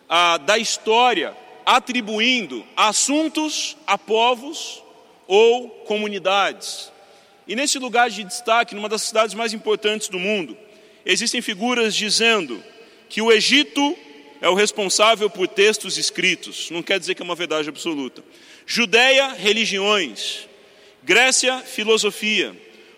ah, 0.08 0.38
da 0.38 0.58
história 0.58 1.36
atribuindo 1.66 2.66
assuntos 2.76 3.78
a 3.86 3.98
povos 3.98 4.82
ou 5.28 5.70
comunidades. 5.86 6.92
E 7.48 7.56
nesse 7.56 7.78
lugar 7.78 8.10
de 8.10 8.24
destaque, 8.24 8.74
numa 8.74 8.90
das 8.90 9.04
cidades 9.04 9.36
mais 9.36 9.54
importantes 9.54 10.08
do 10.08 10.20
mundo, 10.20 10.58
existem 11.06 11.42
figuras 11.42 11.96
dizendo 11.96 12.64
que 13.08 13.22
o 13.22 13.32
Egito 13.32 13.96
é 14.42 14.50
o 14.50 14.56
responsável 14.56 15.30
por 15.30 15.48
textos 15.48 15.98
escritos. 15.98 16.72
Não 16.72 16.82
quer 16.82 17.00
dizer 17.00 17.14
que 17.14 17.22
é 17.22 17.26
uma 17.26 17.36
verdade 17.36 17.70
absoluta. 17.70 18.24
Judéia, 18.66 19.34
religiões. 19.34 20.49
Grécia, 21.04 21.60
filosofia. 21.60 22.56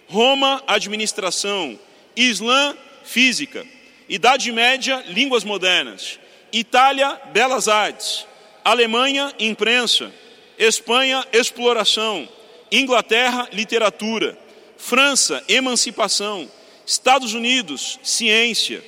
Roma, 0.07 0.63
administração. 0.67 1.79
Islã, 2.15 2.75
física. 3.03 3.65
Idade 4.09 4.51
Média, 4.51 5.03
línguas 5.07 5.43
modernas. 5.43 6.19
Itália, 6.51 7.19
belas 7.31 7.67
artes. 7.67 8.25
Alemanha, 8.63 9.33
imprensa. 9.39 10.11
Espanha, 10.57 11.25
exploração. 11.31 12.27
Inglaterra, 12.71 13.47
literatura. 13.51 14.37
França, 14.77 15.43
emancipação. 15.47 16.49
Estados 16.85 17.33
Unidos, 17.33 17.99
ciência. 18.03 18.83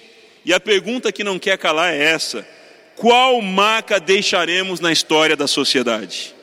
E 0.46 0.54
a 0.54 0.60
pergunta 0.60 1.12
que 1.12 1.24
não 1.24 1.40
quer 1.40 1.58
calar 1.58 1.94
é 1.94 2.04
essa: 2.04 2.46
qual 2.96 3.42
marca 3.42 4.00
deixaremos 4.00 4.80
na 4.80 4.92
história 4.92 5.36
da 5.36 5.48
sociedade? 5.48 6.36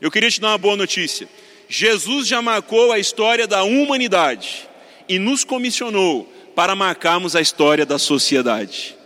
Eu 0.00 0.10
queria 0.10 0.30
te 0.30 0.40
dar 0.40 0.48
uma 0.48 0.58
boa 0.58 0.76
notícia. 0.76 1.28
Jesus 1.76 2.28
já 2.28 2.40
marcou 2.40 2.92
a 2.92 3.00
história 3.00 3.48
da 3.48 3.64
humanidade 3.64 4.68
e 5.08 5.18
nos 5.18 5.42
comissionou 5.42 6.32
para 6.54 6.76
marcarmos 6.76 7.34
a 7.34 7.40
história 7.40 7.84
da 7.84 7.98
sociedade. 7.98 8.96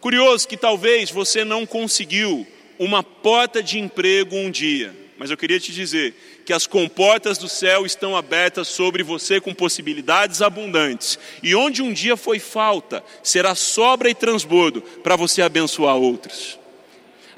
Curioso 0.00 0.46
que 0.46 0.56
talvez 0.56 1.10
você 1.10 1.44
não 1.44 1.66
conseguiu 1.66 2.46
uma 2.78 3.02
porta 3.02 3.60
de 3.60 3.80
emprego 3.80 4.36
um 4.36 4.48
dia, 4.48 4.94
mas 5.18 5.28
eu 5.28 5.36
queria 5.36 5.58
te 5.58 5.72
dizer 5.72 6.14
que 6.46 6.52
as 6.52 6.68
comportas 6.68 7.36
do 7.36 7.48
céu 7.48 7.84
estão 7.84 8.16
abertas 8.16 8.68
sobre 8.68 9.02
você 9.02 9.40
com 9.40 9.52
possibilidades 9.52 10.40
abundantes. 10.40 11.18
E 11.42 11.52
onde 11.56 11.82
um 11.82 11.92
dia 11.92 12.16
foi 12.16 12.38
falta, 12.38 13.02
será 13.24 13.56
sobra 13.56 14.08
e 14.08 14.14
transbordo 14.14 14.82
para 15.02 15.16
você 15.16 15.42
abençoar 15.42 15.96
outros. 15.96 16.60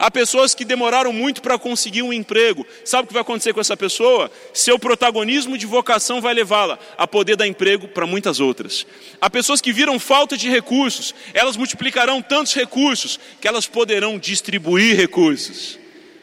Há 0.00 0.10
pessoas 0.10 0.54
que 0.54 0.64
demoraram 0.64 1.12
muito 1.12 1.42
para 1.42 1.58
conseguir 1.58 2.00
um 2.00 2.10
emprego. 2.10 2.66
Sabe 2.86 3.04
o 3.04 3.06
que 3.06 3.12
vai 3.12 3.20
acontecer 3.20 3.52
com 3.52 3.60
essa 3.60 3.76
pessoa? 3.76 4.32
Seu 4.54 4.78
protagonismo 4.78 5.58
de 5.58 5.66
vocação 5.66 6.22
vai 6.22 6.32
levá-la 6.32 6.78
a 6.96 7.06
poder 7.06 7.36
dar 7.36 7.46
emprego 7.46 7.86
para 7.86 8.06
muitas 8.06 8.40
outras. 8.40 8.86
Há 9.20 9.28
pessoas 9.28 9.60
que 9.60 9.74
viram 9.74 10.00
falta 10.00 10.38
de 10.38 10.48
recursos, 10.48 11.14
elas 11.34 11.54
multiplicarão 11.54 12.22
tantos 12.22 12.54
recursos 12.54 13.20
que 13.42 13.46
elas 13.46 13.66
poderão 13.66 14.18
distribuir 14.18 14.96
recursos. 14.96 15.78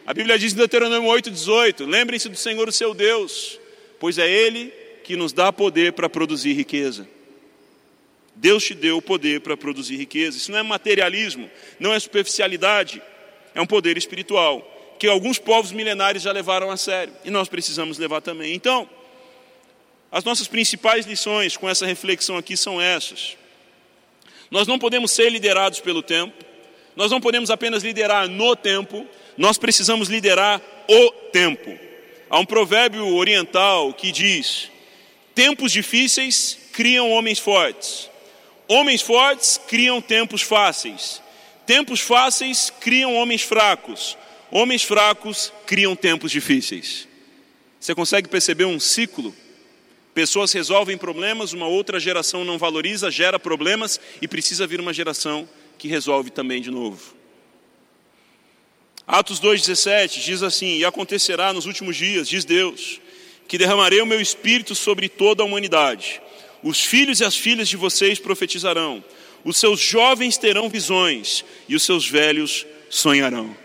A 0.08 0.14
Bíblia 0.14 0.40
diz 0.40 0.54
em 0.54 0.58
Deuteronômio 0.58 1.12
8,18: 1.12 1.86
Lembrem-se 1.86 2.30
do 2.30 2.36
Senhor, 2.36 2.68
o 2.68 2.72
seu 2.72 2.96
Deus, 2.96 3.60
pois 4.00 4.18
é 4.18 4.28
Ele 4.28 4.74
que 5.04 5.16
nos 5.16 5.32
dá 5.32 5.54
poder 5.54 5.94
para 5.94 6.10
produzir 6.10 6.54
riqueza. 6.54 7.08
Deus 8.36 8.64
te 8.64 8.74
deu 8.74 8.98
o 8.98 9.02
poder 9.04 9.42
para 9.42 9.56
produzir 9.56 9.98
riqueza. 9.98 10.36
Isso 10.36 10.52
não 10.52 10.58
é 10.58 10.64
materialismo, 10.64 11.48
não 11.80 11.94
é 11.94 12.00
superficialidade, 12.00 13.04
é 13.58 13.62
um 13.62 13.66
poder 13.66 13.98
espiritual 13.98 14.62
que 15.00 15.08
alguns 15.08 15.40
povos 15.40 15.72
milenares 15.72 16.22
já 16.22 16.32
levaram 16.32 16.70
a 16.70 16.78
sério 16.78 17.14
e 17.26 17.32
nós 17.32 17.50
precisamos 17.50 17.98
levar 17.98 18.22
também. 18.22 18.54
Então, 18.54 18.88
As 20.12 20.24
nossas 20.24 20.48
principais 20.48 21.06
lições 21.06 21.58
com 21.58 21.68
essa 21.68 21.86
reflexão 21.86 22.38
aqui 22.38 22.56
são 22.56 22.82
essas. 22.82 23.36
Nós 24.50 24.68
não 24.68 24.80
podemos 24.80 25.12
ser 25.12 25.30
liderados 25.30 25.82
pelo 25.82 26.02
tempo, 26.02 26.34
nós 26.96 27.12
não 27.12 27.20
podemos 27.20 27.52
apenas 27.52 27.84
liderar 27.84 28.28
no 28.30 28.56
tempo, 28.56 29.06
nós 29.38 29.58
precisamos 29.58 30.08
liderar 30.08 30.62
o 30.88 31.12
tempo. 31.32 31.78
Há 32.30 32.40
um 32.40 32.46
provérbio 32.46 33.06
oriental 33.16 33.94
que 33.94 34.12
diz: 34.12 34.72
tempos 35.36 35.72
difíceis 35.72 36.58
criam 36.72 37.12
homens 37.12 37.40
fortes, 37.40 38.10
homens 38.68 39.02
fortes 39.02 39.60
criam 39.68 40.00
tempos 40.02 40.42
fáceis, 40.42 41.22
tempos 41.68 42.00
fáceis 42.00 42.72
criam 42.80 43.14
homens 43.14 43.44
fracos, 43.44 44.18
homens 44.50 44.84
fracos 44.84 45.54
criam 45.66 45.96
tempos 45.96 46.32
difíceis. 46.32 47.08
Você 47.80 47.94
consegue 47.94 48.30
perceber 48.30 48.66
um 48.66 48.80
ciclo? 48.80 49.36
Pessoas 50.14 50.52
resolvem 50.54 50.98
problemas, 50.98 51.54
uma 51.54 51.68
outra 51.68 52.00
geração 52.00 52.44
não 52.44 52.58
valoriza, 52.58 53.12
gera 53.12 53.38
problemas 53.38 54.00
e 54.20 54.28
precisa 54.28 54.66
vir 54.66 54.80
uma 54.80 54.94
geração 54.94 55.48
que 55.78 55.88
resolve 55.88 56.32
também 56.32 56.62
de 56.62 56.72
novo. 56.72 57.16
Atos 59.06 59.40
2,17 59.40 60.24
diz 60.24 60.42
assim: 60.42 60.78
E 60.78 60.86
acontecerá 60.86 61.54
nos 61.54 61.66
últimos 61.66 61.96
dias, 61.96 62.28
diz 62.28 62.46
Deus, 62.46 63.00
que 63.48 63.58
derramarei 63.58 64.02
o 64.02 64.06
meu 64.06 64.20
espírito 64.20 64.74
sobre 64.74 65.08
toda 65.08 65.44
a 65.44 65.46
humanidade. 65.46 66.22
Os 66.64 66.82
filhos 66.82 67.20
e 67.20 67.26
as 67.26 67.36
filhas 67.36 67.70
de 67.70 67.78
vocês 67.78 68.20
profetizarão, 68.20 69.04
os 69.48 69.56
seus 69.56 69.80
jovens 69.80 70.38
terão 70.38 70.68
visões 70.68 71.46
e 71.70 71.76
os 71.76 71.84
seus 71.84 72.06
velhos 72.06 72.68
sonharão. 72.90 73.56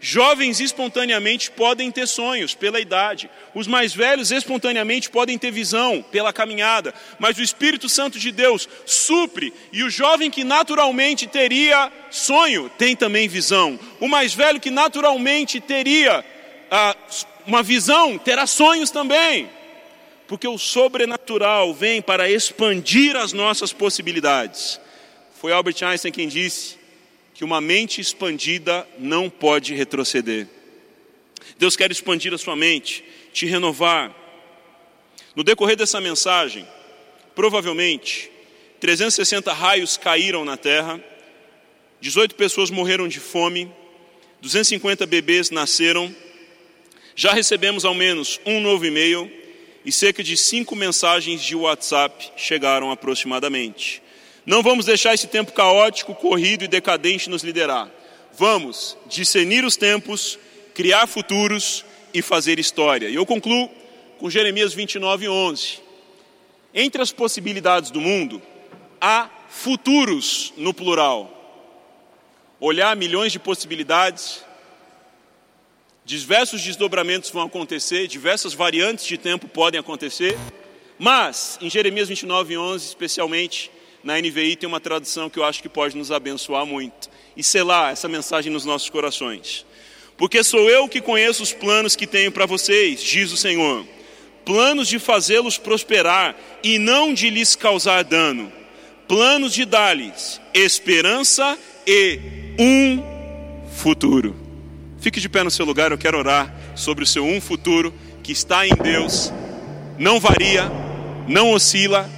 Jovens 0.00 0.60
espontaneamente 0.60 1.50
podem 1.50 1.90
ter 1.90 2.06
sonhos 2.06 2.54
pela 2.54 2.78
idade, 2.78 3.28
os 3.52 3.66
mais 3.66 3.92
velhos 3.92 4.30
espontaneamente 4.30 5.10
podem 5.10 5.36
ter 5.36 5.50
visão 5.50 6.00
pela 6.12 6.32
caminhada, 6.32 6.94
mas 7.18 7.38
o 7.38 7.42
Espírito 7.42 7.88
Santo 7.88 8.20
de 8.20 8.30
Deus 8.30 8.68
supre, 8.86 9.52
e 9.72 9.82
o 9.82 9.90
jovem 9.90 10.30
que 10.30 10.44
naturalmente 10.44 11.26
teria 11.26 11.90
sonho 12.08 12.70
tem 12.78 12.94
também 12.94 13.26
visão. 13.26 13.76
O 13.98 14.06
mais 14.06 14.32
velho 14.32 14.60
que 14.60 14.70
naturalmente 14.70 15.60
teria 15.60 16.24
ah, 16.70 16.96
uma 17.48 17.64
visão 17.64 18.16
terá 18.16 18.46
sonhos 18.46 18.92
também, 18.92 19.50
porque 20.28 20.46
o 20.46 20.56
sobrenatural 20.56 21.74
vem 21.74 22.00
para 22.00 22.30
expandir 22.30 23.16
as 23.16 23.32
nossas 23.32 23.72
possibilidades. 23.72 24.80
Foi 25.42 25.50
Albert 25.50 25.82
Einstein 25.82 26.12
quem 26.12 26.28
disse 26.28 26.76
que 27.34 27.42
uma 27.42 27.60
mente 27.60 28.00
expandida 28.00 28.86
não 28.96 29.28
pode 29.28 29.74
retroceder. 29.74 30.46
Deus 31.58 31.74
quer 31.74 31.90
expandir 31.90 32.32
a 32.32 32.38
sua 32.38 32.54
mente, 32.54 33.02
te 33.32 33.44
renovar. 33.44 34.14
No 35.34 35.42
decorrer 35.42 35.74
dessa 35.74 36.00
mensagem, 36.00 36.64
provavelmente 37.34 38.30
360 38.78 39.52
raios 39.52 39.96
caíram 39.96 40.44
na 40.44 40.56
terra, 40.56 41.02
18 42.00 42.36
pessoas 42.36 42.70
morreram 42.70 43.08
de 43.08 43.18
fome, 43.18 43.68
250 44.40 45.04
bebês 45.06 45.50
nasceram, 45.50 46.14
já 47.16 47.32
recebemos 47.32 47.84
ao 47.84 47.94
menos 47.94 48.40
um 48.46 48.60
novo 48.60 48.86
e-mail 48.86 49.28
e 49.84 49.90
cerca 49.90 50.22
de 50.22 50.36
cinco 50.36 50.76
mensagens 50.76 51.42
de 51.42 51.56
WhatsApp 51.56 52.30
chegaram 52.36 52.92
aproximadamente. 52.92 54.01
Não 54.44 54.62
vamos 54.62 54.86
deixar 54.86 55.14
esse 55.14 55.28
tempo 55.28 55.52
caótico, 55.52 56.14
corrido 56.14 56.64
e 56.64 56.68
decadente 56.68 57.30
nos 57.30 57.44
liderar. 57.44 57.88
Vamos 58.36 58.96
discernir 59.06 59.64
os 59.64 59.76
tempos, 59.76 60.38
criar 60.74 61.06
futuros 61.06 61.84
e 62.12 62.20
fazer 62.20 62.58
história. 62.58 63.08
E 63.08 63.14
eu 63.14 63.24
concluo 63.24 63.70
com 64.18 64.28
Jeremias 64.28 64.74
29, 64.74 65.28
11. 65.28 65.80
Entre 66.74 67.00
as 67.00 67.12
possibilidades 67.12 67.90
do 67.90 68.00
mundo, 68.00 68.42
há 69.00 69.28
futuros 69.48 70.52
no 70.56 70.72
plural. 70.72 71.38
Olhar 72.58 72.96
milhões 72.96 73.32
de 73.32 73.38
possibilidades, 73.38 74.44
diversos 76.04 76.62
desdobramentos 76.62 77.30
vão 77.30 77.42
acontecer, 77.42 78.08
diversas 78.08 78.54
variantes 78.54 79.04
de 79.04 79.18
tempo 79.18 79.46
podem 79.46 79.78
acontecer, 79.78 80.38
mas 80.98 81.58
em 81.60 81.68
Jeremias 81.68 82.08
29, 82.08 82.56
11, 82.56 82.86
especialmente, 82.86 83.70
na 84.02 84.20
NVI 84.20 84.56
tem 84.56 84.68
uma 84.68 84.80
tradução 84.80 85.30
que 85.30 85.38
eu 85.38 85.44
acho 85.44 85.62
que 85.62 85.68
pode 85.68 85.96
nos 85.96 86.10
abençoar 86.10 86.66
muito 86.66 87.08
e 87.36 87.42
selar 87.42 87.92
essa 87.92 88.08
mensagem 88.08 88.52
nos 88.52 88.64
nossos 88.64 88.90
corações. 88.90 89.64
Porque 90.16 90.42
sou 90.42 90.68
eu 90.68 90.88
que 90.88 91.00
conheço 91.00 91.42
os 91.42 91.52
planos 91.52 91.96
que 91.96 92.06
tenho 92.06 92.30
para 92.30 92.46
vocês, 92.46 93.02
diz 93.02 93.32
o 93.32 93.36
Senhor. 93.36 93.86
Planos 94.44 94.88
de 94.88 94.98
fazê-los 94.98 95.56
prosperar 95.56 96.36
e 96.62 96.78
não 96.78 97.14
de 97.14 97.30
lhes 97.30 97.54
causar 97.54 98.02
dano. 98.02 98.52
Planos 99.06 99.52
de 99.52 99.64
dar-lhes 99.64 100.40
esperança 100.52 101.58
e 101.86 102.18
um 102.58 103.02
futuro. 103.72 104.36
Fique 105.00 105.20
de 105.20 105.28
pé 105.28 105.42
no 105.42 105.50
seu 105.50 105.66
lugar, 105.66 105.90
eu 105.90 105.98
quero 105.98 106.18
orar 106.18 106.54
sobre 106.76 107.04
o 107.04 107.06
seu 107.06 107.24
um 107.24 107.40
futuro 107.40 107.92
que 108.22 108.32
está 108.32 108.66
em 108.66 108.74
Deus, 108.74 109.32
não 109.98 110.20
varia, 110.20 110.70
não 111.26 111.50
oscila, 111.50 112.08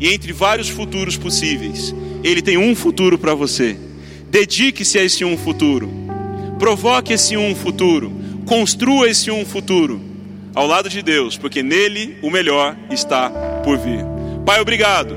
e 0.00 0.12
entre 0.12 0.32
vários 0.32 0.68
futuros 0.68 1.16
possíveis, 1.16 1.94
Ele 2.22 2.42
tem 2.42 2.56
um 2.56 2.74
futuro 2.74 3.18
para 3.18 3.34
você. 3.34 3.76
Dedique-se 4.30 4.98
a 4.98 5.04
esse 5.04 5.24
um 5.24 5.36
futuro. 5.36 5.90
Provoque 6.58 7.12
esse 7.12 7.36
um 7.36 7.54
futuro. 7.54 8.12
Construa 8.46 9.08
esse 9.08 9.30
um 9.30 9.44
futuro 9.44 10.00
ao 10.54 10.66
lado 10.66 10.88
de 10.88 11.02
Deus, 11.02 11.36
porque 11.36 11.62
nele 11.62 12.16
o 12.22 12.30
melhor 12.30 12.76
está 12.90 13.30
por 13.64 13.78
vir. 13.78 14.04
Pai, 14.44 14.60
obrigado, 14.60 15.14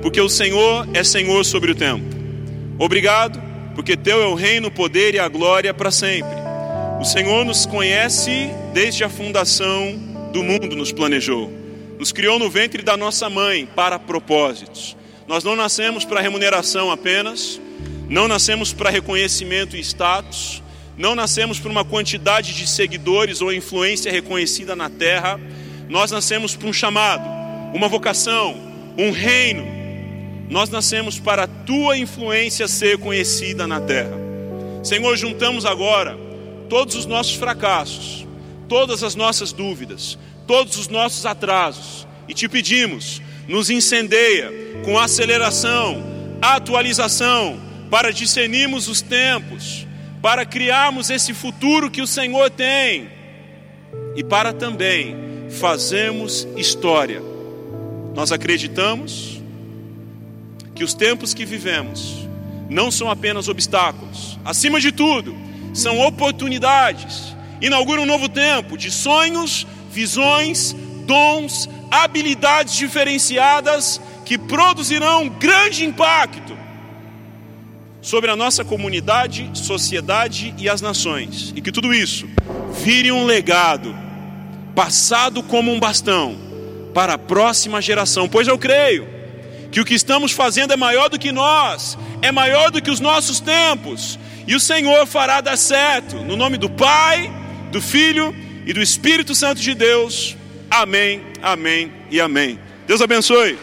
porque 0.00 0.20
o 0.20 0.28
Senhor 0.28 0.88
é 0.92 1.04
Senhor 1.04 1.44
sobre 1.44 1.70
o 1.70 1.74
tempo. 1.74 2.04
Obrigado, 2.78 3.40
porque 3.74 3.96
teu 3.96 4.20
é 4.22 4.26
o 4.26 4.34
reino, 4.34 4.68
o 4.68 4.72
poder 4.72 5.14
e 5.14 5.18
a 5.18 5.28
glória 5.28 5.72
para 5.72 5.90
sempre. 5.90 6.42
O 7.00 7.04
Senhor 7.04 7.44
nos 7.44 7.64
conhece 7.64 8.50
desde 8.72 9.04
a 9.04 9.08
fundação 9.08 9.98
do 10.32 10.42
mundo, 10.42 10.74
nos 10.76 10.92
planejou 10.92 11.61
nos 12.02 12.10
criou 12.10 12.36
no 12.36 12.50
ventre 12.50 12.82
da 12.82 12.96
nossa 12.96 13.30
mãe 13.30 13.64
para 13.64 13.96
propósitos. 13.96 14.96
Nós 15.28 15.44
não 15.44 15.54
nascemos 15.54 16.04
para 16.04 16.20
remuneração 16.20 16.90
apenas, 16.90 17.60
não 18.08 18.26
nascemos 18.26 18.72
para 18.72 18.90
reconhecimento 18.90 19.76
e 19.76 19.80
status, 19.80 20.60
não 20.98 21.14
nascemos 21.14 21.60
para 21.60 21.70
uma 21.70 21.84
quantidade 21.84 22.54
de 22.54 22.66
seguidores 22.66 23.40
ou 23.40 23.52
influência 23.52 24.10
reconhecida 24.10 24.74
na 24.74 24.90
terra, 24.90 25.38
nós 25.88 26.10
nascemos 26.10 26.56
para 26.56 26.66
um 26.66 26.72
chamado, 26.72 27.22
uma 27.72 27.86
vocação, 27.86 28.56
um 28.98 29.12
reino. 29.12 29.64
Nós 30.50 30.68
nascemos 30.70 31.20
para 31.20 31.44
a 31.44 31.46
tua 31.46 31.96
influência 31.96 32.66
ser 32.66 32.98
conhecida 32.98 33.64
na 33.64 33.80
terra. 33.80 34.18
Senhor, 34.82 35.16
juntamos 35.16 35.64
agora 35.64 36.18
todos 36.68 36.96
os 36.96 37.06
nossos 37.06 37.36
fracassos, 37.36 38.26
todas 38.68 39.04
as 39.04 39.14
nossas 39.14 39.52
dúvidas, 39.52 40.18
todos 40.46 40.76
os 40.76 40.88
nossos 40.88 41.26
atrasos 41.26 42.06
e 42.28 42.34
te 42.34 42.48
pedimos, 42.48 43.20
nos 43.48 43.70
incendeia 43.70 44.50
com 44.84 44.98
aceleração, 44.98 46.02
atualização, 46.40 47.60
para 47.90 48.12
discernirmos 48.12 48.88
os 48.88 49.02
tempos, 49.02 49.86
para 50.22 50.46
criarmos 50.46 51.10
esse 51.10 51.34
futuro 51.34 51.90
que 51.90 52.00
o 52.00 52.06
Senhor 52.06 52.48
tem 52.48 53.10
e 54.16 54.24
para 54.24 54.52
também 54.52 55.16
fazermos 55.50 56.48
história. 56.56 57.22
Nós 58.14 58.32
acreditamos 58.32 59.42
que 60.74 60.84
os 60.84 60.94
tempos 60.94 61.34
que 61.34 61.44
vivemos 61.44 62.28
não 62.68 62.90
são 62.90 63.10
apenas 63.10 63.48
obstáculos, 63.48 64.38
acima 64.44 64.80
de 64.80 64.90
tudo, 64.90 65.36
são 65.74 66.00
oportunidades. 66.00 67.36
Inaugura 67.60 68.00
um 68.00 68.06
novo 68.06 68.28
tempo 68.28 68.76
de 68.78 68.90
sonhos, 68.90 69.66
visões, 69.92 70.74
dons, 71.06 71.68
habilidades 71.90 72.74
diferenciadas 72.74 74.00
que 74.24 74.38
produzirão 74.38 75.28
grande 75.28 75.84
impacto 75.84 76.56
sobre 78.00 78.30
a 78.30 78.36
nossa 78.36 78.64
comunidade, 78.64 79.50
sociedade 79.54 80.54
e 80.58 80.68
as 80.68 80.80
nações. 80.80 81.52
E 81.54 81.60
que 81.60 81.70
tudo 81.70 81.92
isso 81.92 82.26
vire 82.82 83.12
um 83.12 83.24
legado, 83.24 83.94
passado 84.74 85.42
como 85.42 85.70
um 85.70 85.78
bastão, 85.78 86.36
para 86.94 87.14
a 87.14 87.18
próxima 87.18 87.80
geração. 87.80 88.28
Pois 88.28 88.48
eu 88.48 88.58
creio 88.58 89.06
que 89.70 89.80
o 89.80 89.84
que 89.84 89.94
estamos 89.94 90.32
fazendo 90.32 90.72
é 90.72 90.76
maior 90.76 91.08
do 91.08 91.18
que 91.18 91.30
nós, 91.30 91.96
é 92.20 92.32
maior 92.32 92.70
do 92.70 92.82
que 92.82 92.90
os 92.90 93.00
nossos 93.00 93.40
tempos, 93.40 94.18
e 94.46 94.54
o 94.54 94.60
Senhor 94.60 95.06
fará 95.06 95.40
dar 95.40 95.56
certo, 95.56 96.16
no 96.16 96.36
nome 96.36 96.58
do 96.58 96.68
Pai, 96.68 97.32
do 97.70 97.80
Filho 97.80 98.34
e 98.66 98.72
do 98.72 98.80
Espírito 98.80 99.34
Santo 99.34 99.60
de 99.60 99.74
Deus. 99.74 100.36
Amém, 100.70 101.22
amém 101.42 101.92
e 102.10 102.20
amém. 102.20 102.58
Deus 102.86 103.00
abençoe. 103.00 103.58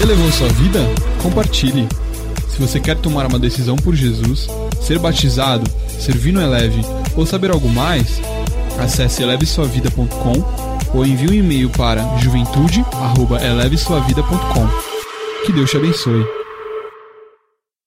Elevou 0.00 0.30
sua 0.32 0.48
vida? 0.48 0.80
Compartilhe. 1.22 1.88
Se 2.50 2.60
você 2.60 2.78
quer 2.78 2.96
tomar 2.96 3.26
uma 3.26 3.38
decisão 3.38 3.76
por 3.76 3.94
Jesus, 3.94 4.46
ser 4.82 4.98
batizado, 4.98 5.68
servir 5.98 6.32
no 6.32 6.40
Eleve 6.40 6.82
ou 7.16 7.26
saber 7.26 7.50
algo 7.50 7.68
mais, 7.68 8.20
Acesse 8.78 9.22
elevesuavida.com 9.22 10.32
ou 10.92 11.06
envie 11.06 11.28
um 11.28 11.34
e-mail 11.34 11.70
para 11.70 12.02
juventude@elevesuavida.com. 12.18 14.68
Que 15.46 15.52
Deus 15.52 15.70
te 15.70 15.76
abençoe. 15.76 16.43